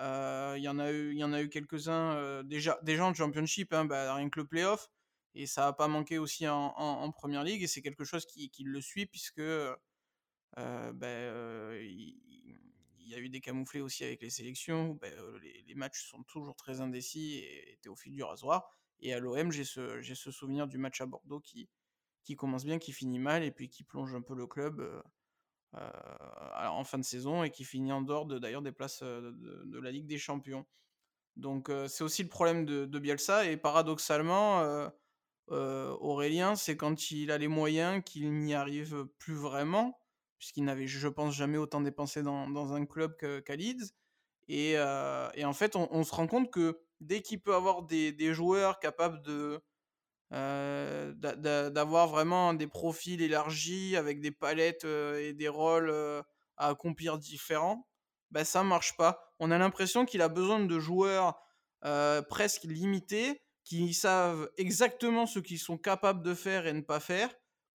Il 0.00 0.60
y 0.60 0.68
en 0.68 0.80
a 0.80 0.90
eu, 0.90 1.16
eu 1.16 1.48
quelques-uns 1.48 2.42
déjà, 2.42 2.76
déjà 2.82 3.06
en 3.06 3.14
championship, 3.14 3.72
hein, 3.72 3.84
bah, 3.84 4.12
rien 4.12 4.28
que 4.28 4.40
le 4.40 4.46
playoff. 4.48 4.88
Et 5.38 5.46
ça 5.46 5.66
n'a 5.66 5.72
pas 5.72 5.86
manqué 5.86 6.18
aussi 6.18 6.48
en, 6.48 6.74
en, 6.76 7.12
première 7.12 7.44
ligue. 7.44 7.62
Et 7.62 7.68
c'est 7.68 7.80
quelque 7.80 8.02
chose 8.02 8.26
qui, 8.26 8.50
qui, 8.50 8.64
le 8.64 8.80
suit 8.80 9.06
puisque 9.06 9.40
ben, 10.56 11.76
il, 11.80 12.16
y 13.06 13.14
a 13.14 13.18
eu 13.18 13.28
des 13.28 13.40
camouflés 13.40 13.80
aussi 13.80 14.02
avec 14.02 14.20
les 14.20 14.30
sélections. 14.30 14.98
Ben, 15.00 15.14
les, 15.64 15.74
matchs 15.76 16.10
sont 16.10 16.24
toujours 16.24 16.56
très 16.56 16.80
indécis 16.80 17.36
et 17.36 17.74
étaient 17.74 17.88
au 17.88 17.94
fil 17.94 18.16
du 18.16 18.24
rasoir. 18.24 18.68
Et 18.98 19.14
à 19.14 19.20
l'OM, 19.20 19.52
j'ai 19.52 19.62
ce, 19.62 20.02
ce 20.02 20.30
souvenir 20.32 20.66
du 20.66 20.76
match 20.76 21.00
à 21.00 21.06
Bordeaux 21.06 21.38
qui, 21.38 21.68
qui 22.24 22.34
commence 22.34 22.64
bien, 22.64 22.80
qui 22.80 22.92
finit 22.92 23.20
mal 23.20 23.44
et 23.44 23.52
puis 23.52 23.68
qui 23.68 23.84
plonge 23.84 24.16
un 24.16 24.22
peu 24.22 24.34
le 24.34 24.48
club 24.48 25.02
en 25.72 26.82
fin 26.82 26.98
de 26.98 27.04
saison 27.04 27.44
et 27.44 27.50
qui 27.50 27.62
finit 27.62 27.92
en 27.92 28.02
dehors 28.02 28.26
de, 28.26 28.40
d'ailleurs 28.40 28.62
des 28.62 28.72
places 28.72 29.04
de, 29.04 29.78
la 29.78 29.92
Ligue 29.92 30.08
des 30.08 30.18
Champions. 30.18 30.66
Donc 31.36 31.70
c'est 31.86 32.02
aussi 32.02 32.24
le 32.24 32.28
problème 32.28 32.64
de, 32.64 32.86
de 32.86 32.98
Bielsa 32.98 33.46
et 33.46 33.56
paradoxalement, 33.56 34.90
Aurélien, 35.50 36.56
c'est 36.56 36.76
quand 36.76 37.10
il 37.10 37.30
a 37.30 37.38
les 37.38 37.48
moyens 37.48 38.02
qu'il 38.04 38.32
n'y 38.32 38.54
arrive 38.54 39.06
plus 39.18 39.34
vraiment 39.34 39.98
puisqu'il 40.38 40.64
n'avait, 40.64 40.86
je 40.86 41.08
pense, 41.08 41.34
jamais 41.34 41.58
autant 41.58 41.80
dépensé 41.80 42.22
dans, 42.22 42.72
un 42.72 42.86
club 42.86 43.16
qu'à 43.16 43.56
Leeds. 43.56 43.92
Et, 44.48 44.72
et, 44.72 45.44
en 45.44 45.52
fait, 45.52 45.76
on, 45.76 46.04
se 46.04 46.14
rend 46.14 46.26
compte 46.26 46.50
que 46.50 46.80
dès 47.00 47.20
qu'il 47.20 47.40
peut 47.42 47.54
avoir 47.54 47.82
des, 47.82 48.34
joueurs 48.34 48.78
capables 48.78 49.20
de 49.22 49.60
d'avoir 50.30 52.08
vraiment 52.08 52.52
des 52.52 52.66
profils 52.66 53.20
élargis 53.22 53.96
avec 53.96 54.20
des 54.20 54.30
palettes 54.30 54.84
et 54.84 55.32
des 55.32 55.48
rôles 55.48 55.90
à 56.56 56.68
accomplir 56.68 57.18
différents, 57.18 57.88
ben 58.30 58.44
ça 58.44 58.62
marche 58.62 58.96
pas. 58.96 59.32
On 59.38 59.50
a 59.50 59.58
l'impression 59.58 60.04
qu'il 60.04 60.20
a 60.20 60.28
besoin 60.28 60.60
de 60.60 60.78
joueurs 60.78 61.40
presque 62.28 62.64
limités 62.64 63.42
qui 63.68 63.92
savent 63.92 64.50
exactement 64.56 65.26
ce 65.26 65.40
qu'ils 65.40 65.58
sont 65.58 65.76
capables 65.76 66.22
de 66.22 66.32
faire 66.32 66.66
et 66.66 66.72
ne 66.72 66.80
pas 66.80 67.00
faire 67.00 67.30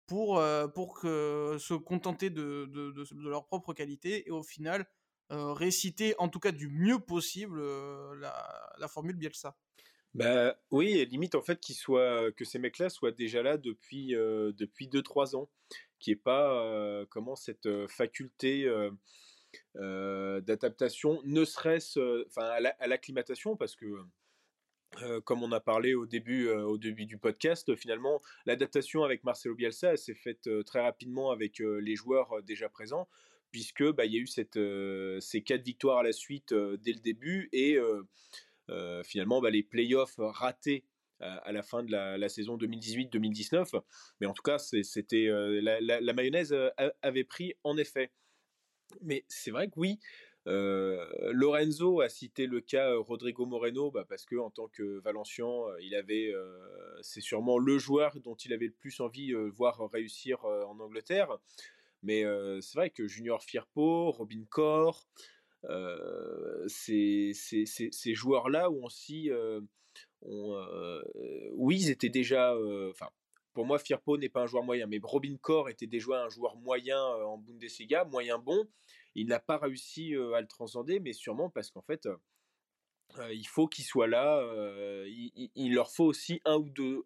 pour, 0.08 0.43
pour 0.73 0.99
que, 0.99 1.58
se 1.60 1.75
contenter 1.75 2.32
de, 2.32 2.65
de, 2.65 3.29
leur 3.29 3.45
propre 3.45 3.73
qualité 3.73 4.27
et 4.27 4.32
au 4.32 4.41
final 4.41 4.88
réciter 5.29 6.15
en 6.17 6.29
tout 6.29 6.39
cas 6.39 6.51
du 6.51 6.67
mieux 6.67 6.97
possible 6.97 7.62
la, 8.19 8.88
formule 8.88 9.15
Bielsa. 9.15 9.56
Bah 10.15 10.56
oui, 10.71 11.06
limite 11.06 11.36
en 11.36 11.43
fait 11.43 11.60
qu'ils 11.60 11.75
soient, 11.75 12.32
que 12.32 12.43
ces 12.43 12.58
mecs-là 12.58 12.89
soient 12.89 13.12
déjà 13.12 13.43
là 13.43 13.58
depuis 13.58 14.13
depuis 14.13 14.88
2-3 14.88 15.36
ans, 15.36 15.51
qui 15.99 16.10
est 16.10 16.15
pas 16.15 17.06
comment 17.12 17.36
cette 17.36 17.69
faculté 17.88 18.67
d'adaptation, 19.75 21.21
ne 21.23 21.45
serait-ce 21.45 22.25
enfin 22.27 22.49
à 22.79 22.88
l'acclimatation 22.88 23.56
parce 23.56 23.75
que 23.75 23.86
comme 25.25 25.43
on 25.43 25.51
a 25.51 25.60
parlé 25.60 25.93
au 25.93 26.06
début, 26.06 26.49
au 26.49 26.77
début 26.77 27.06
du 27.06 27.17
podcast, 27.17 27.75
finalement, 27.75 28.21
l'adaptation 28.45 29.03
avec 29.03 29.23
Marcelo 29.23 29.56
Bielsa 29.56 29.97
s'est 29.97 30.13
faite 30.13 30.49
très 30.65 30.82
rapidement 30.82 31.32
avec 31.32 31.60
les 31.60 31.95
joueurs 31.95 32.41
déjà 32.43 32.69
présents, 32.69 33.08
puisque 33.51 33.84
bah, 33.91 34.06
il 34.06 34.13
y 34.13 34.17
a 34.17 34.19
eu 34.19 34.27
ces 35.21 35.41
quatre 35.41 35.63
victoires 35.63 35.99
à 35.99 36.03
la 36.03 36.13
suite 36.13 36.53
dès 36.53 36.93
le 36.93 36.99
début 36.99 37.49
et 37.53 37.77
finalement 39.03 39.41
bah, 39.41 39.49
les 39.49 39.63
playoffs 39.63 40.15
ratés 40.17 40.84
à 41.19 41.51
la 41.51 41.63
fin 41.63 41.84
de 41.84 41.91
la, 41.91 42.29
saison 42.29 42.58
2018-2019. 42.58 43.82
Mais 44.19 44.27
en 44.27 44.34
tout 44.34 44.43
cas, 44.43 44.58
c'était 44.58 45.27
la, 45.29 46.13
mayonnaise 46.13 46.56
avait 47.01 47.23
pris 47.23 47.53
en 47.63 47.77
effet. 47.77 48.12
Mais 49.01 49.25
c'est 49.27 49.51
vrai 49.51 49.67
que 49.67 49.73
oui, 49.77 49.99
Lorenzo 50.45 52.01
a 52.01 52.10
cité 52.10 52.47
le 52.47 52.60
cas 52.62 52.93
Rodrigo 52.95 53.45
Moreno 53.45 53.91
bah, 53.91 54.06
parce 54.08 54.25
que 54.25 54.36
en 54.36 54.49
tant 54.49 54.67
que 54.67 54.99
Valencian, 54.99 55.65
il 55.82 55.95
avait, 55.95 56.34
c'est 57.01 57.21
sûrement 57.21 57.58
le 57.58 57.77
joueur 57.77 58.19
dont 58.19 58.36
il 58.36 58.53
avait 58.53 58.67
le 58.67 58.73
plus 58.73 58.99
envie 58.99 59.29
de 59.29 59.38
voir 59.38 59.89
réussir 59.91 60.43
en 60.43 60.79
Angleterre. 60.79 61.38
Mais 62.01 62.25
c'est 62.62 62.77
vrai 62.77 62.89
que 62.89 63.08
Junior 63.08 63.41
Firpo, 63.41 64.12
Robin 64.12 64.43
Corr, 64.49 65.08
ces, 66.67 67.34
joueurs-là 68.13 68.69
on 68.69 68.89
oui, 71.56 71.77
ils 71.79 71.89
étaient 71.89 72.10
déjà, 72.10 72.56
enfin. 72.89 73.08
pour 73.53 73.65
moi, 73.65 73.79
Firpo 73.79 74.17
n'est 74.17 74.29
pas 74.29 74.41
un 74.41 74.47
joueur 74.47 74.63
moyen, 74.63 74.88
mais 74.88 74.99
Robin 75.01 75.38
Corr 75.41 75.69
était 75.69 75.88
déjà 75.88 76.23
un 76.23 76.29
joueur 76.29 76.56
moyen 76.58 77.01
en 77.01 77.38
Bundesliga, 77.38 78.03
moyen 78.06 78.38
bon. 78.38 78.67
Il 79.15 79.28
n'a 79.28 79.39
pas 79.39 79.58
réussi 79.58 80.15
à 80.15 80.41
le 80.41 80.47
transcender, 80.47 80.99
mais 80.99 81.13
sûrement 81.13 81.49
parce 81.49 81.69
qu'en 81.69 81.82
fait, 81.82 82.08
il 83.32 83.47
faut 83.47 83.67
qu'il 83.67 83.86
soit 83.86 84.08
là. 84.08 84.43
Il, 85.06 85.73
leur 85.73 85.91
faut 85.91 86.06
aussi 86.06 86.41
un 86.45 86.58
ou 86.58 86.69
deux, 86.69 87.04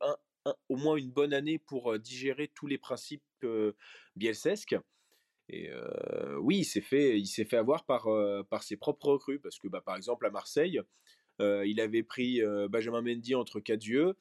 au 0.70 0.78
moins 0.78 0.96
une 0.96 1.12
bonne 1.12 1.34
année 1.34 1.60
pour 1.60 1.98
digérer 2.00 2.50
tous 2.54 2.68
les 2.68 2.78
principes 2.78 3.24
bielsesques. 4.16 4.78
Et 5.50 5.70
oui, 6.40 6.60
il 6.60 6.66
s'est 6.66 6.82
fait, 6.82 7.20
il 7.20 7.28
s'est 7.28 7.46
fait 7.46 7.58
avoir 7.58 7.86
par, 7.86 8.08
par 8.50 8.64
ses 8.64 8.78
propres 8.78 9.08
recrues, 9.08 9.40
parce 9.40 9.60
que 9.60 9.68
bah, 9.68 9.82
par 9.82 9.96
exemple 9.96 10.26
à 10.26 10.30
Marseille, 10.30 10.82
il 11.40 11.82
avait 11.82 12.04
pris 12.04 12.42
Benjamin 12.70 13.02
Mendy 13.02 13.36
entre 13.36 13.60
quatre 13.60 13.86
yeux. 13.86 14.16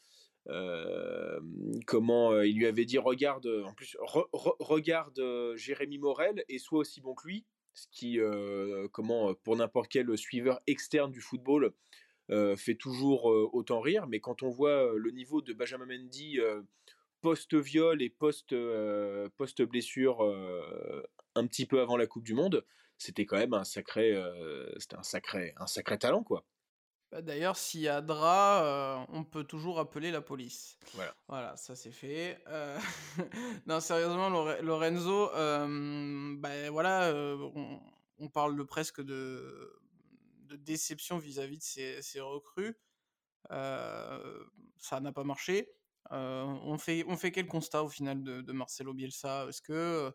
comment 1.87 2.41
il 2.43 2.57
lui 2.57 2.67
avait 2.67 2.85
dit 2.85 2.99
regarde 2.99 3.47
en 3.65 3.75
plus 3.75 3.97
regarde 4.01 5.21
Jérémy 5.57 5.99
Morel 5.99 6.45
et 6.49 6.59
sois 6.59 6.81
aussi 6.81 7.01
bon 7.01 7.15
que 7.15 7.27
lui 7.27 7.45
ce 7.77 7.87
qui, 7.93 8.19
euh, 8.19 8.89
comment, 8.89 9.35
pour 9.35 9.55
n'importe 9.55 9.91
quel 9.91 10.17
suiveur 10.17 10.61
externe 10.67 11.13
du 11.13 11.21
football, 11.21 11.73
euh, 12.31 12.57
fait 12.57 12.75
toujours 12.75 13.31
euh, 13.31 13.49
autant 13.53 13.81
rire. 13.81 14.07
Mais 14.09 14.19
quand 14.19 14.43
on 14.43 14.49
voit 14.49 14.95
le 14.97 15.11
niveau 15.11 15.43
de 15.43 15.53
Benjamin 15.53 15.87
Mendy 15.87 16.39
post-viol 17.21 18.03
et 18.03 18.11
post-blessure 18.11 20.23
un 21.35 21.47
petit 21.47 21.67
peu 21.67 21.81
avant 21.81 21.97
la 21.97 22.07
Coupe 22.07 22.25
du 22.25 22.35
Monde, 22.35 22.65
c'était 22.99 23.27
quand 23.27 23.37
même 23.37 23.55
un 23.55 23.65
sacré, 23.65 24.17
un 24.17 25.03
sacré, 25.03 25.53
un 25.59 25.67
sacré 25.67 25.99
talent, 25.99 26.23
quoi. 26.23 26.47
Bah, 27.13 27.23
d'ailleurs, 27.23 27.57
s'il 27.57 27.81
y 27.81 27.89
a 27.89 28.01
drap, 28.01 28.63
euh, 28.65 29.05
on 29.11 29.23
peut 29.23 29.45
toujours 29.45 29.79
appeler 29.79 30.11
la 30.11 30.21
police. 30.21 30.77
Voilà. 30.95 31.15
Voilà, 31.29 31.57
ça 31.57 31.77
c'est 31.77 31.93
fait. 31.93 32.43
Euh, 32.49 32.79
non, 33.67 33.81
sérieusement, 33.81 34.29
Lorenzo, 34.29 35.31
euh, 35.35 36.35
bah, 36.39 36.71
voilà, 36.71 37.15
on, 38.19 38.29
parle 38.29 38.57
de 38.57 38.63
presque 38.65 39.01
de, 39.03 39.79
de 40.47 40.57
déception 40.57 41.19
vis-à-vis 41.19 41.59
de 41.59 42.01
ses, 42.03 42.21
recrues. 42.21 42.77
ça 43.49 45.01
n'a 45.01 45.13
pas 45.13 45.25
marché. 45.25 45.71
on, 46.11 46.77
fait, 46.79 47.05
on 47.07 47.17
fait 47.17 47.31
quel 47.31 47.47
constat 47.47 47.85
au 47.85 47.89
final 47.89 48.25
de, 48.25 48.53
Marcelo 48.53 48.95
Bielsa? 48.95 49.47
Est-ce 49.49 49.63
que 49.63 50.13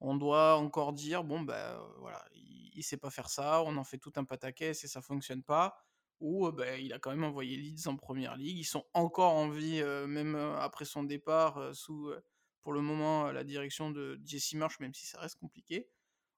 on 0.00 0.16
doit 0.16 0.56
encore 0.56 0.92
dire, 0.92 1.24
bon, 1.24 1.40
ben 1.40 1.80
voilà, 2.00 2.22
il, 2.34 2.72
ne 2.76 2.82
sait 2.82 2.98
pas 2.98 3.10
faire 3.10 3.30
ça, 3.30 3.62
on 3.62 3.76
en 3.76 3.84
fait 3.84 3.98
tout 3.98 4.12
un 4.16 4.24
pataquès 4.24 4.82
et 4.84 4.88
ça 4.88 5.00
fonctionne 5.00 5.42
pas? 5.42 5.85
Où 6.20 6.50
bah, 6.52 6.78
il 6.78 6.92
a 6.92 6.98
quand 6.98 7.10
même 7.10 7.24
envoyé 7.24 7.56
Leeds 7.56 7.88
en 7.88 7.96
première 7.96 8.36
ligue. 8.36 8.58
Ils 8.58 8.64
sont 8.64 8.84
encore 8.94 9.34
en 9.34 9.48
vie, 9.48 9.82
même 10.06 10.34
après 10.34 10.84
son 10.84 11.04
départ, 11.04 11.74
sous 11.74 12.12
pour 12.60 12.72
le 12.72 12.80
moment 12.80 13.30
la 13.32 13.44
direction 13.44 13.90
de 13.90 14.20
Jesse 14.24 14.54
Marsh, 14.54 14.80
même 14.80 14.94
si 14.94 15.06
ça 15.06 15.20
reste 15.20 15.36
compliqué. 15.36 15.88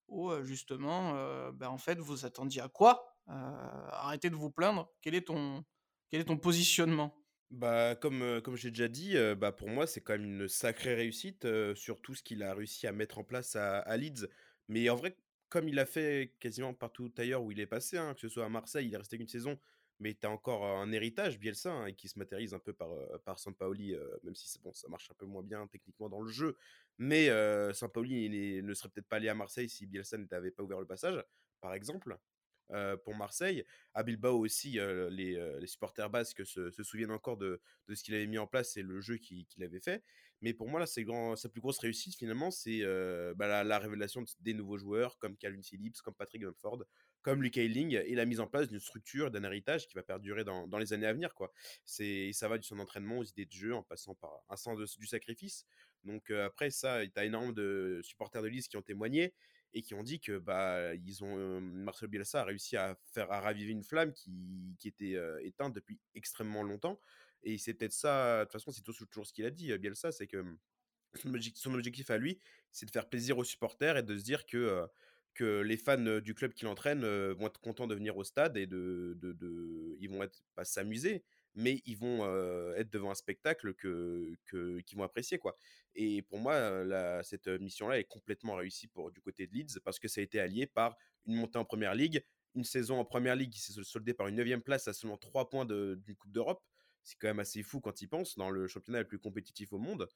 Où 0.08 0.32
justement, 0.42 1.12
bah, 1.52 1.70
en 1.70 1.78
fait, 1.78 1.98
vous 1.98 2.24
attendiez 2.24 2.62
à 2.62 2.68
quoi? 2.68 3.18
Arrêtez 3.26 4.30
de 4.30 4.36
vous 4.36 4.50
plaindre. 4.50 4.90
Quel 5.02 5.14
est 5.14 5.26
ton, 5.26 5.64
quel 6.10 6.22
est 6.22 6.24
ton 6.24 6.38
positionnement? 6.38 7.14
Bah, 7.50 7.94
comme, 7.94 8.40
comme 8.42 8.56
j'ai 8.56 8.70
déjà 8.70 8.88
dit, 8.88 9.16
bah, 9.36 9.52
pour 9.52 9.68
moi, 9.68 9.86
c'est 9.86 10.00
quand 10.00 10.14
même 10.14 10.24
une 10.24 10.48
sacrée 10.48 10.94
réussite, 10.94 11.46
sur 11.74 12.00
tout 12.02 12.14
ce 12.14 12.22
qu'il 12.22 12.42
a 12.42 12.54
réussi 12.54 12.86
à 12.86 12.92
mettre 12.92 13.18
en 13.18 13.24
place 13.24 13.56
à 13.56 13.78
à 13.78 13.96
Leeds. 13.96 14.28
Mais 14.68 14.88
en 14.90 14.96
vrai, 14.96 15.16
comme 15.48 15.68
il 15.68 15.78
a 15.78 15.86
fait 15.86 16.34
quasiment 16.40 16.74
partout 16.74 17.12
ailleurs 17.18 17.42
où 17.42 17.52
il 17.52 17.60
est 17.60 17.66
passé, 17.66 17.98
hein, 17.98 18.14
que 18.14 18.20
ce 18.20 18.28
soit 18.28 18.44
à 18.44 18.48
Marseille, 18.48 18.86
il 18.86 18.94
est 18.94 18.98
resté 18.98 19.18
qu'une 19.18 19.28
saison, 19.28 19.58
mais 20.00 20.14
tu 20.14 20.26
as 20.26 20.30
encore 20.30 20.64
un 20.64 20.92
héritage, 20.92 21.38
Bielsa, 21.38 21.72
hein, 21.72 21.92
qui 21.92 22.08
se 22.08 22.18
matérialise 22.18 22.54
un 22.54 22.58
peu 22.58 22.72
par, 22.72 22.90
par 23.24 23.38
Sampaoli, 23.38 23.96
même 24.22 24.34
si 24.34 24.58
bon, 24.60 24.72
ça 24.72 24.88
marche 24.88 25.10
un 25.10 25.14
peu 25.14 25.26
moins 25.26 25.42
bien 25.42 25.66
techniquement 25.66 26.08
dans 26.08 26.20
le 26.20 26.30
jeu. 26.30 26.56
Mais 26.98 27.28
Sampaoli 27.72 28.26
il 28.26 28.64
ne 28.64 28.74
serait 28.74 28.88
peut-être 28.90 29.08
pas 29.08 29.16
allé 29.16 29.28
à 29.28 29.34
Marseille 29.34 29.68
si 29.68 29.86
Bielsa 29.86 30.18
n'avait 30.18 30.50
pas 30.50 30.62
ouvert 30.62 30.80
le 30.80 30.86
passage, 30.86 31.22
par 31.60 31.74
exemple. 31.74 32.18
Euh, 32.72 32.98
pour 32.98 33.14
Marseille. 33.14 33.64
À 33.94 34.02
Bilbao 34.02 34.38
aussi, 34.38 34.78
euh, 34.78 35.08
les, 35.08 35.36
euh, 35.36 35.58
les, 35.58 35.66
supporters 35.66 36.10
basques 36.10 36.44
se, 36.44 36.70
souviennent 36.82 37.10
encore 37.10 37.38
de, 37.38 37.62
de 37.88 37.94
ce 37.94 38.04
qu'il 38.04 38.14
avait 38.14 38.26
mis 38.26 38.36
en 38.36 38.46
place 38.46 38.76
et 38.76 38.82
le 38.82 39.00
jeu 39.00 39.16
qu'il 39.16 39.46
avait 39.62 39.80
fait. 39.80 40.04
Mais 40.42 40.52
pour 40.52 40.68
moi, 40.68 40.78
là, 40.78 40.86
sa 40.86 41.48
plus 41.48 41.62
grosse 41.62 41.78
réussite, 41.78 42.16
finalement, 42.16 42.50
c'est 42.50 42.82
bah, 43.36 43.64
la, 43.64 43.78
révélation 43.78 44.22
des 44.40 44.52
nouveaux 44.52 44.76
joueurs 44.76 45.18
comme 45.18 45.36
Calvin 45.36 45.62
Phillips, 45.62 45.96
comme 46.02 46.14
Patrick 46.14 46.44
Bamford, 46.44 46.84
comme 47.22 47.42
Luke 47.42 47.56
Ayling, 47.56 47.94
et 47.94 48.14
la 48.14 48.26
mise 48.26 48.38
en 48.38 48.46
place 48.46 48.68
d'une 48.68 48.78
structure, 48.80 49.30
d'un 49.30 49.42
héritage 49.44 49.88
qui 49.88 49.94
va 49.94 50.02
perdurer 50.02 50.44
dans, 50.44 50.78
les 50.78 50.92
années 50.92 51.06
à 51.06 51.12
venir. 51.14 51.34
Quoi. 51.34 51.50
Ça 51.86 52.48
va 52.48 52.58
du 52.58 52.64
son 52.64 52.78
entraînement 52.78 53.18
aux 53.18 53.24
idées 53.24 53.46
de 53.46 53.52
jeu 53.52 53.74
en 53.74 53.82
passant 53.82 54.14
par 54.14 54.42
un 54.50 54.56
sens 54.56 54.78
du 54.78 55.06
sacrifice. 55.06 55.64
Donc 56.04 56.30
après 56.30 56.70
ça, 56.70 57.04
tu 57.04 57.18
as 57.18 57.24
énormément 57.24 57.52
de 57.52 58.00
supporters 58.04 58.42
de 58.42 58.48
Lise 58.48 58.68
qui 58.68 58.76
ont 58.76 58.82
témoigné 58.82 59.32
et 59.74 59.82
qui 59.82 59.94
ont 59.94 60.02
dit 60.02 60.20
que 60.20 60.38
bah 60.38 60.94
ils 60.94 61.22
ont 61.22 61.60
Marcel 61.60 62.08
Bielsa 62.08 62.42
a 62.42 62.44
réussi 62.44 62.76
à 62.76 62.98
faire 63.12 63.30
à 63.30 63.40
raviver 63.40 63.72
une 63.72 63.84
flamme 63.84 64.12
qui, 64.12 64.76
qui 64.78 64.88
était 64.88 65.16
éteinte 65.42 65.74
depuis 65.74 65.98
extrêmement 66.14 66.62
longtemps 66.62 67.00
et 67.42 67.58
c'est 67.58 67.74
peut-être 67.74 67.92
ça 67.92 68.40
de 68.40 68.44
toute 68.44 68.52
façon 68.52 68.70
c'est 68.70 68.82
toujours 68.82 69.26
ce 69.26 69.32
qu'il 69.32 69.44
a 69.44 69.50
dit 69.50 69.76
Bielsa 69.78 70.10
c'est 70.10 70.26
que 70.26 70.44
son 71.54 71.74
objectif 71.74 72.10
à 72.10 72.18
lui 72.18 72.40
c'est 72.72 72.86
de 72.86 72.90
faire 72.90 73.08
plaisir 73.08 73.38
aux 73.38 73.44
supporters 73.44 73.96
et 73.96 74.02
de 74.02 74.16
se 74.16 74.24
dire 74.24 74.46
que 74.46 74.86
que 75.34 75.60
les 75.60 75.76
fans 75.76 76.20
du 76.20 76.34
club 76.34 76.52
qu'il 76.52 76.66
entraîne 76.66 77.04
vont 77.32 77.46
être 77.46 77.60
contents 77.60 77.86
de 77.86 77.94
venir 77.94 78.16
au 78.16 78.24
stade 78.24 78.56
et 78.56 78.66
de, 78.66 79.16
de, 79.20 79.32
de 79.32 79.96
ils 80.00 80.08
vont 80.08 80.22
être 80.22 80.42
pas 80.54 80.64
s'amuser 80.64 81.24
mais 81.54 81.82
ils 81.86 81.96
vont 81.96 82.24
être 82.76 82.90
devant 82.90 83.10
un 83.10 83.14
spectacle 83.14 83.74
que, 83.74 84.36
qu'ils 84.46 84.96
vont 84.96 85.04
apprécier 85.04 85.38
quoi. 85.38 85.56
Et 85.94 86.22
pour 86.22 86.38
moi, 86.38 86.84
cette 87.24 87.48
mission-là 87.48 87.98
est 87.98 88.04
complètement 88.04 88.54
réussie 88.54 88.86
pour 88.88 89.10
du 89.10 89.20
côté 89.20 89.46
de 89.46 89.54
Leeds 89.54 89.80
parce 89.84 89.98
que 89.98 90.06
ça 90.08 90.20
a 90.20 90.24
été 90.24 90.38
allié 90.38 90.66
par 90.66 90.96
une 91.26 91.34
montée 91.34 91.58
en 91.58 91.64
première 91.64 91.94
ligue, 91.94 92.24
une 92.54 92.64
saison 92.64 92.98
en 92.98 93.04
première 93.04 93.36
ligue 93.36 93.50
qui 93.50 93.60
s'est 93.60 93.72
soldée 93.82 94.14
par 94.14 94.28
une 94.28 94.36
neuvième 94.36 94.62
place 94.62 94.86
à 94.88 94.92
seulement 94.92 95.16
3 95.16 95.48
points 95.48 95.64
d'une 95.66 96.16
Coupe 96.16 96.32
d'Europe. 96.32 96.62
C'est 97.02 97.16
quand 97.18 97.28
même 97.28 97.40
assez 97.40 97.62
fou 97.62 97.80
quand 97.80 98.00
il 98.00 98.08
pense 98.08 98.36
dans 98.36 98.50
le 98.50 98.68
championnat 98.68 99.00
le 99.00 99.06
plus 99.08 99.18
compétitif 99.18 99.72
au 99.72 99.78
monde. 99.78 100.08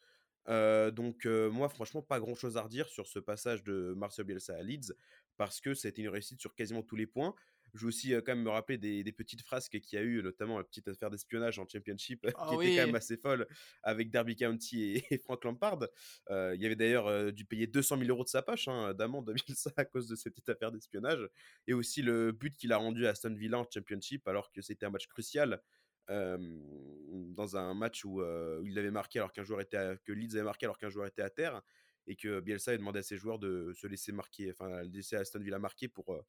donc 0.46 1.24
moi 1.26 1.68
franchement 1.68 2.02
pas 2.02 2.20
grand 2.20 2.34
chose 2.34 2.56
à 2.56 2.62
redire 2.62 2.88
sur 2.88 3.06
ce 3.06 3.18
passage 3.18 3.62
de 3.64 3.94
Marcel 3.96 4.24
Bielsa 4.24 4.54
à 4.54 4.62
Leeds 4.62 4.92
parce 5.36 5.60
que 5.60 5.74
c'était 5.74 6.02
une 6.02 6.08
réussite 6.08 6.40
sur 6.40 6.54
quasiment 6.54 6.82
tous 6.82 6.96
les 6.96 7.06
points. 7.06 7.34
Je 7.74 7.80
veux 7.82 7.88
aussi 7.88 8.10
quand 8.10 8.34
même 8.34 8.42
me 8.42 8.50
rappeler 8.50 8.76
des, 8.76 9.12
petites 9.12 9.42
frasques 9.42 9.80
qu'il 9.80 9.98
y 9.98 10.02
a 10.02 10.04
eu, 10.04 10.22
notamment 10.22 10.58
la 10.58 10.64
petite 10.64 10.88
affaire 10.88 11.10
d'espionnage 11.10 11.58
en 11.58 11.66
Championship, 11.66 12.26
ah 12.36 12.46
qui 12.48 12.54
était 12.54 12.76
quand 12.76 12.86
même 12.86 12.94
assez 12.94 13.16
folle 13.16 13.46
avec 13.82 14.10
Derby 14.10 14.36
County 14.36 15.02
et, 15.10 15.18
Frank 15.18 15.42
Lampard. 15.44 15.86
il 16.30 16.60
y 16.60 16.66
avait 16.66 16.76
d'ailleurs 16.76 17.32
dû 17.32 17.44
payer 17.44 17.66
200 17.66 17.98
000 17.98 18.10
euros 18.10 18.24
de 18.24 18.28
sa 18.28 18.42
poche 18.42 18.68
hein, 18.68 18.92
d'amende 18.94 19.26
2000 19.26 19.56
à 19.76 19.84
cause 19.84 20.08
de 20.08 20.16
cette 20.16 20.34
petite 20.34 20.50
affaire 20.50 20.72
d'espionnage. 20.72 21.28
Et 21.66 21.72
aussi 21.72 22.02
le 22.02 22.32
but 22.32 22.56
qu'il 22.56 22.72
a 22.72 22.76
rendu 22.76 23.06
à 23.06 23.10
Aston 23.10 23.34
Villa 23.34 23.58
en 23.58 23.66
Championship, 23.72 24.26
alors 24.28 24.52
que 24.52 24.60
c'était 24.60 24.86
un 24.86 24.90
match 24.90 25.06
crucial. 25.06 25.60
dans 26.08 27.56
un 27.56 27.74
match 27.74 28.04
où, 28.04 28.22
il 28.64 28.78
avait 28.78 28.90
marqué 28.90 29.18
alors 29.18 29.32
qu'un 29.32 29.44
joueur 29.44 29.60
était 29.60 29.96
que 30.04 30.12
Leeds 30.12 30.34
avait 30.34 30.44
marqué 30.44 30.66
alors 30.66 30.78
qu'un 30.78 30.90
joueur 30.90 31.06
était 31.06 31.22
à 31.22 31.30
terre 31.30 31.62
et 32.06 32.16
que 32.16 32.40
Bielsa 32.40 32.72
a 32.72 32.76
demandé 32.76 32.98
à 32.98 33.02
ses 33.02 33.16
joueurs 33.16 33.38
de 33.38 33.72
se 33.74 33.86
laisser 33.86 34.12
marquer, 34.12 34.50
enfin 34.50 34.82
laisser 34.82 35.16
Aston 35.16 35.40
Villa 35.40 35.58
marquer 35.58 35.88
pour 35.88 36.24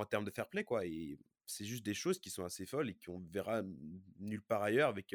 en 0.00 0.06
termes 0.06 0.24
de 0.24 0.30
fair 0.30 0.48
play, 0.48 0.64
quoi. 0.64 0.86
Et 0.86 1.18
c'est 1.46 1.64
juste 1.64 1.84
des 1.84 1.94
choses 1.94 2.18
qui 2.18 2.30
sont 2.30 2.44
assez 2.44 2.66
folles 2.66 2.90
et 2.90 2.94
qu'on 2.94 3.20
verra 3.30 3.62
nulle 4.18 4.42
part 4.42 4.62
ailleurs 4.62 4.88
avec 4.88 5.14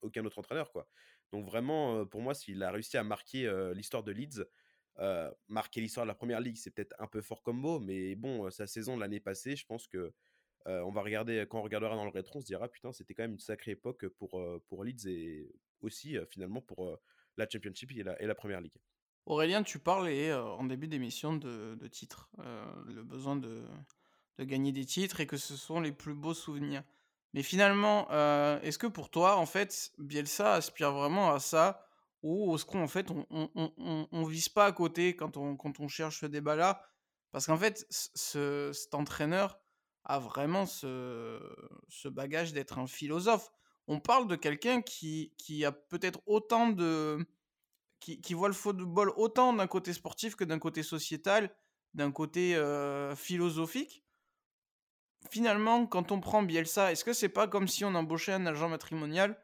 aucun 0.00 0.24
autre 0.24 0.38
entraîneur, 0.38 0.72
quoi. 0.72 0.88
Donc 1.30 1.46
vraiment, 1.46 2.04
pour 2.06 2.20
moi, 2.20 2.34
s'il 2.34 2.62
a 2.62 2.70
réussi 2.70 2.96
à 2.96 3.04
marquer 3.04 3.50
l'histoire 3.74 4.02
de 4.02 4.12
Leeds, 4.12 4.44
marquer 5.48 5.80
l'histoire 5.80 6.04
de 6.04 6.08
la 6.08 6.14
première 6.14 6.40
ligue, 6.40 6.56
c'est 6.56 6.70
peut-être 6.70 6.94
un 6.98 7.06
peu 7.06 7.22
fort 7.22 7.42
comme 7.42 7.58
mot, 7.58 7.78
mais 7.78 8.14
bon, 8.16 8.50
sa 8.50 8.66
saison 8.66 8.96
de 8.96 9.00
l'année 9.00 9.20
passée, 9.20 9.56
je 9.56 9.64
pense 9.64 9.86
que 9.86 10.12
on 10.66 10.90
va 10.90 11.02
regarder, 11.02 11.46
quand 11.48 11.60
on 11.60 11.62
regardera 11.62 11.96
dans 11.96 12.04
le 12.04 12.10
rétro, 12.10 12.38
on 12.38 12.42
se 12.42 12.46
dira, 12.46 12.68
putain, 12.68 12.92
c'était 12.92 13.14
quand 13.14 13.22
même 13.22 13.32
une 13.32 13.38
sacrée 13.38 13.72
époque 13.72 14.06
pour, 14.08 14.42
pour 14.68 14.84
Leeds 14.84 15.08
et 15.08 15.54
aussi 15.80 16.16
finalement 16.28 16.60
pour 16.60 16.98
la 17.36 17.48
Championship 17.48 17.92
et 17.92 18.02
la, 18.02 18.20
et 18.20 18.26
la 18.26 18.34
première 18.34 18.60
ligue. 18.60 18.76
Aurélien, 19.24 19.62
tu 19.62 19.78
parlais 19.78 20.34
en 20.34 20.64
début 20.64 20.88
d'émission 20.88 21.36
de, 21.36 21.76
de 21.76 21.86
titres, 21.86 22.28
le 22.86 23.02
besoin 23.02 23.36
de, 23.36 23.62
de 24.38 24.44
gagner 24.44 24.72
des 24.72 24.84
titres 24.84 25.20
et 25.20 25.26
que 25.26 25.36
ce 25.36 25.56
sont 25.56 25.80
les 25.80 25.92
plus 25.92 26.14
beaux 26.14 26.34
souvenirs. 26.34 26.82
Mais 27.34 27.42
finalement, 27.42 28.08
euh, 28.10 28.60
est-ce 28.60 28.78
que 28.78 28.86
pour 28.86 29.10
toi, 29.10 29.36
en 29.36 29.46
fait, 29.46 29.92
Bielsa 29.98 30.54
aspire 30.54 30.92
vraiment 30.92 31.32
à 31.32 31.40
ça 31.40 31.86
ou 32.22 32.54
est-ce 32.54 32.64
qu'en 32.64 32.86
fait, 32.86 33.10
on, 33.10 33.26
on, 34.12 34.24
vise 34.24 34.48
pas 34.48 34.66
à 34.66 34.72
côté 34.72 35.16
quand 35.16 35.36
on, 35.36 35.56
quand 35.56 35.80
on 35.80 35.88
cherche 35.88 36.20
ce 36.20 36.26
débat-là? 36.26 36.80
Parce 37.32 37.46
qu'en 37.46 37.56
fait, 37.56 37.84
ce, 37.90 38.70
cet 38.72 38.94
entraîneur 38.94 39.58
a 40.04 40.20
vraiment 40.20 40.66
ce, 40.66 41.40
ce 41.88 42.08
bagage 42.08 42.52
d'être 42.52 42.78
un 42.78 42.86
philosophe. 42.86 43.50
On 43.88 43.98
parle 43.98 44.28
de 44.28 44.36
quelqu'un 44.36 44.82
qui, 44.82 45.32
qui 45.36 45.64
a 45.64 45.72
peut-être 45.72 46.20
autant 46.26 46.68
de... 46.68 47.18
Qui, 47.98 48.20
qui, 48.20 48.34
voit 48.34 48.48
le 48.48 48.54
football 48.54 49.12
autant 49.16 49.52
d'un 49.52 49.68
côté 49.68 49.92
sportif 49.92 50.34
que 50.34 50.42
d'un 50.42 50.58
côté 50.58 50.82
sociétal, 50.82 51.54
d'un 51.94 52.10
côté 52.10 52.56
euh, 52.56 53.14
philosophique 53.14 54.04
finalement, 55.30 55.86
quand 55.86 56.12
on 56.12 56.20
prend 56.20 56.42
Bielsa, 56.42 56.92
est-ce 56.92 57.04
que 57.04 57.12
c'est 57.12 57.28
pas 57.28 57.48
comme 57.48 57.68
si 57.68 57.84
on 57.84 57.94
embauchait 57.94 58.32
un 58.32 58.46
agent 58.46 58.68
matrimonial 58.68 59.36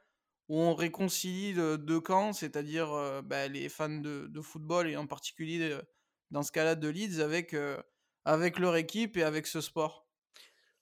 où 0.48 0.58
on 0.58 0.74
réconcilie 0.74 1.54
deux 1.54 2.00
camps, 2.00 2.32
c'est-à-dire 2.32 2.92
euh, 2.92 3.22
bah, 3.22 3.48
les 3.48 3.68
fans 3.68 3.88
de, 3.88 4.40
football 4.40 4.88
et 4.88 4.96
en 4.96 5.06
particulier 5.06 5.60
euh, 5.70 5.82
dans 6.30 6.42
ce 6.42 6.52
cas-là 6.52 6.74
de 6.74 6.88
Leeds 6.88 7.20
avec, 7.20 7.52
euh, 7.54 7.76
avec 8.24 8.58
leur 8.58 8.76
équipe 8.76 9.16
et 9.16 9.22
avec 9.22 9.46
ce 9.46 9.60
sport? 9.60 10.06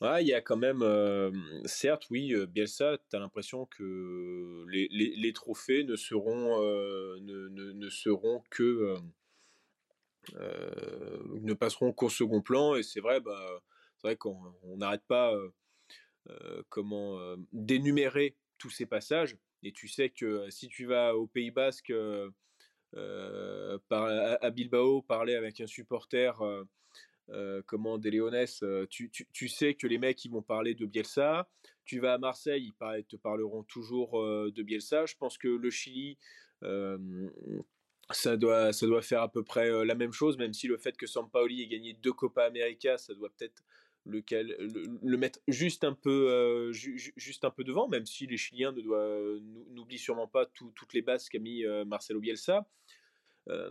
Ouais, 0.01 0.23
il 0.23 0.29
y 0.29 0.35
a 0.35 0.43
quand 0.43 0.59
même, 0.59 0.85
certes, 1.65 2.07
oui, 2.11 2.35
Bielsa, 2.49 2.99
tu 3.09 3.17
as 3.17 3.19
l'impression 3.19 3.65
que 3.65 4.67
les, 4.69 4.89
les, 4.91 5.33
trophées 5.33 5.85
ne 5.85 5.97
seront, 5.97 6.61
ne, 6.61 7.49
ne, 7.49 7.89
seront 7.89 8.43
que. 8.51 8.99
ne 10.35 11.55
passeront 11.55 11.95
qu'au 11.95 12.11
second 12.11 12.43
plan, 12.43 12.75
et 12.75 12.83
c'est 12.83 13.01
vrai, 13.01 13.21
bah 13.21 13.63
c'est 13.97 14.09
vrai 14.09 14.17
qu'on 14.17 14.55
n'arrête 14.77 15.05
pas 15.07 15.33
comment 16.69 17.37
d'énumérer 17.53 18.37
tous 18.59 18.71
ces 18.71 18.87
passages. 18.87 19.37
Et 19.63 19.73
tu 19.73 19.89
sais 19.89 20.11
que 20.11 20.49
si 20.51 20.69
tu 20.69 20.87
vas 20.87 21.17
au 21.17 21.27
Pays 21.27 21.51
Basque, 21.51 21.93
à, 22.95 24.51
Bilbao, 24.51 25.03
parler 25.03 25.35
avec 25.35 25.61
un 25.61 25.67
supporter, 25.67 26.33
comment 27.67 27.99
des 27.99 28.11
tu, 28.89 29.49
sais 29.49 29.75
que 29.75 29.87
les 29.87 29.99
mecs 29.99 30.25
ils 30.25 30.31
vont 30.31 30.43
parler 30.43 30.75
de 30.75 30.87
Bielsa. 30.87 31.49
Tu 31.85 32.01
vas 32.01 32.15
à 32.15 32.19
Marseille, 32.19 32.73
ils 32.97 33.05
te 33.05 33.17
parleront 33.17 33.63
toujours 33.65 34.23
de 34.23 34.63
Bielsa. 34.63 35.07
Je 35.07 35.15
pense 35.17 35.39
que 35.39 35.49
le 35.49 35.71
Chili, 35.71 36.19
ça 38.11 38.37
doit, 38.37 38.73
ça 38.73 38.87
doit 38.87 39.03
faire 39.03 39.23
à 39.23 39.31
peu 39.31 39.43
près 39.43 39.85
la 39.85 39.95
même 39.95 40.13
chose, 40.13 40.39
même 40.39 40.53
si 40.53 40.69
le 40.69 40.77
fait 40.77 40.97
que 40.97 41.07
Sampaoli 41.07 41.63
ait 41.63 41.67
gagné 41.67 41.93
deux 41.95 42.13
Copa 42.13 42.45
América, 42.45 42.99
ça 42.99 43.15
doit 43.15 43.31
peut-être 43.31 43.63
lequel, 44.07 44.57
le, 45.03 45.17
mettre 45.17 45.41
juste 45.49 45.85
un, 45.85 45.93
peu, 45.93 46.31
euh, 46.31 46.73
juste 46.73 47.45
un 47.45 47.51
peu 47.51 47.65
devant, 47.65 47.89
même 47.89 48.07
si 48.07 48.27
les 48.27 48.37
Chiliens 48.37 48.73
ne 48.73 49.73
n'oublient 49.75 49.99
sûrement 49.99 50.29
pas 50.29 50.47
toutes 50.47 50.95
les 50.95 51.03
bases 51.03 51.29
qu'a 51.29 51.39
mis 51.39 51.65
euh, 51.65 51.85
Marcelo 51.85 52.21
Bielsa. 52.21 52.67
Euh, 53.49 53.71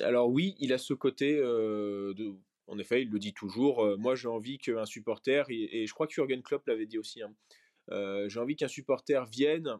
alors 0.00 0.30
oui, 0.30 0.54
il 0.58 0.72
a 0.72 0.78
ce 0.78 0.94
côté, 0.94 1.36
de, 1.36 2.34
en 2.66 2.78
effet, 2.78 3.02
il 3.02 3.10
le 3.10 3.18
dit 3.18 3.34
toujours, 3.34 3.96
moi 3.98 4.14
j'ai 4.14 4.28
envie 4.28 4.58
qu'un 4.58 4.86
supporter, 4.86 5.46
et, 5.50 5.86
je 5.86 5.92
crois 5.92 6.06
que 6.06 6.14
Jürgen 6.14 6.42
Klopp 6.42 6.66
l'avait 6.66 6.86
dit 6.86 6.98
aussi, 6.98 7.22
hein, 7.22 7.34
j'ai 8.28 8.40
envie 8.40 8.56
qu'un 8.56 8.68
supporter 8.68 9.24
vienne 9.26 9.78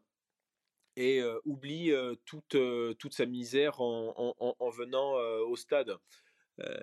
et 0.97 1.21
oublie 1.45 1.93
toute, 2.25 2.57
toute 2.99 3.15
sa 3.15 3.27
misère 3.27 3.81
en, 3.81 4.37
en 4.39 4.71
venant 4.71 5.15
au 5.43 5.57
stade 5.57 5.97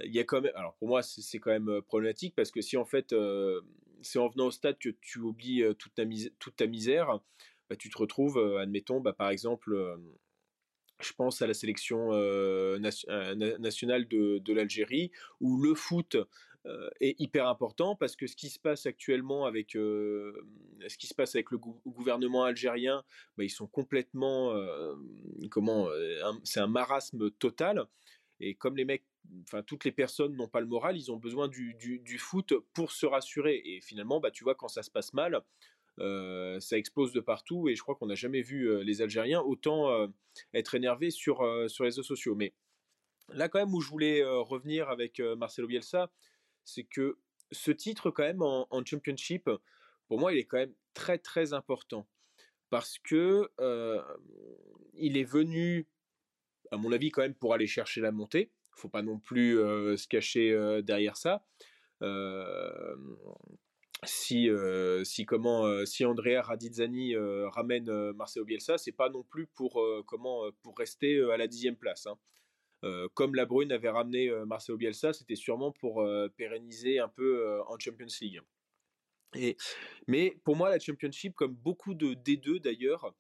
il 0.04 0.14
y 0.14 0.20
a 0.20 0.24
quand 0.24 0.42
même, 0.42 0.52
alors 0.56 0.76
pour 0.76 0.88
moi 0.88 1.02
c'est 1.02 1.40
quand 1.40 1.52
même 1.52 1.82
problématique 1.84 2.36
parce 2.36 2.52
que 2.52 2.62
si 2.62 2.78
en 2.78 2.86
fait 2.86 3.16
c'est 4.02 4.20
en 4.20 4.28
venant 4.28 4.48
au 4.48 4.52
stade 4.52 4.78
que 4.80 4.90
tu 4.90 5.20
oublies 5.20 5.64
toute 5.78 5.94
ta, 5.94 6.04
toute 6.40 6.56
ta 6.56 6.68
misère, 6.68 7.20
bah, 7.70 7.76
tu 7.78 7.90
te 7.90 7.98
retrouves, 7.98 8.38
admettons, 8.60 9.00
bah, 9.00 9.14
par 9.14 9.30
exemple, 9.30 9.98
je 11.02 11.14
pense 11.14 11.42
à 11.42 11.48
la 11.48 11.54
sélection 11.54 12.10
nationale 12.80 14.08
de, 14.08 14.40
de 14.40 14.54
l'Algérie 14.54 15.12
où 15.40 15.62
le 15.62 15.74
foot 15.74 16.18
est 17.00 17.20
hyper 17.20 17.48
important 17.48 17.96
parce 17.96 18.16
que 18.16 18.28
ce 18.28 18.36
qui 18.36 18.50
se 18.50 18.60
passe 18.60 18.86
actuellement 18.86 19.46
avec 19.46 19.72
ce 19.72 20.98
qui 21.00 21.08
se 21.08 21.16
passe 21.16 21.34
avec 21.36 21.50
le 21.52 21.58
gouvernement 21.58 22.44
algérien, 22.44 23.04
bah, 23.38 23.44
ils 23.46 23.50
sont 23.50 23.68
complètement 23.68 24.54
comment 25.50 25.88
c'est 26.44 26.60
un 26.60 26.68
marasme 26.68 27.32
total 27.32 27.86
et 28.42 28.56
comme 28.56 28.76
les 28.76 28.86
mecs 28.86 29.06
enfin 29.44 29.64
toutes 29.64 29.86
les 29.86 29.92
personnes 29.92 30.36
n'ont 30.36 30.48
pas 30.48 30.60
le 30.60 30.68
moral, 30.68 30.98
ils 30.98 31.12
ont 31.12 31.18
besoin 31.18 31.48
du, 31.48 31.74
du, 31.76 32.18
foot 32.18 32.54
pour 32.74 32.92
se 32.92 33.06
rassurer. 33.06 33.62
Et 33.64 33.82
finalement, 33.82 34.20
bah, 34.20 34.32
tu 34.32 34.44
vois, 34.44 34.56
quand 34.56 34.68
ça 34.68 34.84
se 34.84 34.92
passe 34.92 35.14
mal, 35.14 35.42
ça 35.98 36.78
explose 36.78 37.14
de 37.14 37.20
partout. 37.20 37.70
Et 37.70 37.76
je 37.76 37.82
crois 37.82 37.96
qu'on 37.96 38.08
n'a 38.08 38.16
jamais 38.16 38.42
vu 38.42 38.84
les 38.84 39.02
Algériens 39.02 39.42
autant 39.42 40.10
être 40.54 40.76
énervés 40.76 41.12
sur, 41.12 41.38
sur 41.70 41.84
les 41.84 41.90
réseaux 41.90 42.04
sociaux. 42.04 42.36
Mais 42.36 42.54
là, 43.30 43.50
quand 43.50 43.60
même, 43.60 43.74
où 43.74 43.82
je 43.82 43.90
voulais 43.90 44.24
revenir 44.24 44.90
avec 44.90 45.20
Marcelo 45.20 45.68
Bielsa, 45.68 46.12
c'est 46.64 46.84
que 46.84 47.18
ce 47.52 47.72
titre, 47.72 48.12
quand 48.12 48.24
même, 48.24 48.42
en, 48.42 48.86
Championship, 48.86 49.50
pour 50.08 50.20
moi, 50.20 50.34
il 50.34 50.40
est 50.40 50.46
quand 50.46 50.58
même 50.58 50.74
très, 50.94 51.18
très 51.18 51.54
important. 51.54 52.08
Parce 52.70 53.00
que 53.00 53.50
il 54.94 55.18
est 55.18 55.24
venu, 55.24 55.88
à 56.72 56.78
mon 56.78 56.92
avis, 56.92 57.12
quand 57.12 57.22
même, 57.22 57.36
pour 57.36 57.54
aller 57.54 57.68
chercher 57.68 58.02
la 58.02 58.12
montée. 58.12 58.52
Ne 58.76 58.80
faut 58.82 58.90
pas 58.90 59.02
non 59.02 59.20
plus 59.20 59.56
se 59.56 60.08
cacher 60.08 60.82
derrière 60.84 61.18
ça. 61.18 61.46
si, 64.04 64.50
si 65.04 65.26
comment 65.26 65.86
si 65.86 66.06
Andrea 66.06 66.42
Radizzani 66.42 67.16
ramène 67.16 68.12
Marcelo 68.14 68.46
Bielsa, 68.46 68.78
c'est 68.78 68.92
pas 68.92 69.10
non 69.10 69.24
plus 69.24 69.48
pour 69.48 69.84
comment 70.08 70.50
pour 70.64 70.78
rester 70.78 71.22
à 71.32 71.38
la 71.38 71.48
dixième 71.48 71.76
place. 71.76 72.08
Hein 72.08 72.18
comme 73.14 73.36
La 73.36 73.46
Brune 73.46 73.72
avait 73.72 73.90
ramené 73.90 74.32
Marcelo 74.48 74.78
Bielsa, 74.78 75.14
c'était 75.14 75.36
sûrement 75.36 75.72
pour 75.72 76.04
pérenniser 76.38 77.00
un 77.00 77.10
peu 77.10 77.62
en 77.68 77.78
Champions 77.78 78.08
League. 78.22 78.42
Et, 79.36 79.56
mais 80.08 80.38
pour 80.44 80.56
moi, 80.56 80.70
la 80.70 80.80
Championship, 80.80 81.36
comme 81.36 81.54
beaucoup 81.54 81.94
de 81.94 82.14
D2 82.14 82.60
d'ailleurs, 82.60 83.14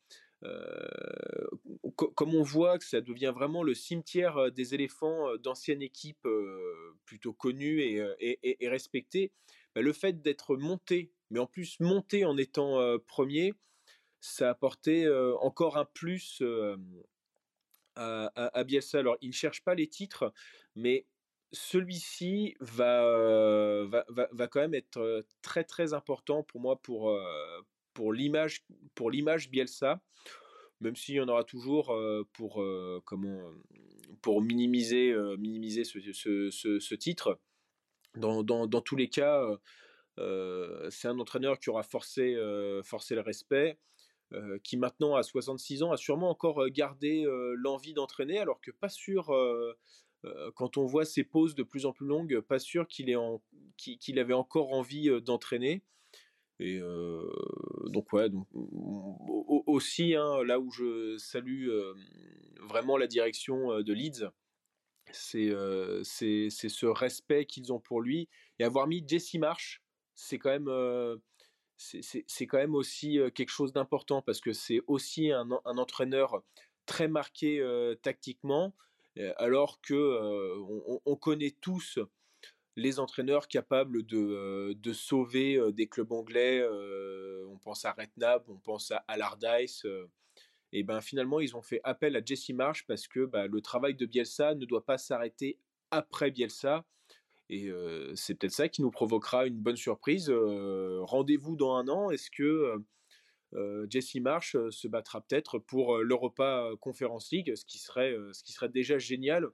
comme 2.15 2.35
on 2.35 2.43
voit 2.43 2.79
que 2.79 2.85
ça 2.85 3.01
devient 3.01 3.31
vraiment 3.33 3.63
le 3.63 3.73
cimetière 3.73 4.51
des 4.51 4.73
éléphants 4.73 5.35
d'anciennes 5.37 5.81
équipes 5.81 6.27
plutôt 7.05 7.33
connues 7.33 7.81
et, 7.81 8.67
respectées, 8.67 9.31
bah, 9.75 9.81
le 9.81 9.93
fait 9.93 10.21
d'être 10.21 10.55
monté, 10.55 11.11
mais 11.29 11.39
en 11.39 11.47
plus 11.47 11.79
monté 11.79 12.25
en 12.25 12.37
étant 12.37 12.97
premier, 13.07 13.53
ça 14.19 14.49
apportait 14.49 15.07
encore 15.41 15.77
un 15.77 15.85
plus 15.85 16.41
à, 17.95 18.63
Bielsa. 18.63 18.99
Alors, 18.99 19.17
il 19.21 19.29
ne 19.29 19.33
cherche 19.33 19.63
pas 19.63 19.75
les 19.75 19.87
titres, 19.87 20.33
mais 20.75 21.05
celui-ci 21.51 22.55
va, 22.59 23.03
va, 23.85 24.47
quand 24.47 24.61
même 24.61 24.73
être 24.73 25.25
très 25.41 25.63
très 25.63 25.93
important 25.93 26.43
pour 26.43 26.61
moi 26.61 26.81
pour, 26.81 27.15
pour 27.93 28.13
l'image 28.13 28.65
pour 28.95 29.11
l'image 29.11 29.49
Bielsa 29.49 30.01
même 30.79 30.95
s'il 30.95 31.15
y 31.15 31.19
en 31.19 31.27
aura 31.27 31.43
toujours 31.43 31.95
pour 32.33 32.63
comment 33.05 33.51
pour 34.21 34.41
minimiser 34.41 35.13
minimiser 35.37 35.83
ce, 35.83 36.95
titre 36.95 37.39
dans, 38.15 38.43
dans, 38.43 38.81
tous 38.81 38.95
les 38.95 39.09
cas 39.09 39.47
c'est 40.17 41.07
un 41.07 41.19
entraîneur 41.19 41.59
qui 41.59 41.69
aura 41.69 41.83
forcé 41.83 42.35
forcé 42.83 43.15
le 43.15 43.21
respect 43.21 43.77
euh, 44.33 44.59
qui 44.63 44.77
maintenant 44.77 45.15
à 45.15 45.23
66 45.23 45.83
ans 45.83 45.91
a 45.91 45.97
sûrement 45.97 46.29
encore 46.29 46.63
euh, 46.63 46.69
gardé 46.69 47.25
euh, 47.25 47.53
l'envie 47.57 47.93
d'entraîner, 47.93 48.39
alors 48.39 48.61
que 48.61 48.71
pas 48.71 48.87
sûr, 48.87 49.33
quand 50.55 50.77
on 50.77 50.85
voit 50.85 51.03
ses 51.03 51.23
pauses 51.23 51.55
de 51.55 51.63
plus 51.63 51.85
en 51.85 51.93
plus 51.93 52.05
longues, 52.05 52.39
pas 52.41 52.59
sûr 52.59 52.87
qu'il 52.87 53.17
qu'il 53.75 54.19
avait 54.19 54.33
encore 54.33 54.71
envie 54.71 55.09
d'entraîner. 55.21 55.83
Et 56.61 56.79
donc 57.87 58.13
ouais, 58.13 58.29
donc, 58.29 58.47
aussi 58.53 60.15
hein, 60.15 60.43
là 60.43 60.59
où 60.59 60.69
je 60.69 61.17
salue 61.17 61.69
vraiment 62.61 62.97
la 62.97 63.07
direction 63.07 63.81
de 63.81 63.93
Leeds, 63.93 64.27
c'est 65.11 65.49
ce 65.49 66.85
respect 66.85 67.45
qu'ils 67.45 67.73
ont 67.73 67.79
pour 67.79 67.99
lui. 67.99 68.29
Et 68.59 68.63
avoir 68.63 68.85
mis 68.85 69.03
Jesse 69.07 69.33
Marsh, 69.35 69.81
c'est 70.13 70.37
quand 70.37 70.51
même 70.51 71.19
c'est 71.77 72.45
quand 72.45 72.59
même 72.59 72.75
aussi 72.75 73.19
quelque 73.33 73.49
chose 73.49 73.73
d'important 73.73 74.21
parce 74.21 74.39
que 74.39 74.53
c'est 74.53 74.81
aussi 74.85 75.31
un, 75.31 75.49
entraîneur 75.65 76.43
très 76.85 77.07
marqué 77.07 77.59
tactiquement, 78.03 78.75
alors 79.37 79.81
que 79.81 80.99
on, 81.05 81.15
connaît 81.15 81.55
tous 81.59 81.97
les 82.75 82.99
entraîneurs 82.99 83.47
capables 83.47 84.05
de, 84.05 84.93
sauver 84.93 85.59
des 85.73 85.87
clubs 85.87 86.11
anglais. 86.11 86.65
on 87.47 87.57
pense 87.57 87.85
à 87.85 87.91
Redknapp, 87.91 88.47
on 88.47 88.57
pense 88.57 88.91
à 88.91 89.03
Allardyce. 89.07 89.85
et 90.71 90.83
ben 90.83 91.01
finalement, 91.01 91.39
ils 91.39 91.55
ont 91.55 91.61
fait 91.61 91.81
appel 91.83 92.15
à 92.15 92.21
Jesse 92.23 92.49
Marsh 92.49 92.85
parce 92.87 93.07
que 93.07 93.25
bah, 93.25 93.47
le 93.47 93.61
travail 93.61 93.95
de 93.95 94.05
Bielsa 94.05 94.55
ne 94.55 94.65
doit 94.65 94.85
pas 94.85 94.97
s'arrêter 94.97 95.57
après 95.91 96.31
Bielsa. 96.31 96.85
Et 97.49 97.69
c'est 98.15 98.35
peut-être 98.35 98.53
ça 98.53 98.69
qui 98.69 98.81
nous 98.81 98.91
provoquera 98.91 99.45
une 99.45 99.59
bonne 99.59 99.75
surprise. 99.75 100.31
Rendez-vous 100.31 101.57
dans 101.57 101.75
un 101.75 101.89
an. 101.89 102.09
Est-ce 102.09 102.31
que 102.31 102.81
Jesse 103.89 104.15
Marsh 104.15 104.55
se 104.69 104.87
battra 104.87 105.19
peut-être 105.19 105.59
pour 105.59 105.97
l'Europa 105.97 106.71
Conference 106.79 107.29
League, 107.31 107.53
ce 107.53 107.65
qui 107.65 107.77
serait, 107.77 108.15
ce 108.31 108.41
qui 108.43 108.53
serait 108.53 108.69
déjà 108.69 108.97
génial 108.97 109.49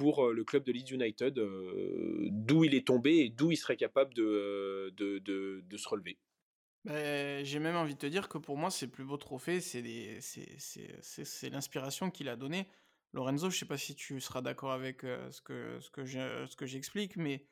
pour 0.00 0.32
le 0.32 0.44
club 0.44 0.64
de 0.64 0.72
Leeds 0.72 0.94
United, 0.94 1.34
d'où 1.34 2.64
il 2.64 2.74
est 2.74 2.86
tombé 2.86 3.18
et 3.18 3.28
d'où 3.28 3.50
il 3.50 3.56
serait 3.58 3.76
capable 3.76 4.14
de, 4.14 4.90
de, 4.96 5.76
se 5.76 5.88
relever. 5.90 6.18
Bah, 6.86 7.44
j'ai 7.44 7.58
même 7.58 7.76
envie 7.76 7.92
de 7.92 7.98
te 7.98 8.06
dire 8.06 8.30
que 8.30 8.38
pour 8.38 8.56
moi, 8.56 8.70
le 8.80 8.88
plus 8.88 9.04
beau 9.04 9.18
trophée, 9.18 9.60
c'est 9.60 9.82
l'inspiration 11.50 12.10
qu'il 12.10 12.30
a 12.30 12.36
donnée. 12.36 12.66
Lorenzo, 13.12 13.50
je 13.50 13.58
sais 13.58 13.66
pas 13.66 13.76
si 13.76 13.94
tu 13.94 14.18
seras 14.22 14.40
d'accord 14.40 14.72
avec 14.72 15.02
ce 15.02 15.42
que 15.42 16.66
j'explique, 16.66 17.18
mais 17.18 17.44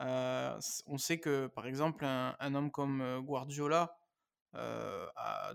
on 0.00 0.98
sait 0.98 1.20
que, 1.20 1.46
par 1.46 1.68
exemple, 1.68 2.04
un, 2.04 2.54
homme 2.56 2.72
comme 2.72 3.20
Guardiola 3.20 3.96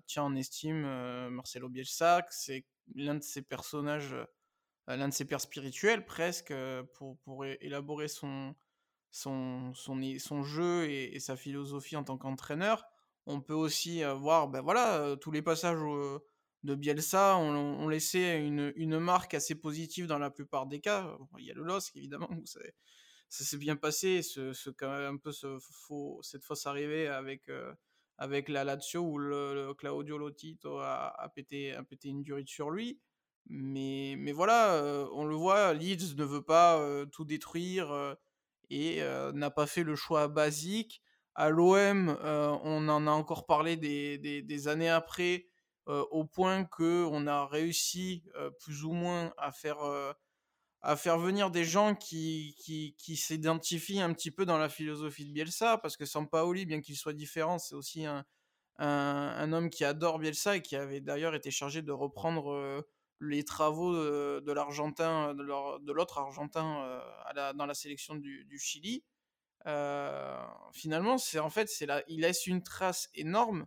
tient 0.08 0.24
en 0.24 0.34
estime 0.38 1.28
Marcelo 1.28 1.68
Bielsa, 1.68 2.26
c'est 2.30 2.66
l'un 2.96 3.16
de 3.16 3.24
ses 3.24 3.42
personnages, 3.42 4.16
l'un 4.96 5.10
de 5.10 5.14
ses 5.14 5.26
pères 5.26 5.42
spirituels 5.42 6.06
presque, 6.06 6.54
pour, 6.94 7.18
pour 7.20 7.46
élaborer 7.46 8.08
son, 8.08 8.56
jeu 10.44 10.90
et, 10.90 11.20
sa 11.20 11.36
philosophie 11.36 11.96
en 11.96 12.04
tant 12.04 12.18
qu'entraîneur. 12.18 12.86
On 13.28 13.42
peut 13.42 13.54
aussi 13.54 14.04
voir 14.04 14.48
ben 14.48 14.62
voilà, 14.62 15.16
tous 15.22 15.32
les 15.32 15.42
passages 15.42 15.80
de 16.64 16.76
Bielsa 16.76 17.38
ont, 17.38 17.88
laissé 17.88 18.36
une, 18.36 19.00
marque 19.00 19.34
assez 19.34 19.56
positive 19.56 20.08
dans 20.08 20.20
la 20.20 20.30
plupart 20.30 20.68
des 20.68 20.80
cas. 20.80 21.18
Il 21.40 21.46
y 21.46 21.52
a 21.52 21.54
le 21.54 21.64
LOSC, 21.64 21.96
évidemment, 21.96 22.30
où 22.32 22.46
ça 22.46 22.60
s'est 23.30 23.58
bien 23.58 23.76
passé, 23.76 24.22
ce, 24.22 24.54
un 24.84 25.18
peu 25.18 25.32
ce 25.32 25.58
faux, 25.60 26.20
cette 26.22 26.44
fausse 26.44 26.66
arrivée 26.68 27.08
avec, 27.08 27.50
euh, 27.50 27.74
avec 28.18 28.50
la 28.50 28.64
Lazio 28.64 29.02
où 29.02 29.18
le, 29.18 29.74
Claudio 29.74 30.18
Lotito 30.18 30.78
a, 30.78 31.08
a 31.20 31.30
pété 31.30 31.74
une 32.04 32.24
durite 32.24 32.50
sur 32.50 32.70
lui. 32.70 33.00
Mais, 33.48 34.16
mais 34.18 34.32
voilà, 34.32 35.08
on 35.14 35.26
le 35.26 35.36
voit, 35.36 35.74
Leeds 35.74 36.16
ne 36.16 36.24
veut 36.24 36.44
pas 36.44 36.82
tout 37.12 37.26
détruire 37.26 38.16
et 38.70 39.02
n'a 39.34 39.52
pas 39.52 39.68
fait 39.68 39.84
le 39.84 39.96
choix 39.96 40.28
basique. 40.28 41.02
À 41.36 41.50
l'OM, 41.50 42.18
on 42.24 42.88
en 42.88 43.08
a 43.08 43.12
encore 43.12 43.46
parlé 43.46 43.76
des, 43.76 44.18
des 44.18 44.68
années 44.68 44.90
après 44.90 45.48
au 45.88 46.24
point 46.24 46.64
que 46.64 47.06
on 47.12 47.28
a 47.28 47.46
réussi 47.46 48.24
plus 48.60 48.86
ou 48.86 48.94
moins 48.94 49.34
à 49.38 49.52
faire 49.52 49.80
à 50.82 50.96
faire 50.96 51.20
venir 51.20 51.52
des 51.52 51.64
gens 51.64 51.96
qui, 51.96 52.56
qui, 52.58 52.96
qui 52.98 53.16
s'identifient 53.16 54.02
un 54.02 54.14
petit 54.14 54.32
peu 54.32 54.46
dans 54.46 54.58
la 54.58 54.70
philosophie 54.70 55.26
de 55.26 55.32
Bielsa, 55.32 55.78
parce 55.78 55.96
que 55.96 56.06
Sampaoli, 56.06 56.66
bien 56.66 56.82
qu'il 56.82 56.98
soit 56.98 57.14
différent, 57.14 57.60
c'est 57.60 57.76
aussi 57.76 58.06
un, 58.06 58.26
un, 58.80 59.54
homme 59.54 59.70
qui 59.70 59.86
adore 59.86 60.18
Bielsa 60.18 60.58
et 60.58 60.62
qui 60.62 60.76
avait 60.76 61.02
d'ailleurs 61.02 61.36
été 61.36 61.52
chargé 61.52 61.84
de 61.84 61.92
reprendre 61.92 62.84
les 63.22 63.44
travaux 63.44 63.94
de, 63.94 64.52
l'Argentin, 64.52 65.34
de 65.34 65.92
l'autre 65.92 66.18
Argentin 66.18 67.02
dans 67.56 67.66
la 67.66 67.74
sélection 67.74 68.16
du, 68.16 68.60
Chili. 68.60 69.06
finalement, 70.74 71.18
c'est 71.18 71.40
en 71.40 71.50
fait, 71.50 71.70
c'est 71.70 71.86
là, 71.86 72.04
il 72.08 72.22
laisse 72.22 72.48
une 72.48 72.64
trace 72.64 73.10
énorme 73.14 73.66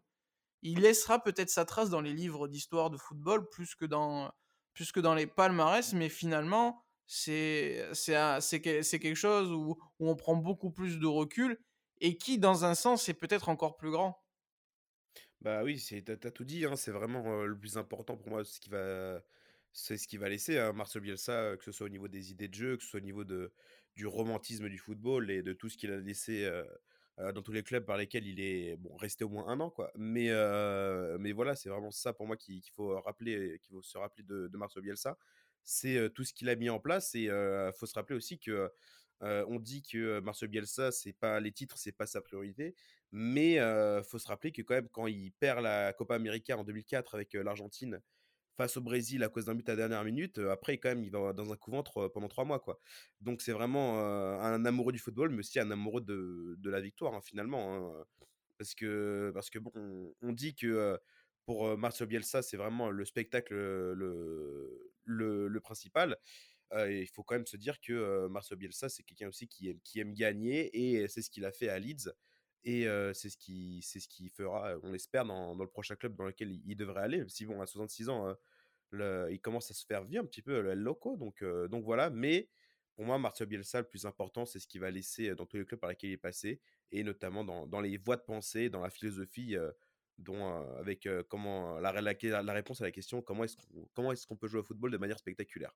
il 0.64 0.80
laissera 0.80 1.22
peut-être 1.22 1.50
sa 1.50 1.66
trace 1.66 1.90
dans 1.90 2.00
les 2.00 2.14
livres 2.14 2.48
d'histoire 2.48 2.90
de 2.90 2.96
football 2.96 3.48
plus 3.50 3.74
que 3.74 3.84
dans, 3.84 4.32
plus 4.72 4.92
que 4.92 5.00
dans 5.00 5.14
les 5.14 5.26
palmarès, 5.26 5.92
mais 5.92 6.08
finalement, 6.08 6.82
c'est 7.06 7.86
quelque 8.00 9.14
chose 9.14 9.52
où, 9.52 9.76
où, 9.98 10.08
on 10.08 10.16
prend 10.16 10.36
beaucoup 10.36 10.70
plus 10.70 10.98
de 10.98 11.06
recul 11.06 11.60
et 12.00 12.16
qui, 12.16 12.38
dans 12.38 12.64
un 12.64 12.74
sens, 12.74 13.08
est 13.10 13.14
peut-être 13.14 13.50
encore 13.50 13.76
plus 13.76 13.90
grand. 13.90 14.24
Bah 15.42 15.62
oui, 15.62 15.78
tu 15.78 16.02
as, 16.10 16.30
tout 16.30 16.44
dit, 16.44 16.64
hein, 16.64 16.76
c'est 16.76 16.90
vraiment 16.90 17.44
le 17.44 17.58
plus 17.58 17.76
important 17.76 18.16
pour 18.16 18.30
moi, 18.30 18.42
ce 18.42 18.58
qui 18.58 18.70
va, 18.70 19.20
c'est 19.74 19.96
ce 19.98 20.06
qui 20.06 20.16
va 20.16 20.28
laisser 20.28 20.56
hein, 20.58 20.72
Marcel 20.72 21.02
Bielsa, 21.02 21.56
que 21.56 21.64
ce 21.64 21.72
soit 21.72 21.86
au 21.86 21.90
niveau 21.90 22.08
des 22.08 22.30
idées 22.30 22.48
de 22.48 22.54
jeu, 22.54 22.76
que 22.76 22.82
ce 22.82 22.88
soit 22.90 23.00
au 23.00 23.02
niveau 23.02 23.24
de, 23.24 23.52
du 23.96 24.06
romantisme 24.06 24.68
du 24.68 24.78
football 24.78 25.30
et 25.30 25.42
de 25.42 25.52
tout 25.52 25.68
ce 25.68 25.76
qu'il 25.76 25.90
a 25.90 25.98
laissé 25.98 26.48
dans 27.18 27.42
tous 27.42 27.52
les 27.52 27.62
clubs 27.62 27.84
par 27.84 27.96
lesquels 27.96 28.26
il 28.26 28.40
est 28.40 28.76
bon, 28.76 28.96
resté 28.96 29.24
au 29.24 29.28
moins 29.28 29.46
un 29.48 29.60
an. 29.60 29.70
Quoi. 29.70 29.90
Mais, 29.96 30.30
mais 31.18 31.32
voilà, 31.32 31.56
c'est 31.56 31.68
vraiment 31.68 31.90
ça 31.90 32.12
pour 32.12 32.26
moi 32.26 32.36
qu'il 32.36 32.62
faut 32.74 33.00
rappeler, 33.00 33.60
faut 33.70 33.82
se 33.82 33.98
rappeler 33.98 34.24
de, 34.24 34.56
Marcelo 34.56 34.82
Bielsa. 34.82 35.18
C'est 35.64 36.10
tout 36.14 36.24
ce 36.24 36.32
qu'il 36.32 36.48
a 36.48 36.56
mis 36.56 36.70
en 36.70 36.78
place 36.78 37.14
et 37.14 37.24
il 37.24 37.72
faut 37.76 37.86
se 37.86 37.94
rappeler 37.94 38.16
aussi 38.16 38.38
que 38.38 38.70
on 39.20 39.58
dit 39.58 39.82
que 39.82 40.20
Marcel 40.20 40.48
Bielsa, 40.48 40.92
c'est 40.92 41.14
pas 41.14 41.40
les 41.40 41.52
titres, 41.52 41.78
c'est 41.78 41.92
pas 41.92 42.06
sa 42.06 42.20
priorité, 42.20 42.76
mais 43.10 43.54
il 43.54 44.02
faut 44.08 44.18
se 44.18 44.28
rappeler 44.28 44.52
que 44.52 44.62
quand 44.62 44.74
même 44.74 44.88
quand 44.88 45.08
il 45.08 45.32
perd 45.32 45.62
la 45.62 45.92
Copa 45.92 46.14
América 46.14 46.56
en 46.56 46.64
2004 46.64 47.14
avec 47.14 47.34
l'Argentine 47.34 48.00
face 48.56 48.76
au 48.76 48.80
Brésil 48.80 49.22
à 49.22 49.28
cause 49.28 49.46
d'un 49.46 49.54
but 49.54 49.68
à 49.68 49.76
dernière 49.76 50.04
minute, 50.04 50.38
après 50.38 50.78
quand 50.78 50.90
même 50.90 51.04
il 51.04 51.10
va 51.10 51.32
dans 51.32 51.52
un 51.52 51.56
couventre 51.56 52.08
pendant 52.08 52.28
trois 52.28 52.44
mois 52.44 52.60
quoi. 52.60 52.80
Donc 53.20 53.42
c'est 53.42 53.52
vraiment 53.52 54.00
un 54.00 54.64
amoureux 54.64 54.92
du 54.92 54.98
football, 54.98 55.30
mais 55.30 55.40
aussi 55.40 55.58
un 55.60 55.70
amoureux 55.70 56.00
de, 56.00 56.56
de 56.58 56.70
la 56.70 56.80
victoire 56.80 57.14
hein, 57.14 57.20
finalement, 57.22 57.74
hein. 57.74 58.04
parce 58.58 58.74
que 58.74 59.30
parce 59.34 59.50
que 59.50 59.58
bon, 59.58 59.72
on, 60.22 60.32
dit 60.32 60.54
que 60.54 60.98
pour 61.46 61.76
Marcel 61.76 62.06
Bielsa 62.08 62.42
c'est 62.42 62.56
vraiment 62.56 62.90
le 62.90 63.04
spectacle 63.04 63.54
le, 63.54 64.92
le, 65.04 65.60
principal 65.60 66.16
il 66.72 67.08
faut 67.08 67.22
quand 67.22 67.36
même 67.36 67.46
se 67.46 67.56
dire 67.56 67.80
que 67.80 68.26
Marcel 68.28 68.58
Bielsa, 68.58 68.88
c'est 68.88 69.02
quelqu'un 69.02 69.28
aussi 69.28 69.46
qui 69.46 69.68
aime, 69.70 69.80
qui 69.84 70.00
aime 70.00 70.14
gagner 70.14 70.70
et 70.76 71.06
c'est 71.08 71.22
ce 71.22 71.30
qu'il 71.30 71.44
a 71.44 71.52
fait 71.52 71.68
à 71.68 71.78
Leeds. 71.78 72.12
Et 72.64 72.86
c'est 73.12 73.28
ce 73.28 73.36
qui 73.36 73.80
c'est 73.82 74.00
ce 74.00 74.08
qui 74.08 74.28
fera, 74.30 74.74
on 74.82 74.92
l'espère, 74.92 75.24
dans, 75.24 75.54
dans, 75.54 75.64
le 75.64 75.70
prochain 75.70 75.96
club 75.96 76.16
dans 76.16 76.24
lequel 76.24 76.60
il, 76.64 76.76
devrait 76.76 77.02
aller. 77.02 77.24
Si 77.28 77.44
bon, 77.44 77.60
à 77.60 77.66
66 77.66 78.08
ans, 78.08 78.34
il 78.92 79.38
commence 79.42 79.70
à 79.70 79.74
se 79.74 79.84
faire 79.84 80.04
vieux 80.04 80.20
un 80.20 80.24
petit 80.24 80.42
peu, 80.42 80.60
le 80.62 80.74
loco. 80.74 81.16
Donc, 81.16 81.44
donc 81.44 81.84
voilà. 81.84 82.08
Mais 82.10 82.48
pour 82.96 83.04
moi, 83.04 83.18
Marcel 83.18 83.48
Bielsa, 83.48 83.80
le 83.80 83.86
plus 83.86 84.06
important, 84.06 84.46
c'est 84.46 84.60
ce 84.60 84.66
qu'il 84.66 84.80
va 84.80 84.90
laisser 84.90 85.34
dans 85.34 85.44
tous 85.44 85.58
les 85.58 85.66
clubs 85.66 85.80
par 85.80 85.90
lesquels 85.90 86.10
il 86.10 86.14
est 86.14 86.16
passé, 86.16 86.60
et 86.90 87.02
notamment 87.04 87.44
dans, 87.44 87.66
dans 87.66 87.80
les 87.80 87.98
voies 87.98 88.16
de 88.16 88.22
pensée, 88.22 88.70
dans 88.70 88.80
la 88.80 88.90
philosophie, 88.90 89.56
dont 90.18 90.46
avec 90.78 91.08
comment 91.28 91.78
la, 91.80 91.92
la, 92.00 92.52
réponse 92.52 92.80
à 92.80 92.84
la 92.84 92.92
question 92.92 93.20
comment 93.20 93.44
est-ce 93.44 93.56
comment 93.94 94.12
est-ce 94.12 94.26
qu'on 94.26 94.36
peut 94.36 94.46
jouer 94.46 94.60
au 94.60 94.64
football 94.64 94.90
de 94.90 94.96
manière 94.96 95.18
spectaculaire. 95.18 95.72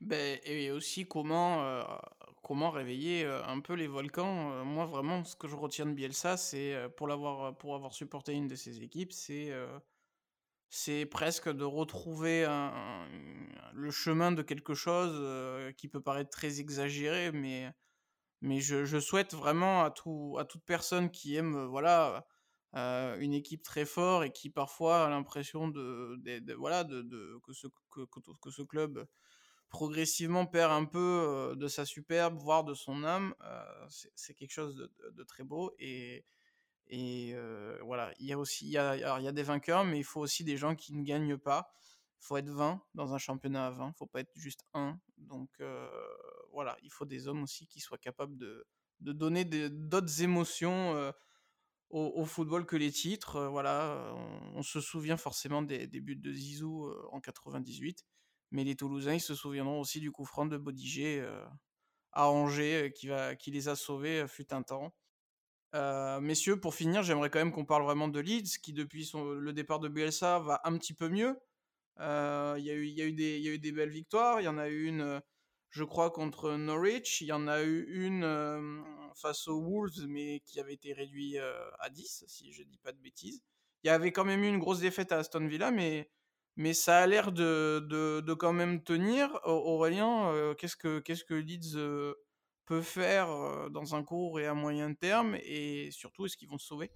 Ben, 0.00 0.40
et 0.44 0.70
aussi 0.70 1.06
comment, 1.06 1.62
euh, 1.62 1.82
comment 2.42 2.70
réveiller 2.70 3.24
euh, 3.24 3.44
un 3.44 3.60
peu 3.60 3.74
les 3.74 3.86
volcans. 3.86 4.52
Euh, 4.52 4.64
moi, 4.64 4.86
vraiment, 4.86 5.24
ce 5.24 5.36
que 5.36 5.46
je 5.46 5.56
retiens 5.56 5.84
de 5.86 5.92
Bielsa, 5.92 6.38
c'est 6.38 6.74
pour 6.96 7.06
l'avoir, 7.06 7.56
pour 7.58 7.74
avoir 7.74 7.92
supporté 7.92 8.32
une 8.32 8.48
de 8.48 8.54
ses 8.54 8.82
équipes, 8.82 9.12
c'est 9.12 9.52
c'est 10.72 11.04
presque 11.04 11.50
de 11.50 11.64
retrouver 11.64 12.46
le 13.74 13.90
chemin 13.90 14.30
de 14.32 14.42
quelque 14.42 14.74
chose 14.74 15.74
qui 15.76 15.88
peut 15.88 16.00
paraître 16.00 16.30
très 16.30 16.60
exagéré, 16.60 17.32
mais, 17.32 17.72
mais 18.40 18.60
je, 18.60 19.00
souhaite 19.00 19.34
vraiment 19.34 19.82
à, 19.84 19.90
tout, 19.90 20.36
à 20.38 20.44
toute 20.44 20.64
personne 20.64 21.10
qui 21.10 21.34
aime 21.34 21.66
voilà, 21.66 22.24
une 22.72 23.34
équipe 23.34 23.62
très 23.64 23.84
forte 23.84 24.26
et 24.26 24.30
qui 24.30 24.48
parfois 24.48 25.06
a 25.06 25.10
l'impression 25.10 25.68
de, 25.68 26.54
voilà, 26.54 26.84
que, 26.84 27.52
ce, 27.52 27.66
que, 27.90 28.02
que 28.40 28.50
ce 28.50 28.62
club 28.62 29.08
progressivement 29.70 30.46
perd 30.46 30.72
un 30.72 30.84
peu 30.84 31.54
de 31.56 31.68
sa 31.68 31.86
superbe, 31.86 32.36
voire 32.36 32.64
de 32.64 32.74
son 32.74 33.04
âme. 33.04 33.34
c'est 33.88 34.34
quelque 34.34 34.52
chose 34.52 34.76
de, 34.76 35.24
très 35.24 35.44
beau. 35.44 35.72
Et, 35.78 36.26
voilà, 37.82 38.12
il 38.18 38.26
y 38.26 38.32
a 38.32 38.38
aussi 38.38 38.66
il 38.66 38.72
y 38.72 38.78
a, 38.78 39.32
des 39.32 39.42
vainqueurs, 39.42 39.84
mais 39.84 39.98
il 39.98 40.04
faut 40.04 40.20
aussi 40.20 40.44
des 40.44 40.56
gens 40.56 40.74
qui 40.74 40.94
ne 40.94 41.04
gagnent 41.04 41.38
pas. 41.38 41.72
Il 42.20 42.26
faut 42.26 42.36
être 42.36 42.50
20 42.50 42.82
dans 42.94 43.14
un 43.14 43.18
championnat 43.18 43.68
à 43.68 43.70
20, 43.70 43.84
il 43.84 43.88
ne 43.88 43.94
faut 43.94 44.06
pas 44.06 44.20
être 44.20 44.32
juste 44.34 44.64
1. 44.74 44.98
Donc 45.16 45.48
voilà, 46.52 46.76
il 46.82 46.90
faut 46.90 47.06
des 47.06 47.28
hommes 47.28 47.44
aussi 47.44 47.66
qui 47.66 47.80
soient 47.80 47.98
capables 47.98 48.36
de, 48.36 48.66
donner 49.00 49.44
d'autres 49.44 50.20
émotions 50.20 51.12
au, 51.90 52.24
football 52.24 52.66
que 52.66 52.76
les 52.76 52.90
titres. 52.90 53.46
voilà, 53.46 54.12
on, 54.54 54.62
se 54.62 54.80
souvient 54.80 55.16
forcément 55.16 55.62
des, 55.62 55.86
des 55.86 56.00
buts 56.00 56.16
de 56.16 56.32
Zizou 56.32 56.92
en 57.12 57.20
98. 57.20 58.04
Mais 58.50 58.64
les 58.64 58.76
Toulousains, 58.76 59.14
ils 59.14 59.20
se 59.20 59.34
souviendront 59.34 59.80
aussi 59.80 60.00
du 60.00 60.10
coup 60.10 60.24
franc 60.24 60.46
de 60.46 60.56
Bodiger 60.56 61.20
euh, 61.20 61.44
à 62.12 62.28
Angers, 62.30 62.92
euh, 63.06 63.34
qui, 63.34 63.50
les 63.50 63.68
a 63.68 63.76
sauvés, 63.76 64.22
euh, 64.22 64.28
fut 64.28 64.52
un 64.52 64.62
temps. 64.62 64.92
messieurs, 66.20 66.58
pour 66.60 66.74
finir, 66.74 67.02
j'aimerais 67.02 67.30
quand 67.30 67.38
même 67.38 67.52
qu'on 67.52 67.64
parle 67.64 67.84
vraiment 67.84 68.08
de 68.08 68.20
Leeds, 68.20 68.58
qui 68.62 68.72
depuis 68.72 69.10
le 69.14 69.52
départ 69.52 69.78
de 69.80 69.88
Bielsa 69.88 70.40
va 70.40 70.60
un 70.64 70.76
petit 70.78 70.94
peu 70.94 71.08
mieux. 71.08 71.38
Il 71.98 72.64
y 72.64 72.70
a 72.70 72.74
eu 72.74 73.58
des 73.58 73.72
belles 73.72 73.90
victoires. 73.90 74.40
Il 74.40 74.44
y 74.44 74.48
en 74.48 74.58
a 74.58 74.68
eu 74.68 74.86
une, 74.86 75.22
je 75.70 75.84
crois, 75.84 76.10
contre 76.10 76.52
Norwich. 76.56 77.20
Il 77.20 77.28
y 77.28 77.32
en 77.32 77.46
a 77.46 77.62
eu 77.62 77.84
une 77.88 78.84
face 79.14 79.46
aux 79.48 79.60
Wolves, 79.62 80.06
mais 80.08 80.40
qui 80.40 80.58
avait 80.60 80.74
été 80.74 80.92
réduite 80.92 81.38
à 81.78 81.90
10, 81.90 82.24
si 82.26 82.52
je 82.52 82.62
ne 82.62 82.68
dis 82.68 82.78
pas 82.78 82.92
de 82.92 82.98
bêtises. 82.98 83.40
Il 83.84 83.86
y 83.86 83.90
avait 83.90 84.12
quand 84.12 84.24
même 84.24 84.42
eu 84.42 84.48
une 84.48 84.58
grosse 84.58 84.80
défaite 84.80 85.12
à 85.12 85.18
Aston 85.18 85.46
Villa, 85.46 85.70
mais 85.70 86.10
mais 86.56 86.74
ça 86.74 86.98
a 86.98 87.06
l'air 87.06 87.32
de, 87.32 87.80
de, 87.80 88.34
quand 88.34 88.52
même 88.52 88.82
tenir. 88.82 89.40
Aurélien, 89.44 90.32
euh, 90.32 90.54
qu'est-ce 90.54 90.76
que 90.76 90.98
qu'est-ce 91.00 91.24
que 91.24 91.34
Leeds 91.34 91.76
euh, 91.76 92.14
peut 92.66 92.82
faire 92.82 93.30
euh, 93.30 93.68
dans 93.68 93.94
un 93.94 94.02
court 94.02 94.40
et 94.40 94.46
à 94.46 94.54
moyen 94.54 94.92
terme 94.94 95.36
et 95.42 95.90
surtout 95.90 96.26
est-ce 96.26 96.36
qu'ils 96.36 96.48
vont 96.48 96.58
se 96.58 96.66
sauver? 96.66 96.90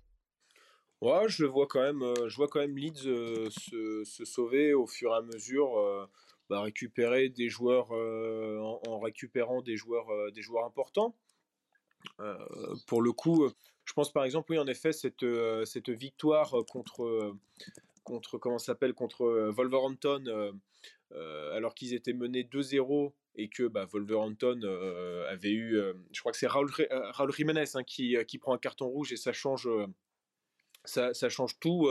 Ouais, 1.01 1.29
je 1.29 1.45
vois 1.45 1.67
quand 1.67 1.83
même, 1.83 2.15
je 2.27 2.37
vois 2.37 2.49
quand 2.49 2.61
même 2.61 2.77
Leeds 2.77 3.51
se, 3.51 4.05
se, 4.05 4.25
sauver 4.25 4.73
au 4.75 4.87
fur 4.87 5.13
et 5.13 5.17
à 5.17 5.23
mesure, 5.23 6.09
bah, 6.49 6.63
récupérer 6.63 7.29
des 7.29 7.51
joueurs 7.51 7.91
en, 7.91 8.81
en, 8.87 8.99
récupérant 9.01 9.61
des 9.61 9.77
joueurs, 9.77 10.07
des 10.33 10.41
joueurs 10.41 10.65
importants. 10.65 11.15
pour 12.87 13.03
le 13.03 13.13
coup, 13.13 13.51
je 13.85 13.93
pense 13.93 14.13
par 14.13 14.25
exemple, 14.25 14.53
oui, 14.53 14.59
en 14.59 14.67
effet, 14.67 14.93
cette, 14.93 15.27
cette 15.67 15.91
victoire 15.91 16.55
contre 16.71 17.37
contre 18.05 18.39
comment 18.39 18.59
s'appelle 18.59 18.95
contre 18.95 19.23
euh, 19.23 19.51
Wolverhampton 19.51 20.25
euh, 20.27 20.53
euh, 21.13 21.57
alors 21.57 21.75
qu'ils 21.75 21.95
étaient 21.95 22.13
menés 22.13 22.45
2-0 22.45 23.13
et 23.37 23.49
que 23.49 23.65
bah, 23.65 23.87
Wolverhampton 23.87 24.61
avait 25.29 25.51
eu, 25.51 25.81
je 26.13 26.21
crois 26.21 26.31
que 26.31 26.39
c'est 26.39 26.47
Raúl, 26.47 26.71
Raúl, 26.91 27.33
Jiménez 27.33 27.65
hein, 27.75 27.83
qui, 27.83 28.17
qui, 28.29 28.39
prend 28.39 28.55
un 28.55 28.59
carton 28.59 28.87
rouge 28.87 29.13
et 29.13 29.17
ça 29.17 29.33
change, 29.33 29.69
ça, 30.85 31.13
change 31.29 31.59
tout. 31.59 31.89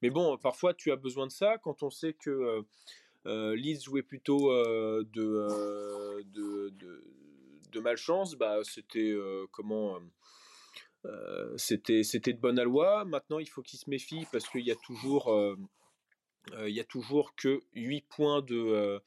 mais 0.00 0.10
bon, 0.10 0.38
parfois 0.38 0.74
tu 0.74 0.92
as 0.92 0.96
besoin 0.96 1.26
de 1.26 1.32
ça 1.32 1.58
quand 1.58 1.82
on 1.82 1.90
sait 1.90 2.12
que 2.12 2.64
Leeds 3.24 3.80
jouait 3.82 4.04
plutôt 4.04 4.52
de, 4.52 5.02
de, 6.22 6.68
de, 6.70 7.04
de, 7.72 7.80
malchance. 7.80 8.36
Bah, 8.36 8.60
c'était 8.62 9.12
comment 9.50 9.98
euh, 11.06 11.56
c'était 11.56 12.02
de 12.02 12.40
bonne 12.40 12.58
aloi. 12.58 13.04
Maintenant, 13.04 13.38
il 13.38 13.48
faut 13.48 13.62
qu'il 13.62 13.78
se 13.78 13.88
méfie 13.88 14.26
parce 14.32 14.48
qu'il 14.48 14.64
y 14.66 14.70
a 14.70 14.76
toujours 14.76 15.32
euh, 15.32 15.56
euh, 16.52 16.68
y 16.70 16.80
a 16.80 16.84
toujours 16.84 17.34
que 17.36 17.60
8 17.74 18.06
points 18.08 18.42
de 18.42 19.00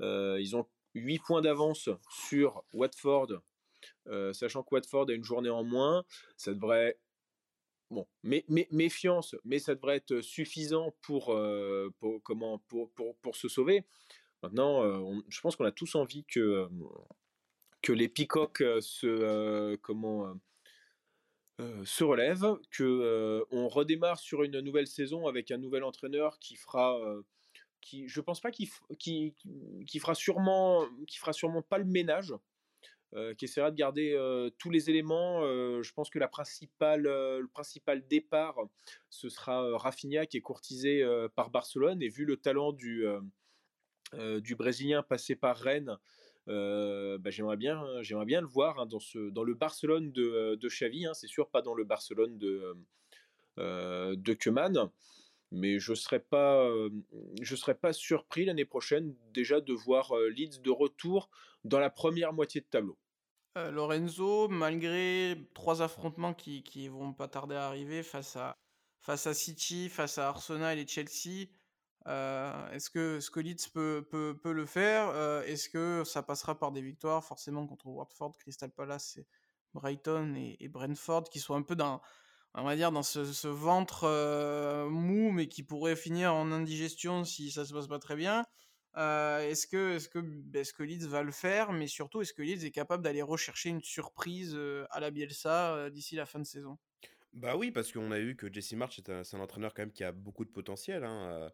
ils 0.00 0.56
ont 0.56 0.66
8 0.94 1.18
points 1.20 1.42
d'avance 1.42 1.88
sur 2.10 2.64
Watford, 2.72 3.40
sachant 4.32 4.62
que 4.62 4.74
Watford 4.74 5.06
a 5.10 5.12
une 5.12 5.24
journée 5.24 5.50
en 5.50 5.64
moins, 5.64 6.04
ça 6.36 6.52
devrait 6.52 6.98
bon, 7.90 8.06
mais, 8.22 8.44
méfiance, 8.70 9.34
mais 9.44 9.58
ça 9.58 9.74
devrait 9.74 9.96
être 9.96 10.20
suffisant 10.20 10.94
pour, 11.02 11.36
pour 11.98 12.22
comment 12.22 12.58
pour, 12.68 12.90
pour, 12.92 13.16
pour, 13.16 13.36
se 13.36 13.48
sauver. 13.48 13.84
Maintenant, 14.42 14.82
je 15.28 15.40
pense 15.40 15.56
qu'on 15.56 15.64
a 15.64 15.72
tous 15.72 15.94
envie 15.94 16.24
que 16.24 16.68
que 17.82 17.92
les 17.92 18.08
Peacocks 18.08 18.62
se 18.80 19.76
comment 19.76 20.34
euh, 21.60 21.84
se 21.84 22.02
relève, 22.02 22.44
que 22.72 22.82
euh, 22.82 23.44
on 23.52 23.68
redémarre 23.68 24.18
sur 24.18 24.42
une 24.42 24.58
nouvelle 24.58 24.88
saison 24.88 25.28
avec 25.28 25.52
un 25.52 25.56
nouvel 25.56 25.84
entraîneur 25.84 26.40
qui 26.40 26.56
fera, 26.56 26.98
euh, 26.98 27.22
qui, 27.80 28.08
je 28.08 28.20
pense 28.20 28.40
pas 28.40 28.50
qu'il 28.50 28.68
qui, 28.98 29.36
qui 29.86 29.98
fera 30.00 30.16
sûrement, 30.16 30.84
qui 31.06 31.18
fera 31.18 31.32
sûrement 31.32 31.62
pas 31.62 31.78
le 31.78 31.84
ménage, 31.84 32.34
qui 33.38 33.44
essaiera 33.44 33.70
de 33.70 33.76
garder 33.76 34.18
tous 34.58 34.70
les 34.70 34.90
éléments. 34.90 35.42
je 35.42 35.92
pense 35.92 36.10
que 36.10 36.18
la 36.18 36.26
principale, 36.26 37.02
le 37.02 37.46
principal 37.46 38.04
départ, 38.08 38.56
ce 39.08 39.28
sera 39.28 39.78
Rafinha 39.78 40.26
qui 40.26 40.38
est 40.38 40.40
courtisé 40.40 41.06
par 41.36 41.50
Barcelone 41.50 42.02
et 42.02 42.08
vu 42.08 42.24
le 42.24 42.36
talent 42.36 42.72
du 42.72 43.06
du 44.40 44.56
Brésilien 44.56 45.04
passé 45.04 45.36
par 45.36 45.56
Rennes 45.56 45.96
euh, 46.48 47.18
bah, 47.18 47.30
j'aimerais 47.30 47.56
bien, 47.56 47.84
j'aimerais 48.02 48.26
bien 48.26 48.40
le 48.40 48.46
voir 48.46 48.78
hein, 48.78 48.86
dans, 48.86 49.00
ce, 49.00 49.30
dans 49.30 49.44
le 49.44 49.54
Barcelone 49.54 50.12
de, 50.12 50.22
euh, 50.22 50.56
de 50.56 50.68
Xavi. 50.68 51.06
Hein, 51.06 51.14
c'est 51.14 51.26
sûr, 51.26 51.48
pas 51.48 51.62
dans 51.62 51.74
le 51.74 51.84
Barcelone 51.84 52.38
de, 52.38 52.76
euh, 53.58 54.14
de 54.16 54.32
Keman. 54.34 54.90
Mais 55.50 55.78
je 55.78 55.94
serais, 55.94 56.20
pas, 56.20 56.68
je 57.40 57.54
serais 57.54 57.76
pas 57.76 57.92
surpris 57.92 58.44
l'année 58.44 58.64
prochaine 58.64 59.14
déjà 59.32 59.60
de 59.60 59.72
voir 59.72 60.12
Leeds 60.30 60.60
de 60.60 60.70
retour 60.70 61.30
dans 61.62 61.78
la 61.78 61.90
première 61.90 62.32
moitié 62.32 62.60
de 62.60 62.66
tableau. 62.66 62.98
Lorenzo, 63.54 64.48
malgré 64.48 65.36
trois 65.54 65.80
affrontements 65.80 66.34
qui, 66.34 66.64
qui 66.64 66.88
vont 66.88 67.12
pas 67.12 67.28
tarder 67.28 67.54
à 67.54 67.68
arriver 67.68 68.02
face 68.02 68.34
à, 68.34 68.56
face 68.98 69.28
à 69.28 69.34
City, 69.34 69.88
face 69.90 70.18
à 70.18 70.26
Arsenal 70.26 70.76
et 70.76 70.88
Chelsea, 70.88 71.46
est-ce 72.06 72.90
que, 72.90 73.20
ce 73.20 73.30
peut, 73.70 74.52
le 74.52 74.66
faire? 74.66 75.14
Est-ce 75.46 75.68
que 75.68 76.02
ça 76.04 76.22
passera 76.22 76.58
par 76.58 76.72
des 76.72 76.82
victoires? 76.82 77.24
Forcément 77.24 77.66
contre 77.66 77.86
Watford, 77.86 78.36
Crystal 78.38 78.70
Palace, 78.70 79.18
Brighton 79.72 80.34
et, 80.36 80.68
Brentford 80.68 81.24
qui 81.24 81.40
sont 81.40 81.54
un 81.54 81.62
peu 81.62 81.76
dans, 81.76 82.02
on 82.54 82.64
va 82.64 82.76
dire, 82.76 82.92
dans 82.92 83.02
ce, 83.02 83.48
ventre 83.48 84.88
mou 84.88 85.32
mais 85.32 85.48
qui 85.48 85.62
pourrait 85.62 85.96
finir 85.96 86.34
en 86.34 86.52
indigestion 86.52 87.24
si 87.24 87.50
ça 87.50 87.64
se 87.64 87.72
passe 87.72 87.88
pas 87.88 87.98
très 87.98 88.16
bien. 88.16 88.44
Est-ce 88.96 89.66
que, 89.66 89.98
que 90.08 90.82
Leeds 90.82 91.08
va 91.08 91.22
le 91.22 91.32
faire? 91.32 91.72
Mais 91.72 91.86
surtout, 91.86 92.20
est-ce 92.20 92.34
que 92.34 92.42
Leeds 92.42 92.64
est 92.66 92.70
capable 92.70 93.02
d'aller 93.02 93.22
rechercher 93.22 93.70
une 93.70 93.82
surprise 93.82 94.58
à 94.90 95.00
la 95.00 95.10
Bielsa 95.10 95.90
d'ici 95.90 96.16
la 96.16 96.26
fin 96.26 96.38
de 96.38 96.44
saison? 96.44 96.78
Bah 97.34 97.56
oui, 97.56 97.72
parce 97.72 97.90
qu'on 97.90 98.12
a 98.12 98.18
vu 98.20 98.36
que 98.36 98.52
Jesse 98.52 98.74
March, 98.74 99.00
c'est 99.04 99.34
un, 99.34 99.40
entraîneur 99.40 99.74
quand 99.74 99.82
même 99.82 99.92
qui 99.92 100.04
a 100.04 100.12
beaucoup 100.12 100.44
de 100.44 100.50
potentiel, 100.50 101.02
hein, 101.02 101.50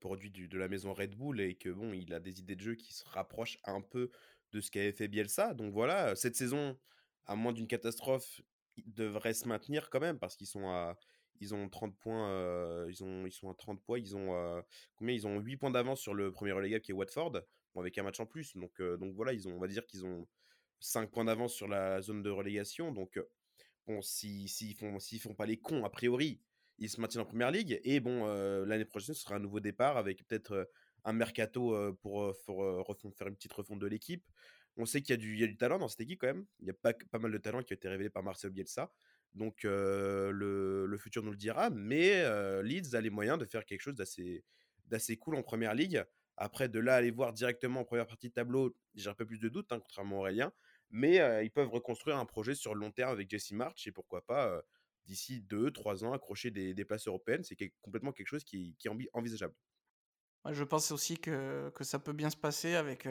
produit 0.00 0.30
de 0.30 0.58
la 0.58 0.68
maison 0.68 0.92
Red 0.92 1.14
Bull, 1.16 1.40
et 1.40 1.54
que 1.54 1.70
bon, 1.70 1.92
il 1.92 2.12
a 2.14 2.20
des 2.20 2.40
idées 2.40 2.56
de 2.56 2.60
jeu 2.60 2.74
qui 2.74 2.92
se 2.92 3.04
rapprochent 3.04 3.58
un 3.64 3.80
peu 3.80 4.10
de 4.52 4.60
ce 4.60 4.70
qu'avait 4.70 4.92
fait 4.92 5.08
Bielsa. 5.08 5.54
Donc 5.54 5.72
voilà, 5.72 6.16
cette 6.16 6.36
saison, 6.36 6.78
à 7.26 7.36
moins 7.36 7.52
d'une 7.52 7.66
catastrophe, 7.66 8.40
devrait 8.86 9.34
se 9.34 9.46
maintenir 9.46 9.90
quand 9.90 10.00
même, 10.00 10.18
parce 10.18 10.36
qu'ils 10.36 10.46
sont 10.46 10.68
à, 10.68 10.96
ils 11.40 11.54
ont 11.54 11.68
30 11.68 11.96
points, 11.98 12.86
ils, 12.88 13.02
ont, 13.02 13.26
ils 13.26 13.32
sont 13.32 13.50
à 13.50 13.54
30 13.54 13.82
points, 13.82 13.98
ils 13.98 14.16
ont 14.16 14.62
combien? 14.96 15.14
Ils 15.14 15.26
ont 15.26 15.38
8 15.38 15.56
points 15.56 15.70
d'avance 15.70 16.00
sur 16.00 16.14
le 16.14 16.32
premier 16.32 16.52
relégable 16.52 16.82
qui 16.82 16.92
est 16.92 16.94
Watford, 16.94 17.42
avec 17.76 17.96
un 17.98 18.02
match 18.02 18.20
en 18.20 18.26
plus. 18.26 18.56
Donc, 18.56 18.80
donc 18.80 19.14
voilà, 19.14 19.32
ils 19.32 19.48
ont, 19.48 19.52
on 19.52 19.58
va 19.58 19.68
dire 19.68 19.86
qu'ils 19.86 20.04
ont 20.04 20.26
5 20.80 21.10
points 21.10 21.24
d'avance 21.24 21.54
sur 21.54 21.68
la 21.68 22.00
zone 22.00 22.22
de 22.22 22.30
relégation. 22.30 22.92
Donc 22.92 23.18
bon, 23.86 24.02
s'ils 24.02 24.48
si, 24.48 24.74
font, 24.74 24.98
font 24.98 25.34
pas 25.34 25.46
les 25.46 25.58
cons, 25.58 25.84
a 25.84 25.90
priori, 25.90 26.40
ils 26.80 26.88
se 26.88 27.00
maintiennent 27.00 27.22
en 27.22 27.26
première 27.26 27.50
ligue. 27.50 27.80
Et 27.84 28.00
bon, 28.00 28.26
l'année 28.64 28.84
prochaine, 28.84 29.14
ce 29.14 29.22
sera 29.22 29.36
un 29.36 29.40
nouveau 29.40 29.60
départ 29.60 29.96
avec 29.96 30.26
peut-être 30.26 30.68
un 31.04 31.12
mercato 31.12 31.94
pour, 32.02 32.34
faire 32.44 33.28
une 33.28 33.36
petite 33.36 33.52
refonte 33.52 33.78
de 33.78 33.86
l'équipe. 33.86 34.24
On 34.76 34.86
sait 34.86 35.02
qu'il 35.02 35.14
y, 35.38 35.44
a 35.44 35.46
du 35.46 35.56
talent 35.56 35.78
dans 35.78 35.88
cette 35.88 36.00
équipe 36.00 36.20
quand 36.20 36.28
même. 36.28 36.46
Il 36.60 36.66
y 36.66 36.70
a 36.70 36.74
pas, 36.74 37.18
mal 37.18 37.32
de 37.32 37.38
talent 37.38 37.62
qui 37.62 37.74
a 37.74 37.76
été 37.76 37.88
révélé 37.88 38.08
par 38.08 38.22
Marcel 38.22 38.50
Bielsa. 38.50 38.92
Donc 39.34 39.62
le, 39.62 40.96
futur 40.98 41.22
nous 41.22 41.32
le 41.32 41.36
dira. 41.36 41.70
Mais 41.70 42.24
Leeds 42.62 42.94
a 42.94 43.00
les 43.00 43.10
moyens 43.10 43.38
de 43.38 43.44
faire 43.44 43.64
quelque 43.64 43.82
chose 43.82 43.94
d'assez 43.94 45.16
cool 45.18 45.36
en 45.36 45.42
première 45.42 45.74
ligue. 45.74 46.02
Après, 46.36 46.70
de 46.70 46.78
là, 46.78 46.96
aller 46.96 47.10
voir 47.10 47.34
directement 47.34 47.80
en 47.80 47.84
première 47.84 48.06
partie 48.06 48.28
de 48.30 48.32
tableau, 48.32 48.74
j'ai 48.94 49.10
un 49.10 49.14
peu 49.14 49.26
plus 49.26 49.38
de 49.38 49.50
doutes, 49.50 49.70
hein, 49.72 49.80
contrairement 49.80 50.16
à 50.16 50.20
Aurélien 50.20 50.52
mais 50.90 51.44
ils 51.44 51.50
peuvent 51.50 51.70
reconstruire 51.70 52.16
un 52.16 52.26
projet 52.26 52.54
sur 52.54 52.74
long 52.74 52.90
terme 52.90 53.12
avec 53.12 53.30
Jesse 53.30 53.52
March 53.52 53.86
et 53.86 53.92
pourquoi 53.92 54.26
pas 54.26 54.60
d'ici 55.06 55.44
2-3 55.48 56.04
ans 56.04 56.12
accrocher 56.12 56.50
des, 56.50 56.84
places 56.84 57.06
européennes. 57.06 57.42
C'est 57.44 57.56
complètement 57.82 58.12
quelque 58.12 58.28
chose 58.28 58.44
qui, 58.44 58.76
est 58.84 59.08
envisageable. 59.12 59.54
Je 60.50 60.64
pense 60.64 60.90
aussi 60.90 61.18
que, 61.18 61.72
ça 61.80 61.98
peut 61.98 62.12
bien 62.12 62.30
se 62.30 62.36
passer 62.36 62.74
avec 62.74 63.08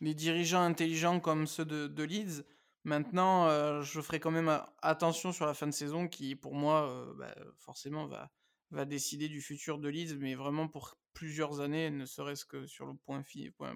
des 0.00 0.14
dirigeants 0.14 0.62
intelligents 0.62 1.20
comme 1.20 1.46
ceux 1.46 1.64
de, 1.64 2.02
Leeds. 2.02 2.44
Maintenant, 2.84 3.82
je 3.82 4.00
ferai 4.00 4.20
quand 4.20 4.30
même 4.30 4.60
attention 4.82 5.32
sur 5.32 5.46
la 5.46 5.54
fin 5.54 5.66
de 5.66 5.72
saison 5.72 6.08
qui, 6.08 6.36
pour 6.36 6.54
moi, 6.54 7.14
bah, 7.16 7.34
forcément, 7.58 8.06
va, 8.06 8.30
va 8.70 8.84
décider 8.84 9.28
du 9.28 9.40
futur 9.40 9.78
de 9.78 9.88
Leeds, 9.88 10.16
mais 10.18 10.34
vraiment 10.34 10.68
pour 10.68 10.98
plusieurs 11.14 11.60
années, 11.60 11.90
ne 11.90 12.06
serait-ce 12.06 12.44
que 12.44 12.66
sur 12.66 12.86
le 12.86 12.94
point, 12.94 13.22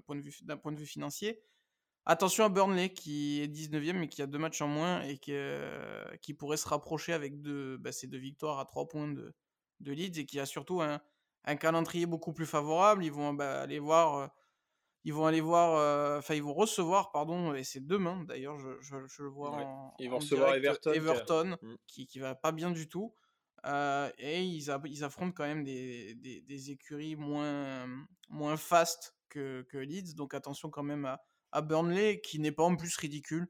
point 0.05 0.17
de 0.17 0.21
vue, 0.21 0.35
d'un 0.43 0.57
point 0.57 0.73
de 0.73 0.79
vue 0.79 0.87
financier. 0.87 1.41
Attention 2.11 2.45
à 2.45 2.49
Burnley 2.49 2.89
qui 2.89 3.43
est 3.43 3.49
19ème 3.49 3.99
mais 3.99 4.09
qui 4.09 4.23
a 4.23 4.27
deux 4.27 4.39
matchs 4.39 4.63
en 4.63 4.67
moins 4.67 5.03
et 5.03 5.19
qui, 5.19 5.33
euh, 5.35 6.03
qui 6.23 6.33
pourrait 6.33 6.57
se 6.57 6.67
rapprocher 6.67 7.13
avec 7.13 7.43
deux, 7.43 7.77
bah, 7.77 7.93
ces 7.93 8.07
deux 8.07 8.17
victoires 8.17 8.59
à 8.61 8.65
trois 8.65 8.89
points 8.89 9.09
de, 9.09 9.35
de 9.81 9.93
Leeds 9.93 10.19
et 10.19 10.25
qui 10.25 10.41
a 10.41 10.47
surtout 10.47 10.81
un, 10.81 11.03
un 11.45 11.57
calendrier 11.57 12.07
beaucoup 12.07 12.33
plus 12.33 12.47
favorable. 12.47 13.05
Ils 13.05 13.13
vont 13.13 13.35
bah, 13.35 13.61
aller 13.61 13.79
voir, 13.79 14.15
euh, 14.15 14.27
ils 15.05 15.13
vont 15.13 15.27
aller 15.27 15.43
voir, 15.43 15.77
euh, 15.77 16.17
enfin 16.17 16.35
ils 16.35 16.43
vont 16.43 16.55
recevoir, 16.55 17.13
pardon, 17.13 17.53
et 17.53 17.63
c'est 17.63 17.87
demain 17.87 18.25
d'ailleurs, 18.25 18.59
je, 18.59 18.71
je, 18.81 19.23
le 19.23 19.29
vois 19.29 19.51
en, 19.51 19.95
Ils 19.99 20.09
vont 20.09 20.17
recevoir 20.17 20.55
Everton, 20.55 20.93
Everton 20.95 21.57
mm. 21.61 21.77
qui, 21.87 22.07
qui 22.07 22.21
va 22.21 22.35
pas 22.35 22.53
bien 22.53 22.71
du 22.71 22.89
tout. 22.89 23.13
et 23.67 24.45
ils, 24.45 24.75
ils, 24.87 25.05
affrontent 25.05 25.33
quand 25.33 25.45
même 25.45 25.63
des, 25.63 26.15
des, 26.15 26.41
des, 26.41 26.71
écuries 26.71 27.17
moins, 27.17 27.87
moins 28.31 28.57
fast 28.57 29.15
que, 29.29 29.61
que 29.69 29.77
Leeds, 29.77 30.15
donc 30.15 30.33
attention 30.33 30.71
quand 30.71 30.83
même 30.83 31.05
à 31.05 31.21
à 31.53 31.63
Burnley 31.63 32.21
qui 32.21 32.39
n'est 32.39 32.53
pas 32.53 32.65
en 32.65 32.77
plus 32.77 32.97
ridicule. 32.97 33.49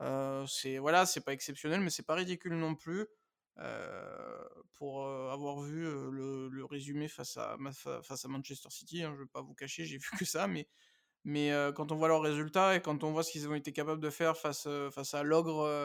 Euh, 0.00 0.46
c'est 0.46 0.78
voilà, 0.78 1.06
c'est 1.06 1.20
pas 1.20 1.32
exceptionnel, 1.32 1.80
mais 1.80 1.90
c'est 1.90 2.04
pas 2.04 2.14
ridicule 2.14 2.54
non 2.54 2.74
plus. 2.74 3.06
Pour 4.74 5.08
avoir 5.08 5.60
vu 5.62 5.82
le, 5.82 6.64
résumé 6.64 7.08
face 7.08 7.36
à, 7.36 7.56
Manchester 7.58 8.68
City, 8.70 9.02
hein, 9.02 9.12
je 9.16 9.22
vais 9.22 9.28
pas 9.28 9.42
vous 9.42 9.54
cacher, 9.54 9.84
j'ai 9.84 9.98
vu 9.98 10.08
que 10.16 10.24
ça, 10.24 10.46
mais, 10.46 10.68
mais 11.24 11.50
quand 11.74 11.90
on 11.90 11.96
voit 11.96 12.06
leurs 12.06 12.22
résultats 12.22 12.76
et 12.76 12.80
quand 12.80 13.02
on 13.02 13.10
voit 13.10 13.24
ce 13.24 13.32
qu'ils 13.32 13.48
ont 13.48 13.56
été 13.56 13.72
capables 13.72 14.00
de 14.00 14.10
faire 14.10 14.36
face, 14.36 14.68
face 14.92 15.14
à 15.14 15.24
l'ogre 15.24 15.82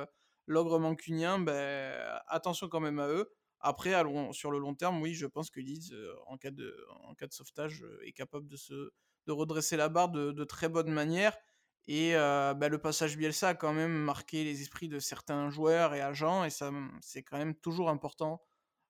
mancunien, 0.47 1.39
ben, 1.39 1.97
attention 2.27 2.69
quand 2.69 2.79
même 2.79 2.99
à 2.99 3.07
eux. 3.07 3.33
Après, 3.59 3.93
sur 4.33 4.51
le 4.51 4.59
long 4.59 4.75
terme, 4.75 5.01
oui, 5.01 5.15
je 5.15 5.25
pense 5.25 5.49
que 5.49 5.59
Leeds, 5.59 5.95
en, 6.27 6.37
cas 6.37 6.51
de, 6.51 6.77
en 7.05 7.15
cas 7.15 7.25
de 7.25 7.33
sauvetage, 7.33 7.83
est 8.05 8.13
capable 8.13 8.47
de, 8.47 8.57
se, 8.57 8.91
de 9.25 9.31
redresser 9.31 9.77
la 9.77 9.89
barre 9.89 10.09
de 10.09 10.43
très 10.43 10.69
bonne 10.69 10.91
manière. 10.91 11.35
Et 11.87 12.13
bah, 12.13 12.69
le 12.69 12.77
passage 12.77 13.17
Bielsa 13.17 13.49
a 13.49 13.55
quand 13.55 13.73
même 13.73 13.91
marqué 13.91 14.43
les 14.43 14.61
esprits 14.61 14.87
de 14.87 14.99
certains 14.99 15.49
joueurs 15.49 15.93
et 15.93 16.01
agents, 16.01 16.45
et 16.45 16.49
ça, 16.49 16.71
mmh, 16.71 16.99
c'est 17.01 17.23
quand 17.23 17.37
même 17.37 17.55
toujours 17.55 17.89
important 17.89 18.41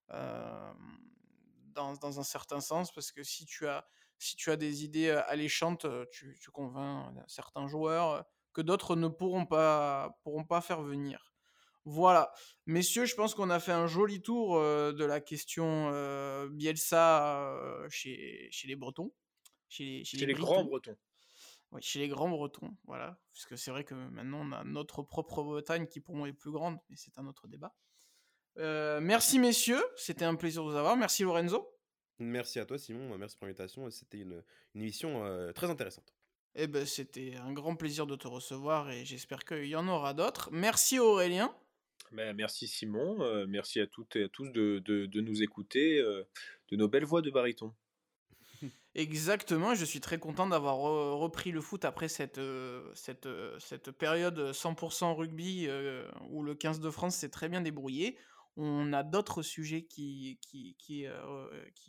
dans, 0.10 1.94
dans, 1.96 2.20
un 2.20 2.24
certain 2.24 2.62
sens, 2.62 2.94
parce 2.94 3.12
que 3.12 3.24
si 3.24 3.46
tu 3.46 3.68
as, 3.68 3.88
si 4.20 4.36
tu 4.36 4.52
as 4.52 4.58
des 4.58 4.84
idées 4.84 5.10
alléchantes, 5.10 5.88
tu, 6.12 6.38
tu 6.40 6.52
convaincs 6.52 7.12
certains 7.28 7.68
joueurs 7.68 8.26
que 8.54 8.62
d'autres 8.62 8.96
ne 8.96 9.08
pourront 9.08 9.46
pas, 9.46 10.20
pourront 10.24 10.46
pas 10.46 10.62
faire 10.62 10.82
venir. 10.82 11.34
Voilà. 11.86 12.32
Messieurs, 12.66 13.06
je 13.06 13.16
pense 13.16 13.36
qu'on 13.36 13.50
a 13.50 13.60
fait 13.60 13.74
un 13.74 13.88
joli 13.88 14.22
tour 14.22 14.58
de 14.60 15.04
la 15.04 15.20
question 15.20 15.90
Bielsa 16.52 17.58
chez, 17.90 18.48
chez 18.52 18.68
les 18.68 18.76
Bretons. 18.76 19.12
Chez, 19.68 20.04
chez, 20.04 20.26
les 20.26 20.34
grands 20.34 20.64
Bretons. 20.64 20.96
Oui, 21.74 21.82
chez 21.82 22.00
les 22.00 22.08
grands 22.08 22.30
bretons, 22.30 22.78
voilà. 22.86 23.20
Parce 23.34 23.46
que 23.46 23.56
c'est 23.56 23.72
vrai 23.72 23.84
que 23.84 23.96
maintenant, 23.96 24.48
on 24.48 24.52
a 24.52 24.64
notre 24.64 25.02
propre 25.02 25.42
Bretagne 25.42 25.88
qui 25.88 26.00
pour 26.00 26.16
moi 26.16 26.30
est 26.30 26.34
plus 26.34 26.52
grande, 26.52 26.78
mais 26.90 26.96
c'est 26.96 27.18
un 27.18 27.26
autre 27.26 27.48
débat. 27.48 27.76
Euh, 28.60 29.00
merci 29.02 29.40
messieurs, 29.40 29.84
c'était 29.96 30.26
un 30.26 30.36
plaisir 30.36 30.64
de 30.64 30.70
vous 30.70 30.78
avoir. 30.78 30.96
Merci 30.96 31.24
Lorenzo. 31.24 31.68
Merci 32.20 32.60
à 32.60 32.66
toi 32.66 32.78
Simon, 32.78 33.18
merci 33.18 33.36
pour 33.38 33.48
l'invitation. 33.48 33.90
C'était 33.90 34.20
une, 34.20 34.44
émission 34.76 35.26
euh, 35.26 35.52
très 35.52 35.72
intéressante. 35.72 36.14
Eh 36.54 36.68
ben, 36.68 36.86
c'était 36.86 37.36
un 37.38 37.52
grand 37.52 37.76
plaisir 37.76 38.06
de 38.06 38.16
te 38.16 38.28
recevoir 38.28 38.92
et 38.92 39.04
j'espère 39.04 39.44
qu'il 39.44 39.66
y 39.66 39.76
en 39.76 39.88
aura 39.88 40.14
d'autres. 40.14 40.50
Merci 40.52 41.00
Aurélien. 41.00 41.56
Ben, 42.12 42.36
merci 42.36 42.68
Simon, 42.68 43.24
euh, 43.24 43.48
merci 43.48 43.80
à 43.80 43.88
toutes 43.88 44.16
et 44.16 44.26
à 44.26 44.30
tous 44.30 44.52
de, 44.52 44.78
de 44.78 45.22
nous 45.22 45.42
écouter, 45.42 46.00
de 46.00 46.76
nos 46.76 46.88
belles 46.88 47.06
voix 47.06 47.24
de 47.24 47.32
baryton. 47.32 47.74
Exactement, 48.96 49.74
je 49.74 49.86
suis 49.86 50.00
très 50.02 50.20
content 50.20 50.46
d'avoir 50.46 50.78
repris 50.78 51.50
le 51.50 51.62
foot 51.62 51.84
après 51.84 52.08
cette, 52.08 52.38
euh, 52.38 52.92
cette, 52.94 53.26
euh, 53.26 53.58
cette 53.58 53.90
période 53.90 54.52
100% 54.52 55.16
rugby 55.16 55.66
euh, 55.68 56.08
où 56.30 56.44
le 56.44 56.54
15 56.54 56.80
de 56.80 56.92
France 56.92 57.16
s'est 57.16 57.30
très 57.30 57.50
bien 57.50 57.62
débrouillé. 57.62 58.20
On 58.56 58.94
a 58.94 59.02
d'autres 59.02 59.42
sujets 59.42 59.82
qui, 59.82 60.38
qui, 60.42 60.76
qui, 60.78 61.08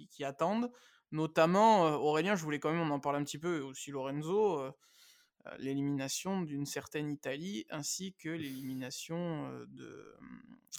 qui, 0.09 0.25
attendent, 0.25 0.73
notamment, 1.13 1.95
Aurélien, 1.97 2.37
je 2.37 2.43
voulais 2.43 2.59
quand 2.59 2.73
même, 2.73 2.81
on 2.81 2.91
en 2.91 3.01
parle 3.01 3.17
un 3.17 3.25
petit 3.25 3.37
peu, 3.37 3.61
aussi 3.61 3.91
Lorenzo, 3.91 4.63
l'élimination 5.59 6.41
d'une 6.41 6.65
certaine 6.65 7.11
Italie 7.11 7.67
ainsi 7.69 8.15
que 8.15 8.31
l'élimination 8.31 9.67
de 9.69 10.17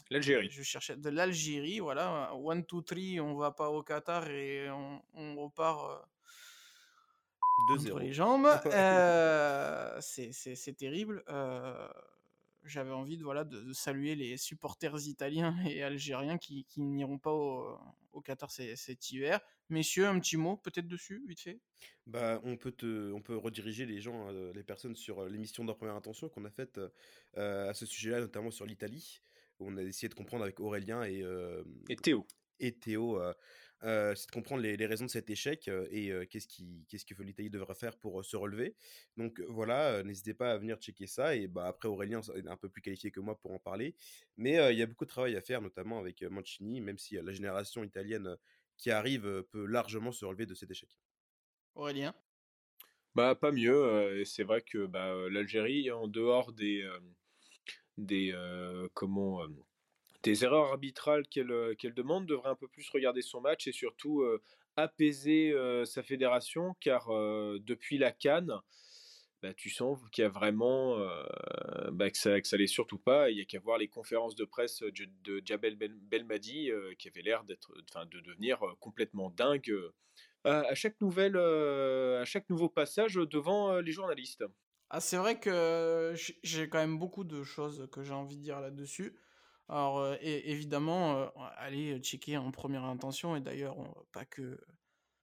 l'Algérie. 0.10 0.50
Je 0.50 0.64
cherchais 0.64 0.98
de 0.98 1.10
l'Algérie, 1.10 1.78
voilà. 1.78 2.34
One, 2.34 2.66
two, 2.66 2.82
three, 2.82 3.20
on 3.20 3.36
va 3.36 3.52
pas 3.52 3.70
au 3.70 3.84
Qatar 3.84 4.28
et 4.32 4.68
on, 4.72 5.04
on 5.14 5.36
repart 5.36 6.08
2-0. 7.70 8.00
les 8.00 8.14
jambes. 8.14 8.48
euh, 8.66 9.98
c'est 10.02 10.78
terrible. 10.78 11.24
Euh, 11.30 11.88
J'avais 12.64 12.92
envie 12.92 13.18
de, 13.18 13.24
voilà, 13.24 13.44
de, 13.44 13.72
saluer 13.74 14.16
les 14.16 14.38
supporters 14.38 15.08
italiens 15.08 15.56
et 15.68 15.84
algériens 15.84 16.38
qui, 16.38 16.66
qui 16.66 16.82
n'iront 16.82 17.18
pas 17.18 17.32
au, 17.32 17.78
au 18.14 18.22
Qatar 18.22 18.52
cet 18.52 19.12
hiver. 19.12 19.40
Messieurs, 19.70 20.08
un 20.08 20.20
petit 20.20 20.38
mot 20.38 20.58
peut-être 20.58 20.88
dessus, 20.88 21.24
vite 21.28 21.42
fait? 21.42 21.60
Bah, 22.06 22.40
on, 22.44 22.58
peut 22.58 22.72
te, 22.72 23.12
on 23.14 23.22
peut 23.22 23.38
rediriger 23.38 23.86
les 23.86 24.00
gens, 24.00 24.28
euh, 24.30 24.52
les 24.54 24.64
personnes 24.64 24.96
sur 24.96 25.24
euh, 25.24 25.30
l'émission 25.30 25.66
de 25.66 25.74
première 25.74 25.96
intention 25.96 26.30
qu'on 26.30 26.46
a 26.46 26.52
faite 26.52 26.80
à 27.36 27.74
ce 27.74 27.86
sujet-là, 27.86 28.20
notamment 28.20 28.52
sur 28.52 28.66
l'Italie, 28.66 29.22
où 29.60 29.68
on 29.68 29.78
a 29.78 29.82
essayé 29.82 30.10
de 30.10 30.14
comprendre 30.14 30.44
avec 30.44 30.60
Aurélien 30.60 31.04
et, 31.04 31.24
et 31.90 31.96
Théo. 31.96 32.26
Et 32.60 32.74
Théo 32.74 33.20
c'est 33.82 34.28
de 34.28 34.32
comprendre 34.32 34.62
les, 34.62 34.86
raisons 34.86 35.06
de 35.06 35.10
cet 35.10 35.30
échec 35.30 35.70
et 35.92 36.12
qu'est-ce, 36.30 36.48
qui, 36.48 36.86
qu'est-ce 36.90 37.06
que 37.06 37.22
l'Italie 37.22 37.50
devrait 37.50 37.76
faire 37.76 37.98
pour 37.98 38.24
se 38.24 38.36
relever. 38.36 38.76
Donc 39.18 39.42
voilà, 39.48 40.04
n'hésitez 40.04 40.34
pas 40.34 40.52
à 40.52 40.58
venir 40.58 40.78
checker 40.78 41.08
ça. 41.08 41.36
Et 41.36 41.48
bah, 41.48 41.68
après, 41.68 41.88
Aurélien 41.88 42.22
est 42.36 42.48
un 42.48 42.58
peu 42.58 42.70
plus 42.70 42.82
qualifié 42.82 43.12
que 43.12 43.20
moi 43.20 43.38
pour 43.38 43.52
en 43.52 43.60
parler. 43.60 43.96
Mais 44.38 44.74
il 44.74 44.78
y 44.78 44.82
a 44.82 44.86
beaucoup 44.86 45.06
de 45.06 45.10
travail 45.10 45.36
à 45.36 45.42
faire, 45.42 45.62
notamment 45.62 46.00
avec 46.00 46.24
Mancini, 46.24 46.82
même 46.82 46.98
si 46.98 47.16
la 47.16 47.32
génération 47.32 47.84
italienne 47.84 48.36
qui 48.78 48.92
arrive 48.92 49.44
peut 49.52 49.66
largement 49.66 50.12
se 50.12 50.26
relever 50.26 50.46
de 50.46 50.56
cet 50.56 50.72
échec. 50.72 50.90
Aurélien? 51.76 52.16
Bah, 53.14 53.36
pas 53.36 53.52
mieux. 53.52 54.20
et 54.20 54.26
c'est 54.26 54.44
vrai 54.44 54.62
que 54.62 54.86
bah, 54.86 55.16
l'Algérie, 55.30 55.92
en 55.92 56.08
dehors 56.08 56.52
des, 56.54 56.90
des, 57.98 58.34
comment, 58.94 59.46
des 60.26 60.44
erreurs 60.44 60.66
arbitrales 60.66 61.28
qu'elle 61.28 61.76
qu'elle 61.78 61.94
demande, 61.94 62.26
devrait 62.26 62.50
un 62.50 62.56
peu 62.56 62.68
plus 62.68 62.90
regarder 62.90 63.22
son 63.22 63.42
match 63.42 63.68
et 63.68 63.72
surtout 63.72 64.26
apaiser 64.76 65.54
sa 65.86 66.04
fédération, 66.04 66.76
car 66.82 67.08
depuis 67.10 67.98
la 67.98 68.12
Cannes, 68.12 68.60
bah, 69.42 69.54
tu 69.54 69.70
sens 69.70 70.00
qu'il 70.12 70.24
y 70.24 70.26
a 70.26 70.30
vraiment 70.30 70.98
bah, 71.92 72.10
que 72.10 72.18
ça 72.18 72.42
que 72.42 72.48
ça 72.48 72.58
l'est 72.58 72.68
surtout 72.68 72.98
pas. 72.98 73.30
Il 73.30 73.38
y 73.38 73.42
a 73.42 73.46
qu'à 73.46 73.60
voir 73.60 73.78
les 73.78 73.88
conférences 73.88 74.36
de 74.36 74.46
presse 74.46 74.82
de, 74.82 75.08
de 75.24 75.42
Djabel 75.46 75.76
Belmadi 75.76 76.72
qui 76.98 77.08
avait 77.08 77.22
l'air 77.22 77.44
d'être, 77.44 77.74
de 78.06 78.20
devenir 78.20 78.60
complètement 78.80 79.30
dingue 79.30 79.74
à 80.44 80.74
chaque 80.76 81.00
nouvelle, 81.02 81.38
à 81.38 82.26
chaque 82.26 82.50
nouveau 82.50 82.70
passage 82.70 83.16
devant 83.16 83.80
les 83.80 83.92
journalistes. 83.92 84.44
Ah, 84.90 85.02
c'est 85.02 85.18
vrai 85.18 85.40
que 85.40 86.14
j'ai 86.44 86.70
quand 86.70 86.78
même 86.78 87.00
beaucoup 87.00 87.24
de 87.24 87.44
choses 87.44 87.88
que 87.92 88.04
j'ai 88.04 88.14
envie 88.14 88.38
de 88.38 88.42
dire 88.42 88.62
là-dessus. 88.62 89.16
Alors, 89.68 90.16
évidemment, 90.22 91.32
allez 91.58 92.00
checker 92.00 92.38
en 92.38 92.52
première 92.52 92.84
intention, 92.84 93.36
et 93.36 93.42
d'ailleurs, 93.42 93.76
pas 94.12 94.26
que 94.26 94.60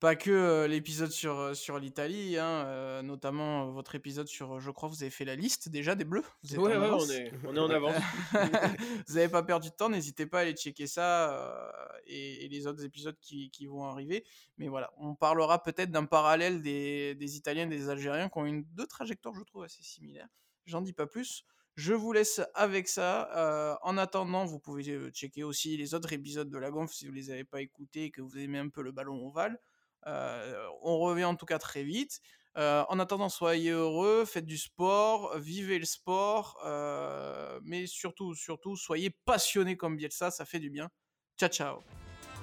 pas 0.02 0.16
que 0.16 0.32
euh, 0.32 0.66
l'épisode 0.66 1.12
sur, 1.12 1.38
euh, 1.38 1.54
sur 1.54 1.78
l'Italie, 1.78 2.36
hein, 2.36 2.64
euh, 2.66 3.02
notamment 3.02 3.70
votre 3.70 3.94
épisode 3.94 4.26
sur, 4.26 4.58
je 4.58 4.68
crois, 4.72 4.88
vous 4.88 5.04
avez 5.04 5.10
fait 5.10 5.24
la 5.24 5.36
liste 5.36 5.68
déjà 5.68 5.94
des 5.94 6.04
Bleus. 6.04 6.24
Vous 6.42 6.56
ouais, 6.56 6.76
ouais, 6.76 6.90
on 6.90 7.08
est, 7.08 7.32
on 7.46 7.54
est 7.54 7.60
en 7.60 7.70
avance. 7.70 7.94
vous 9.06 9.14
n'avez 9.14 9.28
pas 9.28 9.44
perdu 9.44 9.70
de 9.70 9.74
temps, 9.76 9.88
n'hésitez 9.88 10.26
pas 10.26 10.38
à 10.38 10.42
aller 10.42 10.54
checker 10.54 10.88
ça 10.88 11.72
et, 12.08 12.48
les 12.48 12.66
autres 12.66 12.84
épisodes 12.84 13.16
qui, 13.20 13.48
qui, 13.52 13.66
vont 13.66 13.84
arriver. 13.84 14.24
Mais 14.58 14.66
voilà, 14.66 14.92
on 14.96 15.14
parlera 15.14 15.62
peut-être 15.62 15.92
d'un 15.92 16.04
parallèle 16.04 16.62
des, 16.62 17.14
des, 17.14 17.36
Italiens 17.36 17.70
et 17.70 17.76
des 17.76 17.88
Algériens 17.88 18.28
qui 18.28 18.38
ont 18.38 18.44
une, 18.44 18.64
deux 18.74 18.88
trajectoires, 18.88 19.36
je 19.36 19.44
trouve, 19.44 19.62
assez 19.62 19.84
similaires. 19.84 20.26
J'en 20.66 20.80
dis 20.80 20.92
pas 20.92 21.06
plus. 21.06 21.44
Je 21.74 21.94
vous 21.94 22.12
laisse 22.12 22.40
avec 22.54 22.88
ça. 22.88 23.78
en 23.82 23.96
attendant, 23.96 24.44
vous 24.44 24.58
pouvez 24.58 25.10
checker 25.10 25.42
aussi 25.42 25.76
les 25.76 25.94
autres 25.94 26.12
épisodes 26.12 26.50
de 26.50 26.58
la 26.58 26.70
Gonf 26.70 26.92
si 26.92 27.06
vous 27.06 27.12
les 27.12 27.30
avez 27.30 27.44
pas 27.44 27.60
écoutés 27.60 28.04
et 28.04 28.10
que 28.10 28.20
vous 28.20 28.36
aimez 28.38 28.58
un 28.58 28.68
peu 28.68 28.82
le 28.82 28.92
ballon 28.92 29.26
ovale. 29.26 29.58
Euh, 30.06 30.66
on 30.82 30.98
revient 30.98 31.24
en 31.24 31.36
tout 31.36 31.46
cas 31.46 31.58
très 31.58 31.82
vite. 31.82 32.20
Euh, 32.58 32.84
en 32.88 32.98
attendant, 32.98 33.30
soyez 33.30 33.70
heureux, 33.70 34.24
faites 34.26 34.44
du 34.44 34.58
sport, 34.58 35.38
vivez 35.38 35.78
le 35.78 35.86
sport, 35.86 36.58
euh, 36.66 37.58
mais 37.62 37.86
surtout, 37.86 38.34
surtout, 38.34 38.76
soyez 38.76 39.10
passionnés 39.24 39.76
comme 39.76 39.96
Bielsa, 39.96 40.30
ça 40.30 40.44
fait 40.44 40.60
du 40.60 40.68
bien. 40.68 40.90
Ciao, 41.38 41.48
ciao. 41.48 41.78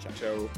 Ciao, 0.01 0.11
ciao. 0.13 0.49